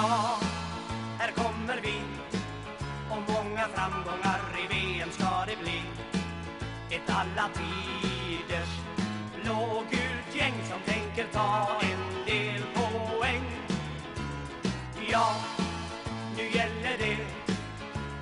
Ja, 0.00 0.38
här 1.18 1.30
kommer 1.32 1.80
vi 1.82 2.00
och 3.10 3.22
många 3.34 3.68
framgångar 3.74 4.40
i 4.64 4.74
VM 4.74 5.10
ska 5.10 5.44
det 5.46 5.56
bli. 5.62 5.82
Ett 6.90 7.10
alla 7.10 7.48
tiders 7.54 8.68
blågult 9.42 10.34
gäng 10.34 10.54
som 10.70 10.94
tänker 10.94 11.26
ta 11.32 11.80
en 11.80 12.24
del 12.26 12.62
poäng. 12.74 13.44
Ja, 15.10 15.36
nu 16.36 16.42
gäller 16.42 16.98
det 16.98 17.18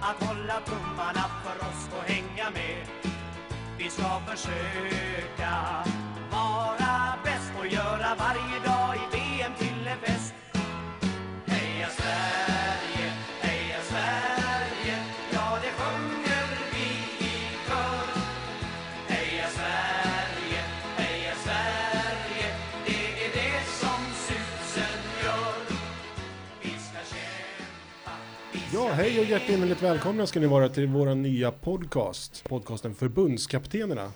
att 0.00 0.24
hålla 0.24 0.60
tummarna 0.60 1.24
för 1.44 1.68
oss 1.68 1.88
och 1.98 2.04
hänga 2.10 2.50
med. 2.50 2.86
Vi 3.78 3.90
ska 3.90 4.20
försöka 4.26 5.85
hej 28.96 29.20
och 29.20 29.24
hjärtinnerligt 29.24 29.82
välkomna 29.82 30.26
ska 30.26 30.40
ni 30.40 30.46
vara 30.46 30.68
till 30.68 30.86
vår 30.86 31.14
nya 31.14 31.52
podcast. 31.52 32.44
Podcasten 32.48 32.94
Förbundskaptenerna. 32.94 34.12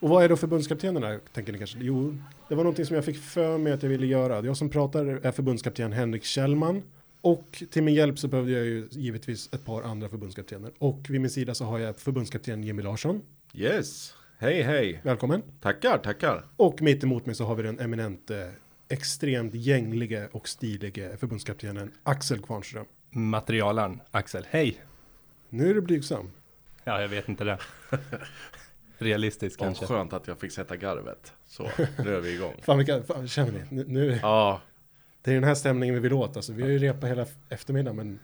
Och 0.00 0.08
vad 0.08 0.24
är 0.24 0.28
då 0.28 0.36
förbundskaptenerna, 0.36 1.18
tänker 1.32 1.52
ni 1.52 1.58
kanske? 1.58 1.78
Jo, 1.80 2.16
det 2.48 2.54
var 2.54 2.64
någonting 2.64 2.86
som 2.86 2.96
jag 2.96 3.04
fick 3.04 3.18
för 3.18 3.58
mig 3.58 3.72
att 3.72 3.82
jag 3.82 3.90
ville 3.90 4.06
göra. 4.06 4.46
Jag 4.46 4.56
som 4.56 4.70
pratar 4.70 5.06
är 5.06 5.32
förbundskapten 5.32 5.92
Henrik 5.92 6.24
Kjellman. 6.24 6.82
Och 7.20 7.64
till 7.70 7.82
min 7.82 7.94
hjälp 7.94 8.18
så 8.18 8.28
behövde 8.28 8.52
jag 8.52 8.64
ju 8.64 8.88
givetvis 8.90 9.48
ett 9.52 9.64
par 9.64 9.82
andra 9.82 10.08
förbundskaptener. 10.08 10.70
Och 10.78 11.00
vid 11.08 11.20
min 11.20 11.30
sida 11.30 11.54
så 11.54 11.64
har 11.64 11.78
jag 11.78 11.98
förbundskapten 11.98 12.64
Jimmy 12.64 12.82
Larsson. 12.82 13.22
Yes, 13.54 14.14
hej 14.38 14.62
hej. 14.62 15.00
Välkommen. 15.02 15.42
Tackar, 15.60 15.98
tackar. 15.98 16.44
Och 16.56 16.82
mitt 16.82 17.04
emot 17.04 17.26
mig 17.26 17.34
så 17.34 17.44
har 17.44 17.54
vi 17.54 17.62
den 17.62 17.80
eminente, 17.80 18.50
extremt 18.88 19.54
gänglige 19.54 20.28
och 20.32 20.48
stilige 20.48 21.16
förbundskaptenen 21.16 21.92
Axel 22.02 22.38
Kvarnström. 22.38 22.86
Materialaren, 23.10 24.00
Axel. 24.10 24.46
Hej! 24.50 24.80
Nu 25.48 25.70
är 25.70 25.74
du 25.74 25.80
blygsam. 25.80 26.30
Ja, 26.84 27.00
jag 27.00 27.08
vet 27.08 27.28
inte 27.28 27.44
det. 27.44 27.58
Realistiskt 28.98 29.60
Vad 29.60 29.66
kanske. 29.68 29.86
skönt 29.86 30.12
att 30.12 30.26
jag 30.28 30.38
fick 30.40 30.52
sätta 30.52 30.76
garvet. 30.76 31.32
Så, 31.46 31.62
nu 32.04 32.16
är 32.16 32.20
vi 32.20 32.34
igång. 32.34 32.54
Fan 32.62 32.78
vilka, 32.78 33.02
fan, 33.02 33.28
känner 33.28 33.52
ni? 33.52 33.60
Nu, 33.70 33.84
nu, 33.88 34.18
Ja, 34.22 34.60
det 35.22 35.30
är 35.30 35.34
den 35.34 35.44
här 35.44 35.54
stämningen 35.54 35.94
vi 35.94 36.00
vill 36.00 36.12
åt. 36.12 36.36
Alltså, 36.36 36.52
vi 36.52 36.62
har 36.62 36.68
ju 36.68 36.78
repat 36.78 37.10
hela 37.10 37.26
eftermiddagen 37.48 37.96
men 37.96 38.18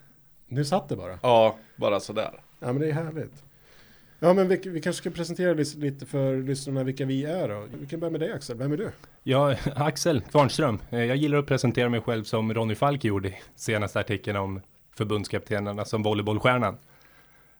nu 0.47 0.65
satt 0.65 0.89
det 0.89 0.95
bara. 0.95 1.19
ja, 1.23 1.57
bara 1.75 1.99
sådär. 1.99 2.31
Ja 2.59 2.67
men 2.67 2.79
det 2.79 2.87
är 2.87 2.91
härligt. 2.93 3.43
Ja 4.19 4.33
men 4.33 4.47
vi, 4.47 4.55
vi 4.65 4.81
kanske 4.81 4.97
ska 5.01 5.09
presentera 5.09 5.53
lite, 5.53 5.77
lite 5.77 6.05
för 6.05 6.37
lyssnarna 6.37 6.83
vilka 6.83 7.05
vi 7.05 7.25
är 7.25 7.49
då. 7.49 7.65
Vi 7.79 7.85
kan 7.85 7.99
börja 7.99 8.11
med 8.11 8.19
dig 8.21 8.31
Axel, 8.31 8.57
vem 8.57 8.71
är 8.71 8.77
du? 8.77 8.91
Ja, 9.23 9.55
Axel 9.75 10.21
Kvarnström. 10.21 10.79
Eh, 10.89 11.03
Jag 11.03 11.17
gillar 11.17 11.37
att 11.37 11.45
presentera 11.45 11.89
mig 11.89 12.01
själv 12.01 12.23
som 12.23 12.53
Ronny 12.53 12.75
Falk 12.75 13.03
gjorde 13.03 13.29
i 13.29 13.37
senaste 13.55 13.99
artikeln 13.99 14.37
om 14.37 14.61
förbundskaptenerna 14.97 15.85
som 15.85 16.03
volleybollstjärnan. 16.03 16.77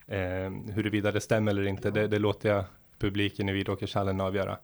Eh, 0.08 0.18
huruvida 0.74 1.12
det 1.12 1.22
stämmer 1.22 1.52
eller 1.52 1.68
inte, 1.68 1.92
det, 1.92 2.08
det 2.08 2.20
låter 2.20 2.50
jag 2.50 2.66
publiken 3.00 3.50
i 3.50 3.52
Vidåkershallen 3.52 4.22
avgöra. 4.22 4.58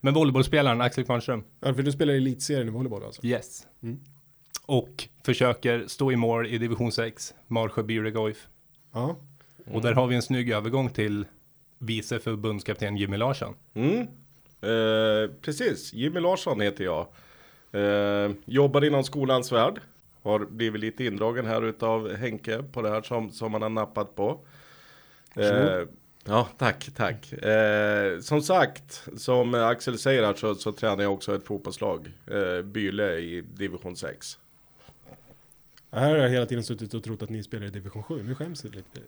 Men 0.00 0.14
volleybollspelaren 0.14 0.80
Axel 0.80 1.04
Kvarnström, 1.04 1.44
Ja, 1.60 1.74
för 1.74 1.82
du 1.82 1.92
spelar 1.92 2.14
i 2.14 2.16
elitserien 2.16 2.68
i 2.68 2.70
volleyboll 2.70 3.04
alltså? 3.04 3.26
yes. 3.26 3.66
Mm. 3.82 4.00
Och 4.66 5.08
försöker 5.24 5.84
stå 5.86 6.12
i 6.12 6.16
mål 6.16 6.46
i 6.46 6.58
division 6.58 6.92
6, 6.92 7.34
Marsjö 7.46 7.82
Bjuregoif. 7.82 8.48
Ja. 8.92 9.16
Och 9.72 9.82
där 9.82 9.92
har 9.92 10.06
vi 10.06 10.16
en 10.16 10.22
snygg 10.22 10.50
övergång 10.50 10.90
till 10.90 11.26
vice 11.78 12.18
förbundskapten 12.18 12.96
Jimmy 12.96 13.16
Larsson. 13.16 13.54
Mm. 13.74 14.00
Eh, 14.62 15.30
precis, 15.42 15.92
Jimmy 15.92 16.20
Larsson 16.20 16.60
heter 16.60 16.84
jag. 16.84 17.06
Eh, 17.72 18.30
jobbar 18.44 18.84
inom 18.84 19.04
skolans 19.04 19.52
värld. 19.52 19.80
Har 20.24 20.38
blivit 20.38 20.80
lite 20.80 21.04
indragen 21.04 21.46
här 21.46 21.62
utav 21.64 22.14
Henke 22.14 22.62
på 22.62 22.82
det 22.82 22.90
här 22.90 23.02
som, 23.02 23.30
som 23.30 23.52
han 23.52 23.62
har 23.62 23.68
nappat 23.68 24.14
på. 24.16 24.40
Eh, 25.36 25.82
ja, 26.24 26.48
tack, 26.58 26.90
tack. 26.96 27.32
Eh, 27.32 28.20
som 28.20 28.42
sagt, 28.42 29.08
som 29.16 29.54
Axel 29.54 29.98
säger 29.98 30.22
här 30.22 30.34
så, 30.34 30.54
så 30.54 30.72
tränar 30.72 31.02
jag 31.02 31.12
också 31.12 31.34
ett 31.34 31.44
fotbollslag. 31.46 32.12
Eh, 32.26 32.62
Byle 32.62 33.18
i 33.18 33.40
division 33.40 33.96
6. 33.96 34.38
Här 35.90 36.10
har 36.10 36.16
jag 36.16 36.28
hela 36.30 36.46
tiden 36.46 36.64
suttit 36.64 36.94
och 36.94 37.04
trott 37.04 37.22
att 37.22 37.30
ni 37.30 37.42
spelar 37.42 37.66
i 37.66 37.70
division 37.70 38.02
7. 38.02 38.22
Nu 38.22 38.34
skäms 38.34 38.64
jag 38.64 38.74
lite. 38.74 39.00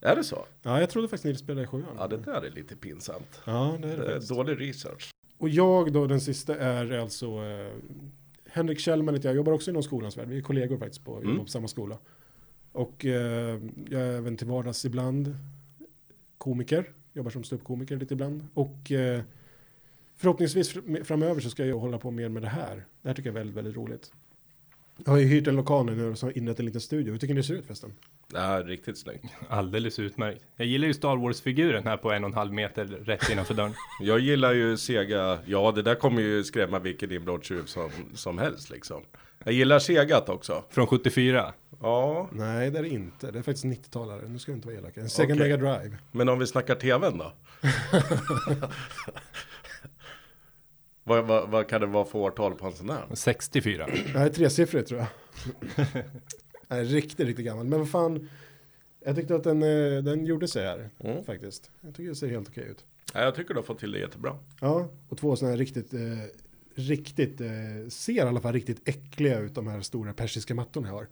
Är 0.00 0.16
det 0.16 0.24
så? 0.24 0.44
Ja, 0.62 0.80
jag 0.80 0.90
trodde 0.90 1.08
faktiskt 1.08 1.24
ni 1.24 1.34
spelade 1.34 1.62
i 1.64 1.66
7 1.66 1.84
Ja, 1.98 2.06
det 2.06 2.16
där 2.16 2.42
är 2.42 2.50
lite 2.50 2.76
pinsamt. 2.76 3.40
Ja, 3.44 3.76
det 3.82 3.88
är 3.88 3.96
det 3.96 4.06
faktiskt. 4.12 4.28
dålig 4.28 4.60
research. 4.60 5.10
Och 5.38 5.48
jag 5.48 5.92
då, 5.92 6.06
den 6.06 6.20
sista 6.20 6.56
är 6.56 6.98
alltså 6.98 7.26
eh, 7.26 7.72
Henrik 8.52 8.78
Kjellman 8.78 9.14
heter 9.14 9.28
jag, 9.28 9.36
jobbar 9.36 9.52
också 9.52 9.70
inom 9.70 9.82
skolans 9.82 10.16
värld. 10.18 10.28
Vi 10.28 10.36
är 10.38 10.42
kollegor 10.42 10.78
faktiskt 10.78 11.04
på, 11.04 11.16
Mm. 11.20 11.38
på 11.38 11.46
samma 11.46 11.68
skola. 11.68 11.98
Och 12.72 13.04
eh, 13.04 13.60
jag 13.90 14.00
är 14.02 14.16
även 14.16 14.36
till 14.36 14.46
vardags 14.46 14.84
ibland 14.84 15.36
komiker, 16.38 16.92
jobbar 17.12 17.30
som 17.30 17.44
ståuppkomiker 17.44 17.96
lite 17.96 18.14
ibland. 18.14 18.46
Och 18.54 18.92
eh, 18.92 19.22
förhoppningsvis 20.16 20.74
fr- 20.76 21.04
framöver 21.04 21.40
så 21.40 21.50
ska 21.50 21.66
jag 21.66 21.78
hålla 21.78 21.98
på 21.98 22.10
mer 22.10 22.28
med 22.28 22.42
det 22.42 22.48
här. 22.48 22.84
Det 23.02 23.08
här 23.08 23.14
tycker 23.14 23.28
jag 23.28 23.34
är 23.34 23.38
väldigt, 23.40 23.56
väldigt 23.56 23.76
roligt. 23.76 24.12
Jag 25.04 25.12
har 25.12 25.18
ju 25.18 25.26
hyrt 25.26 25.46
en 25.46 25.56
lokal 25.56 25.86
nu 25.86 26.04
och 26.10 26.18
så 26.18 26.30
inrett 26.30 26.58
en 26.58 26.64
liten 26.66 26.80
studio. 26.80 27.12
Hur 27.12 27.18
tycker 27.18 27.34
ni 27.34 27.40
det 27.40 27.46
ser 27.46 27.54
ut 27.54 27.64
förresten? 27.66 27.92
Är 28.34 28.64
riktigt 28.64 28.98
snyggt. 28.98 29.24
Alldeles 29.48 29.98
utmärkt. 29.98 30.44
Jag 30.56 30.66
gillar 30.66 30.86
ju 30.86 30.94
Star 30.94 31.16
Wars-figuren 31.16 31.86
här 31.86 31.96
på 31.96 32.12
en 32.12 32.24
och 32.24 32.30
en 32.30 32.34
halv 32.34 32.52
meter 32.52 32.84
rätt 32.84 33.30
innanför 33.30 33.54
dörren. 33.54 33.74
Jag 34.00 34.18
gillar 34.18 34.52
ju 34.52 34.76
Sega, 34.76 35.38
ja 35.44 35.72
det 35.72 35.82
där 35.82 35.94
kommer 35.94 36.22
ju 36.22 36.44
skrämma 36.44 36.78
vilken 36.78 37.12
inbrottstjuv 37.12 37.64
som, 37.64 37.90
som 38.14 38.38
helst 38.38 38.70
liksom. 38.70 39.02
Jag 39.44 39.54
gillar 39.54 39.78
Segat 39.78 40.28
också. 40.28 40.64
Från 40.70 40.86
74. 40.86 41.52
Ja, 41.80 42.28
Nej, 42.32 42.70
det 42.70 42.78
är 42.78 42.82
det 42.82 42.88
inte. 42.88 43.30
Det 43.30 43.38
är 43.38 43.42
faktiskt 43.42 43.64
90-talare. 43.64 44.28
Nu 44.28 44.38
ska 44.38 44.52
vi 44.52 44.56
inte 44.56 44.68
vara 44.68 44.78
elaka. 44.78 45.00
En 45.00 45.10
Sega 45.10 45.34
Okej. 45.34 45.48
Mega 45.48 45.56
Drive. 45.56 45.96
men 46.12 46.28
om 46.28 46.38
vi 46.38 46.46
snackar 46.46 46.74
tvn 46.74 47.18
då? 47.18 47.32
vad, 51.04 51.24
vad, 51.24 51.48
vad 51.48 51.68
kan 51.68 51.80
det 51.80 51.86
vara 51.86 52.04
för 52.04 52.18
årtal 52.18 52.54
på 52.54 52.66
en 52.66 52.72
sån 52.72 52.90
här? 52.90 53.04
64. 53.14 53.86
Nej, 54.14 54.32
tresiffrigt 54.32 54.88
tror 54.88 55.00
jag. 55.00 55.08
Nej, 56.70 56.84
riktigt, 56.84 57.26
riktigt 57.26 57.44
gammal. 57.46 57.66
Men 57.66 57.78
vad 57.78 57.90
fan. 57.90 58.28
Jag 59.04 59.16
tyckte 59.16 59.34
att 59.34 59.44
den, 59.44 59.62
eh, 59.62 60.02
den 60.02 60.26
gjorde 60.26 60.48
sig 60.48 60.64
här 60.66 60.90
Mm. 60.98 61.24
faktiskt. 61.24 61.70
Jag 61.80 61.94
tycker 61.94 62.08
det 62.08 62.16
ser 62.16 62.28
helt 62.28 62.48
okej 62.48 62.64
ut. 62.70 62.84
Ja, 63.14 63.20
jag 63.22 63.34
tycker 63.34 63.54
du 63.54 63.58
har 63.60 63.64
fått 63.64 63.78
till 63.78 63.92
det 63.92 63.98
jättebra. 63.98 64.36
Ja, 64.60 64.88
och 65.08 65.18
två 65.18 65.36
sådana 65.36 65.52
här 65.52 65.58
riktigt, 65.58 65.94
eh, 65.94 66.00
riktigt, 66.74 67.40
eh, 67.40 67.48
ser 67.88 68.12
i 68.12 68.20
alla 68.20 68.40
fall 68.40 68.52
riktigt 68.52 68.88
äckliga 68.88 69.38
ut 69.38 69.54
de 69.54 69.66
här 69.66 69.80
stora 69.80 70.12
persiska 70.12 70.54
mattorna 70.54 70.88
jag 70.88 70.94
har. 70.94 71.06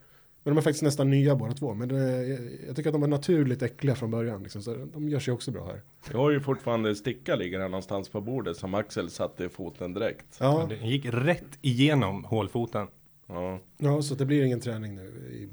Men 0.44 0.54
de 0.54 0.58
är 0.58 0.62
faktiskt 0.62 0.82
nästan 0.82 1.10
nya 1.10 1.36
båda 1.36 1.52
två. 1.52 1.74
Men 1.74 1.91
eh, 1.91 1.98
jag- 2.02 2.41
jag 2.66 2.76
tycker 2.76 2.88
att 2.91 2.94
de 2.94 3.02
är 3.02 3.06
naturligt 3.08 3.62
äckliga 3.62 3.94
från 3.94 4.10
början. 4.10 4.42
Liksom, 4.42 4.62
så 4.62 4.74
de 4.92 5.08
gör 5.08 5.20
sig 5.20 5.34
också 5.34 5.50
bra 5.50 5.66
här. 5.66 5.82
Jag 6.12 6.18
har 6.18 6.30
ju 6.30 6.41
fortfarande 6.41 6.88
en 6.88 6.97
sticka 6.97 7.34
ligger 7.36 7.60
här 7.60 7.68
någonstans 7.68 8.08
på 8.08 8.20
bordet 8.20 8.56
som 8.56 8.74
Axel 8.74 9.10
satte 9.10 9.44
i 9.44 9.48
foten 9.48 9.94
direkt. 9.94 10.36
Ja, 10.41 10.66
Den 10.68 10.88
gick 10.88 11.06
rätt 11.06 11.58
igenom 11.62 12.24
hålfoten. 12.24 12.86
Ja. 13.28 13.61
ja 13.78 14.03
så 14.03 14.15
det 14.15 14.25
blir 14.27 14.44
ingen 14.44 14.61
träning 14.61 14.94
nu. 14.94 15.03
I, 15.03 15.49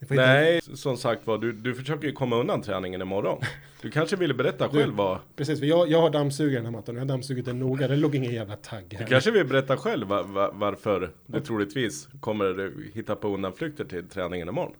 hitta- 0.00 0.14
Nej, 0.14 0.60
som 0.74 0.96
sagt 0.96 1.26
var, 1.26 1.38
du, 1.38 1.52
du 1.52 1.74
försöker 1.74 2.06
ju 2.06 2.12
komma 2.12 2.36
undan 2.36 2.62
träningen 2.62 3.02
imorgon. 3.02 3.40
Du 3.82 3.90
kanske 3.90 4.16
ville 4.16 4.34
berätta 4.34 4.68
Du- 4.68 4.78
själv 4.78 4.94
vad, 4.94 5.18
Precis, 5.36 5.58
för 5.60 5.66
jag, 5.66 5.88
jag 5.90 6.00
har 6.00 6.10
dammsugit 6.10 6.54
den 6.58 6.64
här 6.64 6.72
mattan. 6.72 6.94
Jag 6.94 7.02
har 7.02 7.08
dammsugit 7.08 7.44
den 7.44 7.58
noga. 7.58 7.88
Det 7.88 7.96
låg 7.96 8.14
ingen 8.14 8.32
jävla 8.32 8.56
tagg 8.56 8.92
här. 8.94 8.98
Du 9.04 9.06
kanske 9.10 9.30
vill 9.30 9.46
berätta 9.46 9.76
själv 9.76 10.06
va, 10.08 10.22
va, 10.22 10.50
varför 10.54 11.10
du 11.26 11.40
troligtvis 11.40 12.08
kommer 12.20 12.72
hitta 12.94 13.16
på 13.16 13.28
undanflykter 13.34 13.84
till 13.84 14.08
träningen 14.08 14.48
imorgon? 14.48 14.72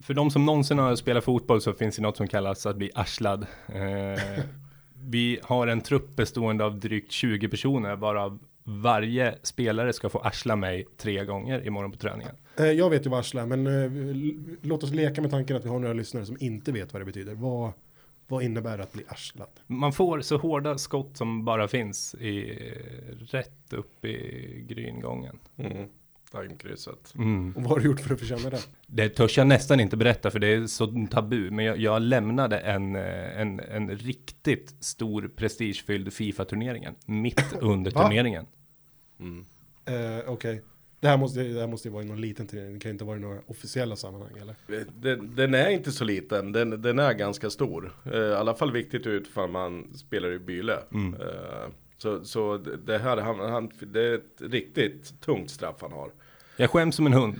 För 0.00 0.14
de 0.14 0.30
som 0.30 0.46
någonsin 0.46 0.78
har 0.78 0.96
spelat 0.96 1.24
fotboll 1.24 1.60
så 1.60 1.72
finns 1.72 1.96
det 1.96 2.02
något 2.02 2.16
som 2.16 2.28
kallas 2.28 2.66
att 2.66 2.76
bli 2.76 2.90
arslad. 2.94 3.46
Eh, 3.68 4.22
vi 5.08 5.38
har 5.42 5.66
en 5.66 5.80
trupp 5.80 6.16
bestående 6.16 6.64
av 6.64 6.80
drygt 6.80 7.12
20 7.12 7.48
personer 7.48 7.96
varav 7.96 8.38
varje 8.68 9.38
spelare 9.42 9.92
ska 9.92 10.08
få 10.08 10.18
arsla 10.18 10.56
mig 10.56 10.86
tre 10.96 11.24
gånger 11.24 11.66
imorgon 11.66 11.92
på 11.92 11.98
träningen. 11.98 12.36
Eh, 12.58 12.64
Jag 12.66 12.90
vet 12.90 13.06
ju 13.06 13.10
vad 13.10 13.20
arsla 13.20 13.46
men 13.46 13.66
eh, 13.66 13.90
låt 14.62 14.82
oss 14.82 14.90
leka 14.90 15.22
med 15.22 15.30
tanken 15.30 15.56
att 15.56 15.64
vi 15.64 15.68
har 15.68 15.78
några 15.78 15.94
lyssnare 15.94 16.26
som 16.26 16.36
inte 16.40 16.72
vet 16.72 16.92
vad 16.92 17.00
det 17.02 17.06
betyder. 17.06 17.34
Vad, 17.34 17.72
vad 18.28 18.42
innebär 18.42 18.76
det 18.76 18.82
att 18.82 18.92
bli 18.92 19.04
arslad? 19.08 19.48
Man 19.66 19.92
får 19.92 20.20
så 20.20 20.36
hårda 20.36 20.78
skott 20.78 21.16
som 21.16 21.44
bara 21.44 21.68
finns 21.68 22.14
i, 22.14 22.58
rätt 23.30 23.72
upp 23.72 24.04
i 24.04 24.64
gryngången. 24.68 25.38
Mm. 25.56 25.88
Daimkrysset. 26.32 27.14
Mm. 27.14 27.52
Och 27.56 27.62
vad 27.62 27.70
har 27.70 27.78
du 27.78 27.86
gjort 27.86 28.00
för 28.00 28.14
att 28.14 28.20
förtjäna 28.20 28.50
det? 28.50 28.60
Det 28.86 29.08
törs 29.08 29.38
jag 29.38 29.46
nästan 29.46 29.80
inte 29.80 29.96
berätta 29.96 30.30
för 30.30 30.38
det 30.38 30.46
är 30.46 30.66
så 30.66 31.06
tabu. 31.10 31.50
Men 31.50 31.64
jag, 31.64 31.78
jag 31.78 32.02
lämnade 32.02 32.58
en, 32.58 32.96
eh, 32.96 33.40
en, 33.40 33.60
en 33.60 33.90
riktigt 33.90 34.74
stor 34.80 35.30
prestigefylld 35.36 36.12
Fifa-turneringen 36.12 36.94
mitt 37.06 37.52
under 37.60 37.90
turneringen. 37.90 38.46
Mm. 39.20 39.44
Eh, 39.84 40.30
Okej. 40.30 40.62
Det 41.00 41.08
här 41.08 41.16
måste, 41.16 41.42
det 41.42 41.60
här 41.60 41.66
måste 41.66 41.88
ju 41.88 41.92
vara 41.92 42.02
i 42.02 42.06
någon 42.06 42.20
liten 42.20 42.46
turnering, 42.46 42.74
det 42.74 42.80
kan 42.80 42.90
inte 42.90 43.04
vara 43.04 43.16
i 43.16 43.20
några 43.20 43.40
officiella 43.46 43.96
sammanhang 43.96 44.32
eller? 44.40 44.54
Den, 45.00 45.34
den 45.34 45.54
är 45.54 45.70
inte 45.70 45.92
så 45.92 46.04
liten, 46.04 46.52
den, 46.52 46.82
den 46.82 46.98
är 46.98 47.12
ganska 47.12 47.50
stor. 47.50 47.92
Eh, 48.04 48.18
I 48.18 48.34
alla 48.34 48.54
fall 48.54 48.72
viktigt 48.72 49.06
ut 49.06 49.28
för 49.28 49.46
man 49.48 49.94
spelar 49.94 50.32
i 50.32 50.38
Byle. 50.38 50.72
Eh, 50.72 51.68
Så, 51.98 52.24
så 52.24 52.56
det 52.86 52.98
här, 52.98 53.16
han, 53.16 53.40
han, 53.40 53.70
det 53.80 54.00
är 54.00 54.14
ett 54.14 54.40
riktigt 54.40 55.20
tungt 55.20 55.50
straff 55.50 55.76
han 55.80 55.92
har. 55.92 56.10
Jag 56.56 56.70
skäms 56.70 56.96
som 56.96 57.06
en 57.06 57.12
hund. 57.12 57.34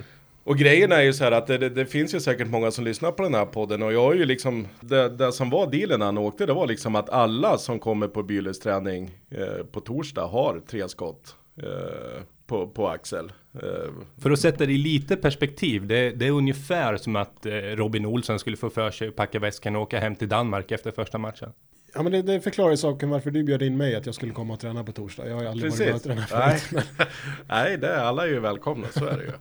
Och 0.45 0.59
grejen 0.59 0.93
är 0.93 1.03
ju 1.03 1.13
så 1.13 1.25
här 1.25 1.33
att 1.33 1.47
det, 1.47 1.59
det, 1.59 1.69
det 1.69 1.87
finns 1.87 2.15
ju 2.15 2.21
säkert 2.21 2.49
många 2.49 2.71
som 2.71 2.85
lyssnar 2.85 3.13
på 3.13 3.23
den 3.23 3.35
här 3.35 3.47
podden 3.47 3.83
och 3.83 3.93
jag 3.93 4.01
har 4.01 4.15
ju 4.15 4.25
liksom, 4.25 4.69
det, 4.81 5.09
det 5.09 5.33
som 5.33 5.51
var 5.51 5.71
dealen 5.71 5.99
när 5.99 6.07
han 6.07 6.19
åkte, 6.19 6.47
det 6.47 6.53
var 6.53 6.67
liksom 6.67 6.95
att 6.97 7.11
alla 7.11 7.59
som 7.59 7.79
kommer 7.79 8.09
på 8.09 8.23
Byles 8.23 8.59
träning 8.59 9.11
eh, 9.31 9.65
på 9.73 9.81
torsdag 9.81 10.27
har 10.27 10.61
tre 10.67 10.89
skott 10.89 11.37
eh, 11.57 12.23
på, 12.47 12.69
på 12.69 12.89
axel. 12.89 13.33
Eh, 13.55 13.93
För 14.19 14.31
att 14.31 14.41
sätta 14.41 14.67
det 14.67 14.73
i 14.73 14.79
lite 14.79 15.17
perspektiv, 15.17 15.87
det, 15.87 16.11
det 16.11 16.27
är 16.27 16.31
ungefär 16.31 16.97
som 16.97 17.17
att 17.17 17.47
eh, 17.47 17.53
Robin 17.53 18.07
Olsen 18.07 18.39
skulle 18.39 18.57
få 18.57 18.71
för 18.71 18.91
sig 18.91 19.09
att 19.09 19.17
packa 19.17 19.39
väskan 19.39 19.77
och 19.77 19.83
åka 19.83 20.01
hem 20.01 20.17
till 20.17 20.29
Danmark 20.29 20.71
efter 20.71 20.91
första 20.91 21.19
matchen. 21.19 21.53
Ja 21.97 22.03
men 22.03 22.13
det, 22.13 22.23
det 22.23 22.41
förklarar 22.41 22.71
ju 22.71 22.77
saken 22.77 23.11
varför 23.11 23.31
du 23.31 23.43
bjöd 23.43 23.63
in 23.63 23.77
mig 23.77 23.95
att 23.95 24.07
jag 24.07 24.15
skulle 24.15 24.33
komma 24.33 24.55
och 24.55 24.61
träna 24.61 24.85
på 24.85 24.93
torsdag. 24.93 25.29
Jag 25.29 25.35
har 25.35 25.43
ju 25.43 25.49
aldrig 25.49 25.71
varit 25.71 25.81
med 25.81 25.95
och 25.95 26.03
Precis. 26.03 26.31
tränat 26.31 26.49
Nej. 26.49 26.59
förut. 26.59 27.09
Nej, 27.49 27.79
det 27.79 27.89
är 27.89 27.99
alla 27.99 28.23
är 28.23 28.29
ju 28.29 28.41
välkomna, 28.41 28.87
så 28.91 29.05
är 29.05 29.17
det 29.19 29.25
ju. 29.25 29.31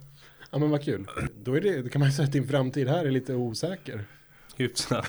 Ja 0.52 0.60
men 0.60 0.69
vad 0.69 0.84
kul. 0.84 1.06
Då 1.44 1.54
är 1.54 1.62
det, 1.62 1.81
då 1.81 1.90
kan 1.90 2.00
man 2.00 2.10
ju 2.10 2.16
säga 2.16 2.25
att 2.25 2.31
din 2.31 2.48
framtid 2.48 2.88
här 2.88 3.06
är 3.06 3.12
lite 3.12 3.34
osäker. 3.34 4.04
Hyfsat. 4.56 5.06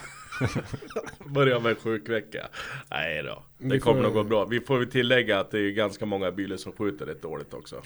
Börja 1.27 1.59
med 1.59 1.79
sjukvecka. 1.79 2.49
Nej 2.91 3.23
då, 3.23 3.43
det 3.59 3.75
Vi 3.75 3.81
kommer 3.81 4.03
nog 4.03 4.13
gå 4.13 4.25
bra. 4.25 4.45
Vi 4.45 4.61
får 4.61 4.79
väl 4.79 4.91
tillägga 4.91 5.41
att 5.41 5.51
det 5.51 5.59
är 5.59 5.71
ganska 5.71 6.07
många 6.07 6.33
bilar 6.33 6.57
som 6.57 6.73
skjuter 6.73 7.07
rätt 7.07 7.23
dåligt 7.23 7.55
också. 7.55 7.83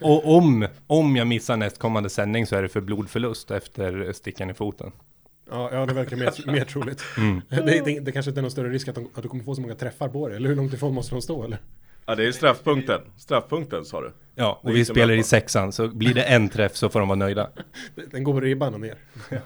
Och 0.00 0.36
om, 0.36 0.66
om 0.86 1.16
jag 1.16 1.26
missar 1.26 1.56
nästkommande 1.56 2.08
sändning 2.10 2.46
så 2.46 2.56
är 2.56 2.62
det 2.62 2.68
för 2.68 2.80
blodförlust 2.80 3.50
efter 3.50 4.12
stickan 4.12 4.50
i 4.50 4.54
foten. 4.54 4.92
Ja, 5.50 5.70
ja 5.72 5.86
det 5.86 5.94
verkar 5.94 6.16
mer, 6.16 6.46
mer 6.52 6.64
troligt. 6.64 7.04
Det, 7.48 7.82
det, 7.84 8.00
det 8.00 8.12
kanske 8.12 8.30
inte 8.30 8.40
är 8.40 8.42
någon 8.42 8.50
större 8.50 8.68
risk 8.68 8.88
att, 8.88 8.94
de, 8.94 9.08
att 9.14 9.22
du 9.22 9.28
kommer 9.28 9.44
få 9.44 9.54
så 9.54 9.60
många 9.60 9.74
träffar 9.74 10.08
på 10.08 10.28
det. 10.28 10.36
Eller 10.36 10.48
hur 10.48 10.56
långt 10.56 10.72
ifrån 10.72 10.94
måste 10.94 11.14
de 11.14 11.22
stå 11.22 11.44
eller? 11.44 11.58
Ja, 12.06 12.14
det 12.14 12.26
är 12.26 12.32
straffpunkten. 12.32 13.00
Straffpunkten 13.16 13.84
sa 13.84 14.00
du. 14.00 14.12
Ja, 14.34 14.60
och 14.62 14.76
vi 14.76 14.84
spelar 14.84 15.14
i 15.14 15.22
sexan, 15.22 15.72
så 15.72 15.88
blir 15.88 16.14
det 16.14 16.22
en 16.22 16.48
träff 16.48 16.76
så 16.76 16.88
får 16.88 17.00
de 17.00 17.08
vara 17.08 17.18
nöjda. 17.18 17.50
Den 18.10 18.24
går 18.24 18.32
på 18.32 18.40
ribban 18.40 18.74
och 18.74 18.80
ner. 18.80 18.98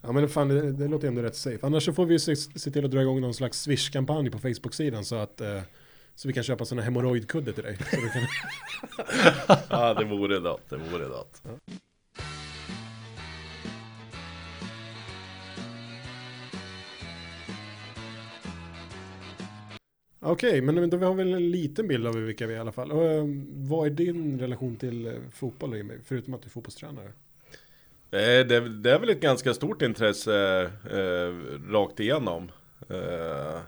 Ja 0.00 0.12
men 0.12 0.28
fan, 0.28 0.48
det, 0.48 0.72
det 0.72 0.88
låter 0.88 1.08
ändå 1.08 1.22
rätt 1.22 1.36
safe. 1.36 1.58
Annars 1.62 1.84
så 1.84 1.92
får 1.92 2.06
vi 2.06 2.18
se, 2.18 2.36
se 2.36 2.70
till 2.70 2.84
att 2.84 2.90
dra 2.90 3.02
igång 3.02 3.20
någon 3.20 3.34
slags 3.34 3.60
Swish-kampanj 3.62 4.30
på 4.30 4.38
Facebook-sidan 4.38 5.04
så 5.04 5.16
att 5.16 5.40
eh, 5.40 5.60
så 6.14 6.28
vi 6.28 6.34
kan 6.34 6.42
köpa 6.42 6.64
sådana 6.64 6.82
hemorrojdkudde 6.82 7.52
till 7.52 7.62
dig. 7.62 7.78
Så 7.90 7.96
du 7.96 8.08
kan, 8.08 8.22
Ja, 9.70 9.94
det 9.94 10.04
vore 10.04 10.40
något. 10.40 10.70
Det 10.70 10.76
vore 10.76 11.08
något. 11.08 11.42
Okej, 20.20 20.60
men 20.60 20.90
då 20.90 20.96
vi 20.96 21.04
har 21.04 21.14
väl 21.14 21.32
en 21.32 21.50
liten 21.50 21.88
bild 21.88 22.06
av 22.06 22.14
vilka 22.14 22.46
vi 22.46 22.52
är 22.54 22.58
i 22.58 22.60
alla 22.60 22.72
fall. 22.72 22.92
Och, 22.92 23.04
ehm, 23.04 23.46
vad 23.68 23.86
är 23.86 23.90
din 23.90 24.40
relation 24.40 24.76
till 24.76 25.06
eh, 25.06 25.12
fotboll, 25.34 25.76
Jimmy? 25.76 25.94
Förutom 26.04 26.34
att 26.34 26.42
du 26.42 26.46
är 26.46 26.50
fotbollstränare. 26.50 27.06
Eh, 27.06 27.12
det 28.10 28.44
Det, 28.44 28.68
det 28.68 28.90
är 28.92 28.98
väl 28.98 29.08
ett 29.08 29.20
ganska 29.20 29.54
stort 29.54 29.82
intresse 29.82 30.62
eh, 30.90 31.60
rakt 31.72 32.00
igenom. 32.00 32.50
Eh, 32.88 33.60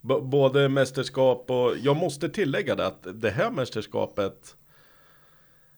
både 0.00 0.68
mästerskap 0.68 1.50
och 1.50 1.74
jag 1.82 1.96
måste 1.96 2.28
tillägga 2.28 2.74
det 2.74 2.86
att 2.86 3.06
det 3.14 3.30
här 3.30 3.50
mästerskapet 3.50 4.56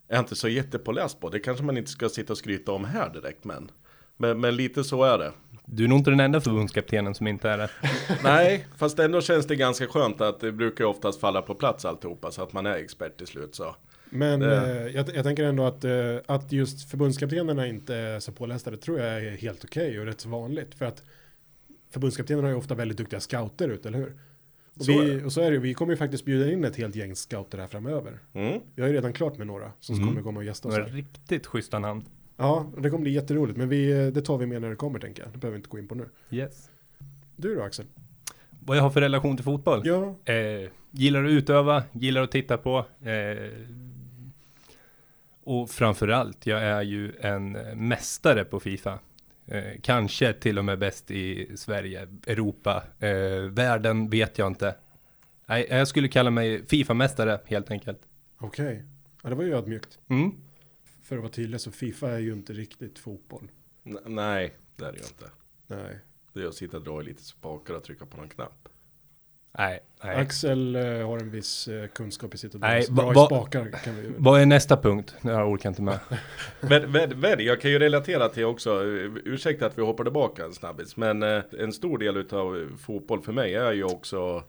är 0.08 0.18
inte 0.18 0.36
så 0.36 0.48
jättepåläst 0.48 1.20
på. 1.20 1.28
Det 1.28 1.40
kanske 1.40 1.64
man 1.64 1.76
inte 1.76 1.90
ska 1.90 2.08
sitta 2.08 2.32
och 2.32 2.38
skryta 2.38 2.72
om 2.72 2.84
här 2.84 3.10
direkt 3.12 3.44
men. 3.44 3.70
Men, 4.16 4.40
men 4.40 4.56
lite 4.56 4.84
så 4.84 5.04
är 5.04 5.18
det. 5.18 5.32
Du 5.64 5.84
är 5.84 5.88
nog 5.88 5.98
inte 5.98 6.10
den 6.10 6.20
enda 6.20 6.40
förbundskaptenen 6.40 7.14
som 7.14 7.26
inte 7.26 7.50
är 7.50 7.58
det. 7.58 7.68
Nej, 8.24 8.66
fast 8.76 8.98
ändå 8.98 9.20
känns 9.20 9.46
det 9.46 9.56
ganska 9.56 9.86
skönt 9.86 10.20
att 10.20 10.40
det 10.40 10.52
brukar 10.52 10.84
oftast 10.84 11.20
falla 11.20 11.42
på 11.42 11.54
plats 11.54 11.84
alltihopa 11.84 12.30
så 12.30 12.42
att 12.42 12.52
man 12.52 12.66
är 12.66 12.74
expert 12.74 13.16
till 13.18 13.26
slut 13.26 13.54
så. 13.54 13.76
Men 14.10 14.42
eh, 14.42 14.48
jag, 14.86 15.14
jag 15.14 15.24
tänker 15.24 15.44
ändå 15.44 15.64
att, 15.66 15.84
eh, 15.84 15.92
att 16.26 16.52
just 16.52 16.90
förbundskaptenerna 16.90 17.66
inte 17.66 17.94
är 17.94 18.20
så 18.20 18.32
pålästa, 18.32 18.70
det 18.70 18.76
tror 18.76 19.00
jag 19.00 19.24
är 19.24 19.30
helt 19.30 19.64
okej 19.64 20.00
och 20.00 20.06
rätt 20.06 20.20
så 20.20 20.28
vanligt. 20.28 20.74
För 20.74 20.84
att 20.84 21.02
förbundskaptenerna 21.90 22.46
har 22.48 22.52
ju 22.52 22.58
ofta 22.58 22.74
väldigt 22.74 22.98
duktiga 22.98 23.20
scouter 23.20 23.68
ut, 23.68 23.86
eller 23.86 23.98
hur? 23.98 24.12
Och, 24.78 24.84
Så 24.84 24.92
är 24.92 25.04
vi, 25.04 25.24
och 25.24 25.32
så 25.32 25.40
är 25.40 25.50
det 25.50 25.58
vi 25.58 25.74
kommer 25.74 25.92
ju 25.92 25.96
faktiskt 25.96 26.24
bjuda 26.24 26.52
in 26.52 26.64
ett 26.64 26.76
helt 26.76 26.96
gäng 26.96 27.16
scouter 27.16 27.58
här 27.58 27.66
framöver. 27.66 28.18
Mm. 28.32 28.60
Jag 28.74 28.84
är 28.84 28.88
ju 28.88 28.94
redan 28.96 29.12
klart 29.12 29.38
med 29.38 29.46
några 29.46 29.72
som 29.80 29.94
Mm. 29.94 30.08
kommer 30.08 30.22
komma 30.22 30.38
och 30.40 30.44
gästa 30.44 30.68
oss 30.68 30.74
här. 30.74 30.84
riktigt 30.84 31.46
schyssta 31.46 31.78
namn. 31.78 32.04
Ja, 32.36 32.72
det 32.78 32.90
kommer 32.90 33.02
bli 33.02 33.10
jätteroligt, 33.12 33.58
men 33.58 33.68
vi, 33.68 33.90
eh, 34.06 34.06
det 34.12 34.22
tar 34.22 34.38
vi 34.38 34.46
med 34.46 34.62
när 34.62 34.70
det 34.70 34.76
kommer 34.76 34.98
tänker 34.98 35.22
jag. 35.22 35.32
Det 35.32 35.38
behöver 35.38 35.54
vi 35.54 35.58
inte 35.58 35.68
gå 35.68 35.78
in 35.78 35.88
på 35.88 35.94
nu. 35.94 36.08
Yes. 36.30 36.70
Du 37.36 37.54
då 37.54 37.62
Axel? 37.62 37.86
Vad 38.64 38.76
jag 38.76 38.82
har 38.82 38.90
för 38.90 39.00
relation 39.00 39.36
till 39.36 39.44
fotboll? 39.44 39.82
Ja, 39.84 40.16
Eh, 40.32 40.70
gillar 40.90 41.24
att 41.24 41.30
utöva, 41.30 41.82
gillar 41.92 42.22
att 42.22 42.30
titta 42.30 42.56
på. 42.58 42.78
Eh, 43.02 43.50
och 45.44 45.70
framförallt, 45.70 46.46
jag 46.46 46.62
är 46.62 46.82
ju 46.82 47.12
en 47.20 47.56
eh, 47.56 47.74
mästare 47.74 48.44
på 48.44 48.60
Fifa. 48.60 48.98
Eh, 49.46 49.62
kanske 49.82 50.32
till 50.32 50.58
och 50.58 50.64
med 50.64 50.78
bäst 50.78 51.10
i 51.10 51.56
Sverige, 51.56 52.08
Europa, 52.26 52.82
eh, 52.98 53.40
världen 53.50 54.10
vet 54.10 54.38
jag 54.38 54.46
inte. 54.46 54.74
Nej, 55.46 55.66
jag 55.70 55.88
skulle 55.88 56.08
kalla 56.08 56.30
mig 56.30 56.66
Fifa-mästare 56.66 57.38
helt 57.44 57.70
enkelt. 57.70 57.98
okej. 58.38 58.84
Ja, 59.22 59.28
det 59.28 59.34
var 59.34 59.44
ju 59.44 59.54
ödmjukt. 59.54 59.98
Mm. 60.08 60.32
För 61.02 61.16
att 61.16 61.22
vara 61.22 61.32
tydlig 61.32 61.60
så 61.60 61.70
Fifa 61.70 62.10
är 62.10 62.18
ju 62.18 62.32
inte 62.32 62.52
riktigt 62.52 62.98
fotboll. 62.98 63.50
N- 63.84 63.98
nej, 64.06 64.54
det 64.76 64.84
är 64.84 64.92
det 64.92 64.98
ju 64.98 65.04
inte. 65.04 65.30
Nej. 65.66 65.98
Det 66.32 66.40
är 66.42 66.46
att 66.46 66.54
sitta 66.54 66.76
och 66.76 66.82
dra 66.84 67.00
i 67.00 67.04
lite 67.04 67.22
spakar 67.22 67.74
och 67.74 67.84
trycka 67.84 68.06
på 68.06 68.16
någon 68.16 68.28
knapp. 68.28 68.68
Nej, 69.58 69.80
nej. 70.04 70.16
Axel 70.16 70.76
eh, 70.76 70.82
har 70.82 71.18
en 71.18 71.30
viss 71.30 71.68
eh, 71.68 71.88
kunskap 71.88 72.34
i 72.34 72.38
sitt 72.38 72.54
att 72.54 72.60
dra, 72.60 72.68
Nej, 72.68 72.86
dra 72.90 73.02
va- 73.12 73.22
i 73.24 73.26
spakar. 73.26 73.70
Kan 73.84 73.96
vi, 73.96 74.10
Vad 74.18 74.40
är 74.40 74.46
nästa 74.46 74.76
punkt? 74.76 75.14
Jag 75.22 75.50
orkar 75.50 75.68
inte 75.68 75.82
med. 75.82 75.98
Men, 76.60 76.90
men, 76.92 77.20
men 77.20 77.44
jag 77.44 77.60
kan 77.60 77.70
ju 77.70 77.78
relatera 77.78 78.28
till 78.28 78.44
också, 78.44 78.70
eh, 78.70 79.10
ursäkta 79.24 79.66
att 79.66 79.78
vi 79.78 79.82
hoppar 79.82 80.04
tillbaka 80.04 80.44
en 80.44 80.52
snabbis, 80.52 80.96
men 80.96 81.22
eh, 81.22 81.42
en 81.58 81.72
stor 81.72 81.98
del 81.98 82.34
av 82.34 82.76
fotboll 82.78 83.22
för 83.22 83.32
mig 83.32 83.54
är 83.54 83.72
ju 83.72 83.84
också 83.84 84.44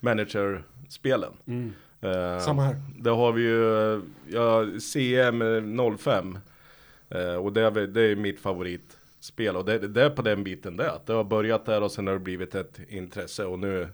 managerspelen. 0.00 1.32
mm. 1.46 1.72
Eh, 2.04 2.38
Samma 2.38 2.62
här. 2.64 2.76
Det 2.98 3.10
har 3.10 3.32
vi 3.32 3.42
ju, 3.42 4.00
ja, 4.28 4.66
CM 4.80 5.42
05. 5.98 6.38
Eh, 7.08 7.34
och 7.34 7.52
det 7.52 7.60
är, 7.60 7.70
det 7.86 8.00
är 8.02 8.16
mitt 8.16 8.40
favoritspel. 8.40 9.56
Och 9.56 9.64
det, 9.64 9.78
det 9.78 10.02
är 10.02 10.10
på 10.10 10.22
den 10.22 10.44
biten 10.44 10.76
det. 10.76 10.90
Att 10.92 11.06
det 11.06 11.12
har 11.12 11.24
börjat 11.24 11.66
där 11.66 11.82
och 11.82 11.92
sen 11.92 12.06
har 12.06 12.14
det 12.14 12.20
blivit 12.20 12.54
ett 12.54 12.80
intresse. 12.88 13.44
Och 13.44 13.58
nu 13.58 13.88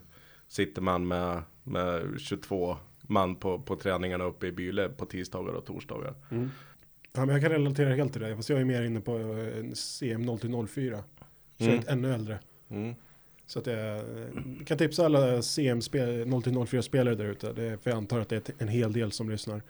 sitter 0.49 0.83
man 0.83 1.09
med, 1.09 1.43
med 1.63 2.03
22 2.21 2.77
man 3.03 3.35
på, 3.37 3.59
på 3.59 3.77
träningarna 3.77 4.25
uppe 4.25 4.47
i 4.47 4.53
Byle 4.53 4.89
på 4.89 5.07
tisdagar 5.07 5.53
och 5.53 5.65
torsdagar. 5.67 6.15
Mm. 6.31 6.51
Ja, 7.13 7.21
men 7.21 7.29
jag 7.29 7.41
kan 7.43 7.51
relatera 7.51 7.95
helt 7.95 8.13
till 8.13 8.23
det. 8.23 8.37
Fast 8.37 8.49
jag 8.49 8.61
är 8.61 8.65
mer 8.65 8.83
inne 8.83 9.01
på 9.01 9.19
eh, 9.19 9.73
CM 9.75 10.23
0-04. 10.31 11.03
Kör 11.59 11.67
Mm. 11.67 11.79
ett 11.79 11.89
ännu 11.89 12.15
äldre. 12.15 12.39
Mm. 12.71 12.95
Så 13.51 13.59
att 13.59 13.67
jag 13.67 13.97
eh, 13.97 14.03
kan 14.67 14.79
tipsa 14.79 15.05
alla 15.05 15.43
CM 15.43 15.81
0-04 15.81 16.81
spelare 16.81 17.15
där 17.15 17.25
ute. 17.25 17.55
För 17.55 17.91
jag 17.91 17.97
antar 17.97 18.21
att 18.21 18.29
det 18.29 18.49
är 18.49 18.55
en 18.59 18.69
hel 18.69 18.93
del 18.93 19.13
som 19.13 19.31
lyssnar. 19.31 19.63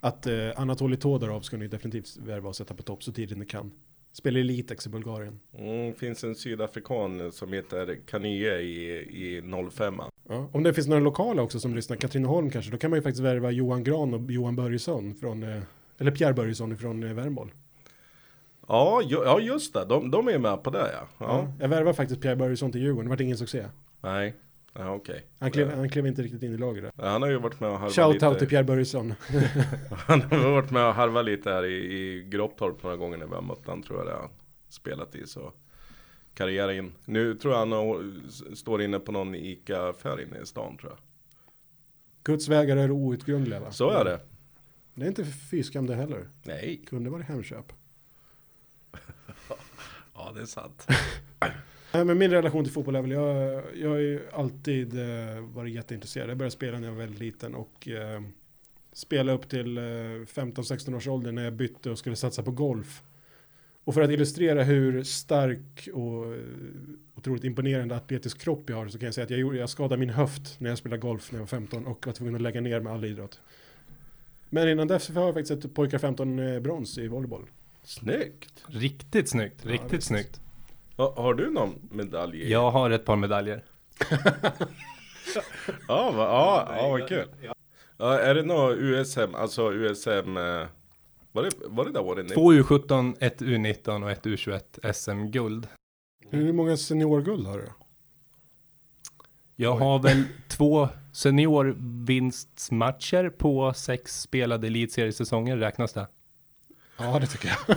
Att 0.00 0.26
eh, 0.26 0.50
Anatolij 0.56 0.98
Todorov 0.98 1.40
ska 1.40 1.56
ni 1.56 1.68
definitivt 1.68 2.16
värva 2.16 2.48
och 2.48 2.56
sätta 2.56 2.74
på 2.74 2.82
topp 2.82 3.02
så 3.02 3.12
tidigt 3.12 3.38
ni 3.38 3.46
kan. 3.46 3.72
Spelar 4.12 4.40
Elitex 4.40 4.86
i 4.86 4.88
Bulgarien. 4.90 5.40
Mm, 5.58 5.94
finns 5.94 6.24
en 6.24 6.34
sydafrikan 6.34 7.32
som 7.32 7.52
heter 7.52 7.98
Kanye 8.06 8.58
i, 8.58 8.90
i 8.98 9.42
05. 9.70 9.94
Ja. 10.28 10.50
Om 10.52 10.62
det 10.62 10.74
finns 10.74 10.86
några 10.86 11.02
lokala 11.02 11.42
också 11.42 11.60
som 11.60 11.74
lyssnar, 11.74 11.96
Katrineholm 11.96 12.50
kanske, 12.50 12.70
då 12.70 12.78
kan 12.78 12.90
man 12.90 12.98
ju 12.98 13.02
faktiskt 13.02 13.24
värva 13.24 13.50
Johan 13.50 13.84
Gran 13.84 14.14
och 14.14 14.30
Johan 14.30 14.56
Börjesson 14.56 15.14
från, 15.14 15.42
eh, 15.42 15.62
eller 15.98 16.10
Pierre 16.10 16.34
Börjesson 16.34 16.76
från 16.76 17.02
eh, 17.02 17.12
Värmboll. 17.12 17.50
Ja, 18.68 19.02
ju, 19.02 19.16
ja 19.16 19.40
just 19.40 19.74
det. 19.74 19.84
De, 19.84 20.10
de 20.10 20.28
är 20.28 20.38
med 20.38 20.62
på 20.62 20.70
det 20.70 20.78
ja. 20.92 21.08
Ja. 21.18 21.26
ja. 21.26 21.52
Jag 21.60 21.68
värvar 21.68 21.92
faktiskt 21.92 22.20
Pierre 22.20 22.36
Börjesson 22.36 22.72
till 22.72 22.80
Djurgården, 22.80 23.04
det 23.04 23.10
vart 23.10 23.20
ingen 23.20 23.38
succé. 23.38 23.66
Nej, 24.00 24.34
ja, 24.72 24.94
okej. 24.94 25.26
Han 25.38 25.50
klev, 25.50 25.74
han 25.74 25.88
klev 25.88 26.06
inte 26.06 26.22
riktigt 26.22 26.42
in 26.42 26.54
i 26.54 26.58
laget. 26.58 26.84
Ja, 26.96 27.08
Han 27.08 27.22
har 27.22 27.28
ju 27.28 27.38
varit 27.38 27.60
med 27.60 27.70
och 27.70 27.78
harvat 27.78 27.94
Shout 27.94 28.14
lite. 28.14 28.28
out 28.28 28.38
till 28.38 28.48
Pierre 28.48 28.64
Börjesson. 28.64 29.14
Han 29.90 30.22
har 30.22 30.50
varit 30.50 30.70
med 30.70 30.88
och 30.88 30.94
harvat 30.94 31.24
lite 31.24 31.50
här 31.50 31.64
i, 31.64 31.74
i 31.74 32.22
Groptorp 32.28 32.82
några 32.82 32.96
gånger 32.96 33.16
när 33.16 33.26
vi 33.26 33.34
har 33.34 33.42
mött 33.42 33.66
han 33.66 33.82
tror 33.82 33.98
jag 33.98 34.06
det 34.06 34.12
har 34.12 34.30
spelat 34.68 35.14
i 35.14 35.26
så 35.26 35.52
karriären. 36.34 36.92
Nu 37.04 37.34
tror 37.34 37.52
jag 37.54 37.58
han 37.58 37.72
har, 37.72 38.12
står 38.54 38.82
inne 38.82 38.98
på 38.98 39.12
någon 39.12 39.34
ICA-affär 39.34 40.22
inne 40.22 40.38
i 40.42 40.46
stan 40.46 40.76
tror 40.76 40.92
jag. 40.92 40.98
Guds 42.22 42.48
vägar 42.48 42.76
är 42.76 42.90
outgrundliga 42.90 43.60
va? 43.60 43.70
Så 43.70 43.90
är 43.90 44.04
det. 44.04 44.20
Det 44.94 45.02
är 45.02 45.08
inte 45.08 45.24
fyskam 45.24 45.86
det 45.86 45.94
heller. 45.94 46.28
Nej, 46.42 46.82
Kunde 46.86 47.10
vara 47.10 47.22
Hemköp 47.22 47.72
ja 50.16 50.32
det 50.34 50.40
är 50.40 50.46
sant. 50.46 50.86
Nej, 51.92 52.04
men 52.04 52.18
min 52.18 52.30
relation 52.30 52.64
till 52.64 52.72
fotboll 52.72 52.96
är 52.96 53.02
väl, 53.02 53.10
jag, 53.10 53.62
jag 53.74 53.88
har 53.88 53.96
ju 53.96 54.20
alltid 54.32 54.98
eh, 54.98 55.40
varit 55.40 55.74
jätteintresserad. 55.74 56.30
Jag 56.30 56.36
började 56.36 56.54
spela 56.54 56.78
när 56.78 56.86
jag 56.86 56.94
var 56.94 57.00
väldigt 57.00 57.20
liten 57.20 57.54
och 57.54 57.88
eh, 57.88 58.22
spela 58.92 59.32
upp 59.32 59.48
till 59.48 59.78
eh, 59.78 59.82
15-16 59.82 60.96
års 60.96 61.08
ålder 61.08 61.32
när 61.32 61.44
jag 61.44 61.52
bytte 61.52 61.90
och 61.90 61.98
skulle 61.98 62.16
satsa 62.16 62.42
på 62.42 62.50
golf. 62.50 63.02
Och 63.84 63.94
för 63.94 64.00
att 64.00 64.10
illustrera 64.10 64.62
hur 64.62 65.02
stark 65.02 65.88
och 65.94 66.34
eh, 66.34 66.40
otroligt 67.14 67.44
imponerande 67.44 67.96
atletisk 67.96 68.40
kropp 68.40 68.70
jag 68.70 68.76
har 68.76 68.88
så 68.88 68.98
kan 68.98 69.06
jag 69.06 69.14
säga 69.14 69.24
att 69.24 69.30
jag, 69.30 69.40
gjorde, 69.40 69.58
jag 69.58 69.70
skadade 69.70 70.00
min 70.00 70.10
höft 70.10 70.60
när 70.60 70.68
jag 70.68 70.78
spelade 70.78 71.00
golf 71.00 71.32
när 71.32 71.38
jag 71.38 71.42
var 71.42 71.46
15 71.46 71.86
och 71.86 72.06
var 72.06 72.12
tvungen 72.12 72.34
att 72.34 72.42
lägga 72.42 72.60
ner 72.60 72.80
med 72.80 72.92
all 72.92 73.04
idrott. 73.04 73.40
Men 74.50 74.68
innan 74.68 74.88
dess 74.88 75.08
har 75.08 75.24
jag 75.24 75.34
faktiskt 75.34 75.64
ett 75.64 75.74
pojkar 75.74 75.98
15 75.98 76.36
brons 76.62 76.98
i 76.98 77.08
volleyboll. 77.08 77.46
Snyggt! 77.86 78.64
Riktigt 78.68 79.28
snyggt, 79.28 79.60
Ja, 79.64 79.70
riktigt 79.70 79.92
visst. 79.92 80.06
snyggt. 80.06 80.40
Ha, 80.96 81.14
har 81.22 81.34
du 81.34 81.50
någon 81.50 81.88
medalj? 81.90 82.50
Jag 82.50 82.70
har 82.70 82.90
ett 82.90 83.04
par 83.04 83.16
medaljer. 83.16 83.64
Ja, 85.88 86.10
va, 86.10 86.24
ja, 86.24 86.68
ja 86.76 86.88
vad 86.88 87.08
kul. 87.08 87.28
Ja, 87.98 88.18
är 88.18 88.34
det 88.34 88.42
något 88.42 88.76
USM, 88.76 89.34
alltså 89.34 89.72
USM, 89.72 90.36
eh, 90.36 90.66
var 91.32 91.42
det, 91.42 91.50
var 91.66 91.84
det 91.84 91.92
där 91.92 92.02
året? 92.02 92.28
ni- 92.28 92.34
Två 92.34 92.52
U17, 92.52 93.14
ett 93.20 93.40
U19 93.42 94.02
och 94.04 94.10
ett 94.10 94.24
U21 94.24 94.92
SM-guld. 94.92 95.68
Hur 96.30 96.52
många 96.52 96.76
seniorguld 96.76 97.46
har 97.46 97.58
du? 97.58 97.68
Jag 99.56 99.76
har 99.76 99.98
väl 99.98 100.22
två 100.48 100.88
seniorvinstmatcher 101.12 103.30
på 103.30 103.72
sex 103.74 104.20
spelade 104.20 104.66
elitseriesäsonger, 104.66 105.56
räknas 105.56 105.92
det? 105.92 106.06
Ja, 106.98 107.18
det 107.18 107.26
tycker 107.26 107.48
jag. 107.48 107.76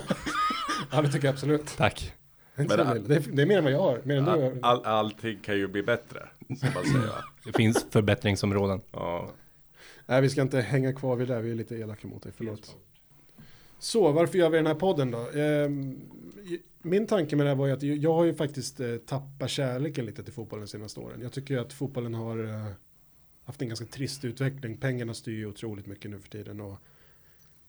ja, 0.92 1.02
det 1.02 1.08
tycker 1.12 1.26
jag 1.26 1.32
absolut. 1.32 1.66
Tack. 1.76 2.14
Det- 2.56 2.62
illa. 2.64 2.94
det, 2.94 3.14
är, 3.16 3.20
det 3.32 3.42
är 3.42 3.46
mer 3.46 3.58
än 3.58 3.64
vad 3.64 3.72
jag 3.72 3.78
har. 3.82 4.00
Mer 4.04 4.16
än 4.16 4.24
du 4.24 4.30
All, 4.30 4.40
har. 4.42 4.58
all, 4.62 4.84
allting 4.84 5.38
kan 5.42 5.56
ju 5.56 5.68
bli 5.68 5.82
bättre, 5.82 6.28
som 6.48 6.68
man 6.74 6.84
säger. 6.84 7.24
Det 7.44 7.52
finns 7.52 7.86
förbättringsområden. 7.90 8.80
Ja. 8.92 9.30
Nej, 10.06 10.20
vi 10.22 10.30
ska 10.30 10.42
inte 10.42 10.60
hänga 10.60 10.92
kvar 10.92 11.16
vid 11.16 11.28
det. 11.28 11.34
där. 11.34 11.40
Vi 11.42 11.50
är 11.50 11.54
lite 11.54 11.76
elaka 11.76 12.08
mot 12.08 12.22
dig. 12.22 12.32
Förlåt. 12.36 12.76
Så, 13.78 14.12
varför 14.12 14.38
gör 14.38 14.50
vi 14.50 14.56
den 14.56 14.66
här 14.66 14.74
podden 14.74 15.10
då? 15.10 15.30
Ehm, 15.40 16.00
min 16.82 17.06
tanke 17.06 17.36
med 17.36 17.46
det 17.46 17.50
här 17.50 17.56
var 17.56 17.66
ju 17.66 17.72
att 17.72 17.82
jag 17.82 18.14
har 18.14 18.24
ju 18.24 18.34
faktiskt 18.34 18.80
eh, 18.80 18.96
tappat 18.96 19.50
kärleken 19.50 20.06
lite 20.06 20.22
till 20.24 20.32
fotbollen 20.32 20.64
de 20.64 20.70
senaste 20.70 21.00
åren. 21.00 21.20
Jag 21.22 21.32
tycker 21.32 21.54
ju 21.54 21.60
att 21.60 21.72
fotbollen 21.72 22.14
har 22.14 22.44
eh, 22.44 22.72
haft 23.44 23.62
en 23.62 23.68
ganska 23.68 23.86
trist 23.86 24.24
utveckling. 24.24 24.76
Pengarna 24.76 25.14
styr 25.14 25.36
ju 25.38 25.46
otroligt 25.46 25.86
mycket 25.86 26.10
nu 26.10 26.18
för 26.20 26.28
tiden. 26.28 26.60
Och 26.60 26.78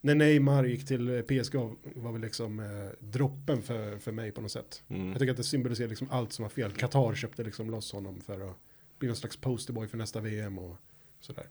när 0.01 0.15
Neymar 0.15 0.63
gick 0.63 0.85
till 0.85 1.09
eh, 1.09 1.21
PSG 1.21 1.55
var 1.95 2.11
väl 2.11 2.21
liksom 2.21 2.59
eh, 2.59 2.65
droppen 2.99 3.61
för, 3.61 3.97
för 3.97 4.11
mig 4.11 4.31
på 4.31 4.41
något 4.41 4.51
sätt. 4.51 4.83
Mm. 4.87 5.09
Jag 5.09 5.19
tycker 5.19 5.31
att 5.31 5.37
det 5.37 5.43
symboliserar 5.43 5.89
liksom 5.89 6.07
allt 6.11 6.33
som 6.33 6.43
var 6.43 6.49
fel. 6.49 6.71
Qatar 6.71 7.15
köpte 7.15 7.43
liksom 7.43 7.69
loss 7.69 7.91
honom 7.91 8.21
för 8.21 8.49
att 8.49 8.57
bli 8.99 9.07
någon 9.07 9.15
slags 9.15 9.37
posterboy 9.37 9.87
för 9.87 9.97
nästa 9.97 10.19
VM 10.19 10.59
och 10.59 10.75
sådär. 11.19 11.45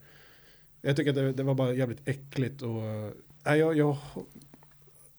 Jag 0.83 0.97
tycker 0.97 1.11
att 1.11 1.17
det, 1.17 1.33
det 1.33 1.43
var 1.43 1.55
bara 1.55 1.75
jävligt 1.75 2.09
äckligt 2.09 2.63
och 2.63 2.83
nej, 3.45 3.59
jag, 3.59 3.77
jag 3.77 3.93
har 3.93 4.25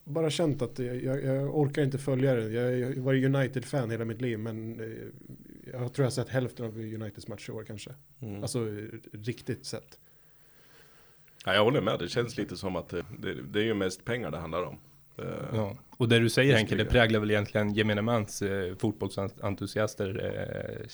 bara 0.04 0.30
känt 0.30 0.62
att 0.62 0.78
jag, 0.78 1.02
jag, 1.02 1.24
jag 1.24 1.58
orkar 1.58 1.82
inte 1.82 1.98
följa 1.98 2.34
det. 2.34 2.48
Jag, 2.48 2.78
jag 2.78 3.02
var 3.02 3.14
United-fan 3.14 3.90
hela 3.90 4.04
mitt 4.04 4.20
liv 4.20 4.38
men 4.38 4.80
eh, 4.80 4.86
jag 5.72 5.92
tror 5.92 6.04
jag 6.04 6.04
har 6.04 6.10
sett 6.10 6.28
hälften 6.28 6.66
av 6.66 6.78
Uniteds 6.78 7.28
matcher 7.28 7.50
i 7.50 7.52
år 7.52 7.64
kanske. 7.64 7.90
Mm. 8.20 8.42
Alltså 8.42 8.68
riktigt 9.12 9.64
sett. 9.64 9.98
Ja, 11.44 11.54
jag 11.54 11.64
håller 11.64 11.80
med, 11.80 11.98
det 11.98 12.08
känns 12.08 12.36
lite 12.36 12.56
som 12.56 12.76
att 12.76 12.88
det, 12.88 13.04
det, 13.18 13.34
det 13.42 13.58
är 13.60 13.64
ju 13.64 13.74
mest 13.74 14.04
pengar 14.04 14.30
det 14.30 14.38
handlar 14.38 14.62
om. 14.62 14.78
Eh, 15.18 15.24
Ja. 15.52 15.76
Och 15.96 16.08
det 16.08 16.18
du 16.18 16.28
säger 16.30 16.52
Det 16.52 16.58
Henke, 16.58 16.74
det 16.74 16.84
präglar 16.84 17.20
väl 17.20 17.30
egentligen 17.30 17.74
gemene 17.74 18.02
mans 18.02 18.42
eh, 18.42 18.74
fotbollsentusiaster 18.76 20.08
eh, 20.80 20.88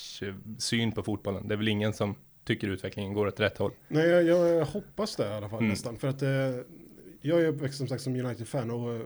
syn 0.59 0.93
på 0.93 1.02
fotbollen. 1.02 1.49
Det 1.49 1.55
är 1.55 1.57
väl 1.57 1.69
ingen 1.69 1.93
som 1.93 2.14
tycker 2.45 2.69
utvecklingen 2.69 3.12
går 3.12 3.26
åt 3.26 3.40
rätt 3.40 3.59
håll. 3.59 3.73
Nej, 3.88 4.09
jag, 4.09 4.25
jag 4.25 4.64
hoppas 4.64 5.17
det 5.17 5.25
i 5.28 5.33
alla 5.33 5.49
fall 5.49 5.59
Mm. 5.59 5.71
nästan. 5.71 5.97
För 5.99 6.09
att 6.09 6.23
eh, 6.23 6.28
jag 7.21 7.40
är 7.43 7.47
uppväxt 7.49 7.78
som 7.78 7.88
sagt 7.88 8.02
som 8.02 8.17
United-fan 8.17 8.71
och, 8.71 9.00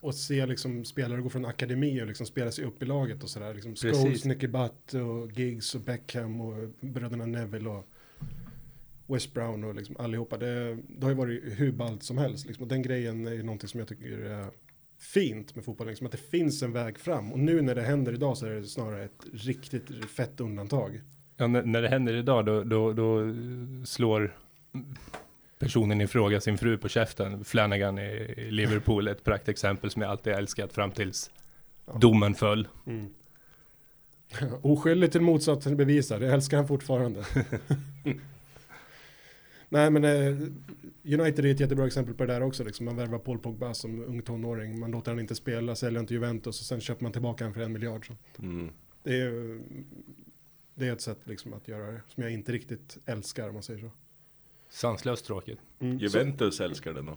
och 0.00 0.14
se 0.14 0.46
liksom 0.46 0.84
spelare 0.84 1.20
gå 1.20 1.28
från 1.28 1.44
akademi 1.44 2.02
och 2.02 2.06
liksom 2.06 2.26
spela 2.26 2.50
sig 2.50 2.64
upp 2.64 2.82
i 2.82 2.86
laget 2.86 3.22
och 3.22 3.30
sådär. 3.30 3.54
Liksom. 3.54 3.74
Scholes, 3.76 4.24
Nicky 4.24 4.46
Butt 4.46 4.94
och 4.94 5.32
Giggs 5.32 5.74
och 5.74 5.80
Beckham 5.80 6.40
och 6.40 6.68
bröderna 6.80 7.26
Neville 7.26 7.68
och 7.70 7.88
West 9.08 9.34
Brown 9.34 9.64
och 9.64 9.74
liksom 9.74 9.96
allihopa. 9.98 10.36
Det, 10.38 10.74
det 10.88 11.02
har 11.02 11.10
ju 11.10 11.16
varit 11.16 11.42
hur 11.44 11.72
ballt 11.72 12.02
som 12.02 12.18
helst. 12.18 12.46
Liksom. 12.46 12.62
Och 12.62 12.68
den 12.68 12.82
grejen 12.82 13.26
är 13.26 13.32
ju 13.32 13.42
någonting 13.42 13.68
som 13.68 13.80
jag 13.80 13.88
tycker 13.88 14.18
är 14.18 14.46
fint 14.98 15.54
med 15.54 15.64
fotbollen. 15.64 15.90
Liksom, 15.90 16.06
att 16.06 16.12
det 16.12 16.30
finns 16.30 16.62
en 16.62 16.72
väg 16.72 16.98
fram. 16.98 17.32
Och 17.32 17.38
nu 17.38 17.62
när 17.62 17.74
det 17.74 17.82
händer 17.82 18.12
idag 18.12 18.36
så 18.36 18.46
är 18.46 18.50
det 18.50 18.64
snarare 18.64 19.04
ett 19.04 19.24
riktigt 19.32 20.04
fett 20.10 20.40
undantag. 20.40 21.00
Ja, 21.36 21.46
när, 21.46 21.82
det 21.82 21.88
händer 21.88 22.14
idag 22.14 22.46
då, 22.46 22.64
då, 22.64 22.92
då 22.92 23.34
slår 23.84 24.36
personen 25.58 26.00
i 26.00 26.06
fråga 26.06 26.40
sin 26.40 26.58
fru 26.58 26.78
på 26.78 26.88
käften. 26.88 27.44
Flanagan 27.44 27.98
i 27.98 28.34
i 28.36 28.50
Liverpool, 28.50 29.08
ett 29.08 29.24
praktexempel 29.24 29.90
som 29.90 30.02
jag 30.02 30.10
alltid 30.10 30.32
älskat 30.32 30.72
fram 30.72 30.90
tills 30.90 31.30
Ja. 31.92 31.98
domen 32.00 32.34
föll. 32.34 32.68
Mm. 32.86 33.08
Oskyldig 34.62 35.12
till 35.12 35.20
motsatsen 35.20 35.76
bevisad, 35.76 36.22
jag 36.22 36.32
älskar 36.32 36.56
han 36.56 36.68
fortfarande. 36.68 37.24
Nej 39.68 39.90
men 39.90 40.04
eh, 40.04 40.36
United 41.20 41.44
är 41.44 41.50
ett 41.50 41.60
jättebra 41.60 41.86
exempel 41.86 42.14
på 42.14 42.26
det 42.26 42.32
där 42.32 42.42
också. 42.42 42.64
Liksom. 42.64 42.86
Man 42.86 42.96
värvar 42.96 43.18
Paul 43.18 43.38
Pogba 43.38 43.74
som 43.74 44.04
ung 44.04 44.22
tonåring, 44.22 44.78
man 44.78 44.90
låter 44.90 45.10
han 45.10 45.20
inte 45.20 45.34
spela, 45.34 45.74
säljer 45.74 46.04
till 46.04 46.14
Juventus 46.14 46.60
och 46.60 46.66
sen 46.66 46.80
köper 46.80 47.02
man 47.02 47.12
tillbaka 47.12 47.44
han 47.44 47.54
för 47.54 47.60
en 47.60 47.72
miljard. 47.72 48.06
Så. 48.06 48.42
Mm. 48.42 48.70
Det, 49.02 49.20
är, 49.20 49.60
det 50.74 50.88
är 50.88 50.92
ett 50.92 51.00
sätt 51.00 51.18
liksom, 51.24 51.52
att 51.52 51.68
göra 51.68 51.92
det 51.92 52.00
som 52.08 52.22
jag 52.22 52.32
inte 52.32 52.52
riktigt 52.52 52.98
älskar 53.06 53.48
om 53.48 53.54
man 53.54 53.62
säger 53.62 53.80
så. 53.80 53.90
Sanslöst 54.70 55.24
tråkigt. 55.26 55.58
Mm. 55.78 55.98
Juventus 55.98 56.60
älskar 56.60 56.92
det 56.92 57.02
nog. 57.02 57.16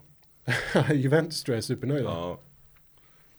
Så 0.74 0.84
Juventus 0.94 1.44
tror 1.44 1.54
jag 1.54 1.58
är 1.58 1.62
supernöjda. 1.62 2.10
Ja. 2.10 2.40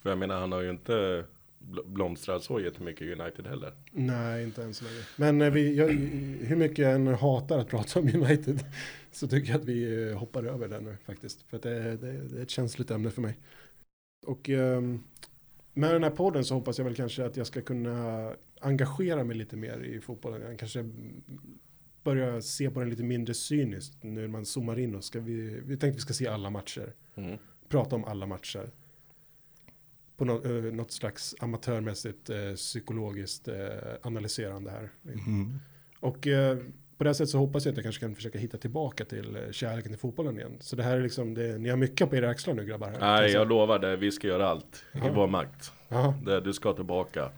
För 0.02 0.10
jag 0.10 0.18
menar, 0.18 0.40
han 0.40 0.52
har 0.52 0.60
ju 0.60 0.70
inte 0.70 1.24
bl- 1.58 1.86
blomstrat 1.86 2.42
så 2.44 2.60
jättemycket 2.60 3.02
i 3.02 3.12
United 3.12 3.46
heller. 3.46 3.72
Nej, 3.90 4.44
inte 4.44 4.62
än 4.62 4.74
så 4.74 4.84
länge. 4.84 5.00
Men 5.16 5.42
eh, 5.42 5.50
vi, 5.50 5.76
jag, 5.76 5.88
hur 6.46 6.56
mycket 6.56 6.78
jag 6.78 6.92
än 6.92 7.06
hatar 7.06 7.58
att 7.58 7.68
prata 7.68 8.00
om 8.00 8.08
United 8.14 8.64
så 9.12 9.28
tycker 9.28 9.50
jag 9.50 9.60
att 9.60 9.66
vi 9.66 10.08
eh, 10.10 10.18
hoppar 10.18 10.44
över 10.44 10.68
det 10.68 10.80
nu 10.80 10.96
faktiskt. 11.04 11.42
För 11.42 11.56
att 11.56 11.62
det, 11.62 11.96
det, 11.96 12.12
det 12.28 12.38
är 12.38 12.42
ett 12.42 12.50
känsligt 12.50 12.90
ämne 12.90 13.10
för 13.10 13.22
mig. 13.22 13.38
Och 14.26 14.50
ehm, 14.50 15.02
med 15.72 15.94
den 15.94 16.02
här 16.02 16.10
podden 16.10 16.44
så 16.44 16.54
hoppas 16.54 16.78
jag 16.78 16.84
väl 16.84 16.94
kanske 16.94 17.24
att 17.24 17.36
jag 17.36 17.46
ska 17.46 17.62
kunna 17.62 18.32
engagera 18.60 19.24
mig 19.24 19.36
lite 19.36 19.56
mer 19.56 19.84
i 19.84 20.00
fotbollen. 20.00 20.42
Jag 20.42 20.58
kanske 20.58 20.90
börja 22.02 22.42
se 22.42 22.70
på 22.70 22.80
den 22.80 22.90
lite 22.90 23.02
mindre 23.02 23.34
cyniskt 23.34 24.02
nu 24.02 24.20
när 24.20 24.28
man 24.28 24.46
zoomar 24.46 24.78
in 24.78 24.94
och 24.94 25.04
ska 25.04 25.20
vi, 25.20 25.60
vi 25.60 25.76
tänkte 25.76 25.96
vi 25.96 26.00
ska 26.00 26.12
se 26.12 26.26
alla 26.26 26.50
matcher. 26.50 26.94
Mm. 27.14 27.38
Prata 27.68 27.96
om 27.96 28.04
alla 28.04 28.26
matcher. 28.26 28.70
På 30.16 30.24
något, 30.24 30.46
eh, 30.46 30.52
något 30.52 30.92
slags 30.92 31.34
amatörmässigt 31.40 32.30
eh, 32.30 32.54
psykologiskt 32.54 33.48
analyserande 34.02 34.70
här. 34.70 34.90
Och 36.00 36.26
eh, 36.26 36.58
på 36.98 37.04
det 37.04 37.10
här 37.10 37.14
sättet 37.14 37.30
så 37.30 37.38
hoppas 37.38 37.64
jag 37.64 37.72
att 37.72 37.76
jag 37.76 37.84
kanske 37.84 38.00
kan 38.00 38.14
försöka 38.14 38.38
hitta 38.38 38.58
tillbaka 38.58 39.04
till 39.04 39.36
eh, 39.36 39.42
kärleken 39.52 39.92
till 39.92 40.00
fotbollen 40.00 40.36
igen. 40.38 40.56
Så 40.60 40.76
det 40.76 40.82
här 40.82 40.96
är 40.96 41.02
liksom, 41.02 41.34
det, 41.34 41.58
ni 41.58 41.68
har 41.68 41.76
mycket 41.76 42.10
på 42.10 42.16
era 42.16 42.28
axlar 42.28 42.54
nu 42.54 42.64
grabbar. 42.64 42.92
Nej, 43.00 43.30
jag 43.32 43.48
lovar 43.48 43.78
det. 43.78 43.96
Vi 43.96 44.12
ska 44.12 44.26
göra 44.28 44.48
allt 44.48 44.84
i 44.92 44.98
Ja. 44.98 45.12
vår 45.14 45.26
makt. 45.26 45.72
Det, 46.26 46.40
du 46.40 46.52
ska 46.52 46.72
tillbaka. 46.72 47.30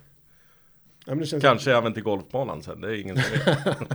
ja, 1.07 1.15
Kanske 1.41 1.73
även 1.77 1.93
till 1.95 2.03
golfbanan 2.03 2.63
sen. 2.63 2.81
Det 2.81 2.89
är 2.89 3.01
ingen 3.01 3.17
som. 3.17 3.25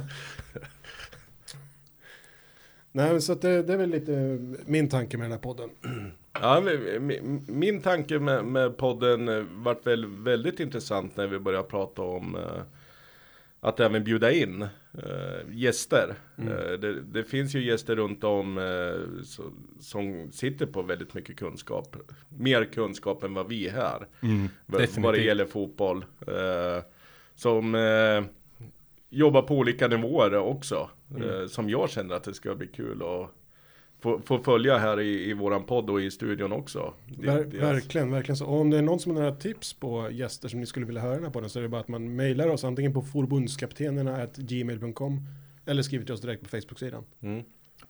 Nej, 2.91 3.11
men 3.11 3.21
så 3.21 3.31
att 3.33 3.41
det, 3.41 3.63
det 3.63 3.73
är 3.73 3.77
väl 3.77 3.89
lite 3.89 4.11
min 4.65 4.89
tanke 4.89 5.17
med 5.17 5.25
den 5.25 5.31
här 5.31 5.39
podden. 5.39 5.69
Ja, 6.41 6.61
men 6.61 6.73
mi- 7.11 7.41
min 7.51 7.81
tanke 7.81 8.19
med, 8.19 8.45
med 8.45 8.77
podden 8.77 9.27
eh, 9.29 9.43
vart 9.51 9.87
väl 9.87 10.05
väldigt 10.05 10.59
intressant 10.59 11.17
när 11.17 11.27
vi 11.27 11.39
började 11.39 11.67
prata 11.67 12.01
om 12.01 12.35
eh, 12.35 12.61
att 13.59 13.79
även 13.79 14.03
bjuda 14.03 14.31
in 14.31 14.61
eh, 14.93 15.39
gäster. 15.51 16.15
Mm. 16.37 16.53
Eh, 16.53 16.71
det, 16.71 17.01
det 17.01 17.23
finns 17.23 17.55
ju 17.55 17.63
gäster 17.65 17.95
runt 17.95 18.23
om 18.23 18.57
eh, 18.57 19.23
så, 19.23 19.43
som 19.79 20.31
sitter 20.31 20.65
på 20.65 20.81
väldigt 20.81 21.13
mycket 21.13 21.37
kunskap. 21.37 21.95
Mer 22.29 22.65
kunskap 22.65 23.23
än 23.23 23.33
vad 23.33 23.47
vi 23.47 23.67
är 23.67 23.71
här. 23.71 24.07
Mm, 24.21 24.49
vad- 24.65 24.81
det 25.13 25.17
gäller 25.25 25.45
fotboll. 25.45 26.05
Som 27.35 27.75
jobbar 29.09 29.41
på 29.41 29.57
olika 29.57 29.87
nivåer 29.87 30.35
också. 30.35 30.89
Mm. 31.15 31.49
Som 31.49 31.69
jag 31.69 31.89
känner 31.89 32.15
att 32.15 32.23
det 32.23 32.33
ska 32.33 32.55
bli 32.55 32.67
kul 32.67 33.01
att 33.01 33.29
få, 33.99 34.21
få 34.25 34.39
följa 34.43 34.77
här 34.77 34.99
i, 34.99 35.29
i 35.29 35.33
våran 35.33 35.63
podd 35.63 35.89
och 35.89 36.01
i 36.01 36.11
studion 36.11 36.51
också. 36.51 36.93
Det- 37.07 37.27
Ver, 37.27 37.43
det- 37.45 37.57
verkligen, 37.57 38.11
verkligen 38.11 38.37
så. 38.37 38.45
Och 38.45 38.59
om 38.61 38.69
det 38.69 38.77
är 38.77 38.81
någon 38.81 38.99
som 38.99 39.11
har 39.15 39.19
några 39.23 39.35
tips 39.35 39.73
på 39.73 40.09
gäster 40.11 40.49
som 40.49 40.59
ni 40.59 40.65
skulle 40.65 40.85
vilja 40.85 41.01
höra 41.01 41.13
den 41.15 41.23
här 41.23 41.31
podden 41.31 41.49
så 41.49 41.59
är 41.59 41.63
det 41.63 41.69
bara 41.69 41.81
att 41.81 41.87
man 41.87 42.15
mejlar 42.15 42.47
oss 42.47 42.63
antingen 42.63 42.93
på 42.93 43.01
forbundskaptenerna 43.01 44.27
gmail.com 44.35 45.21
eller 45.65 45.81
skriver 45.83 46.05
till 46.05 46.13
oss 46.13 46.21
direkt 46.21 46.43
på 46.43 46.49
Facebook-sidan. 46.49 47.03
Mm. 47.21 47.43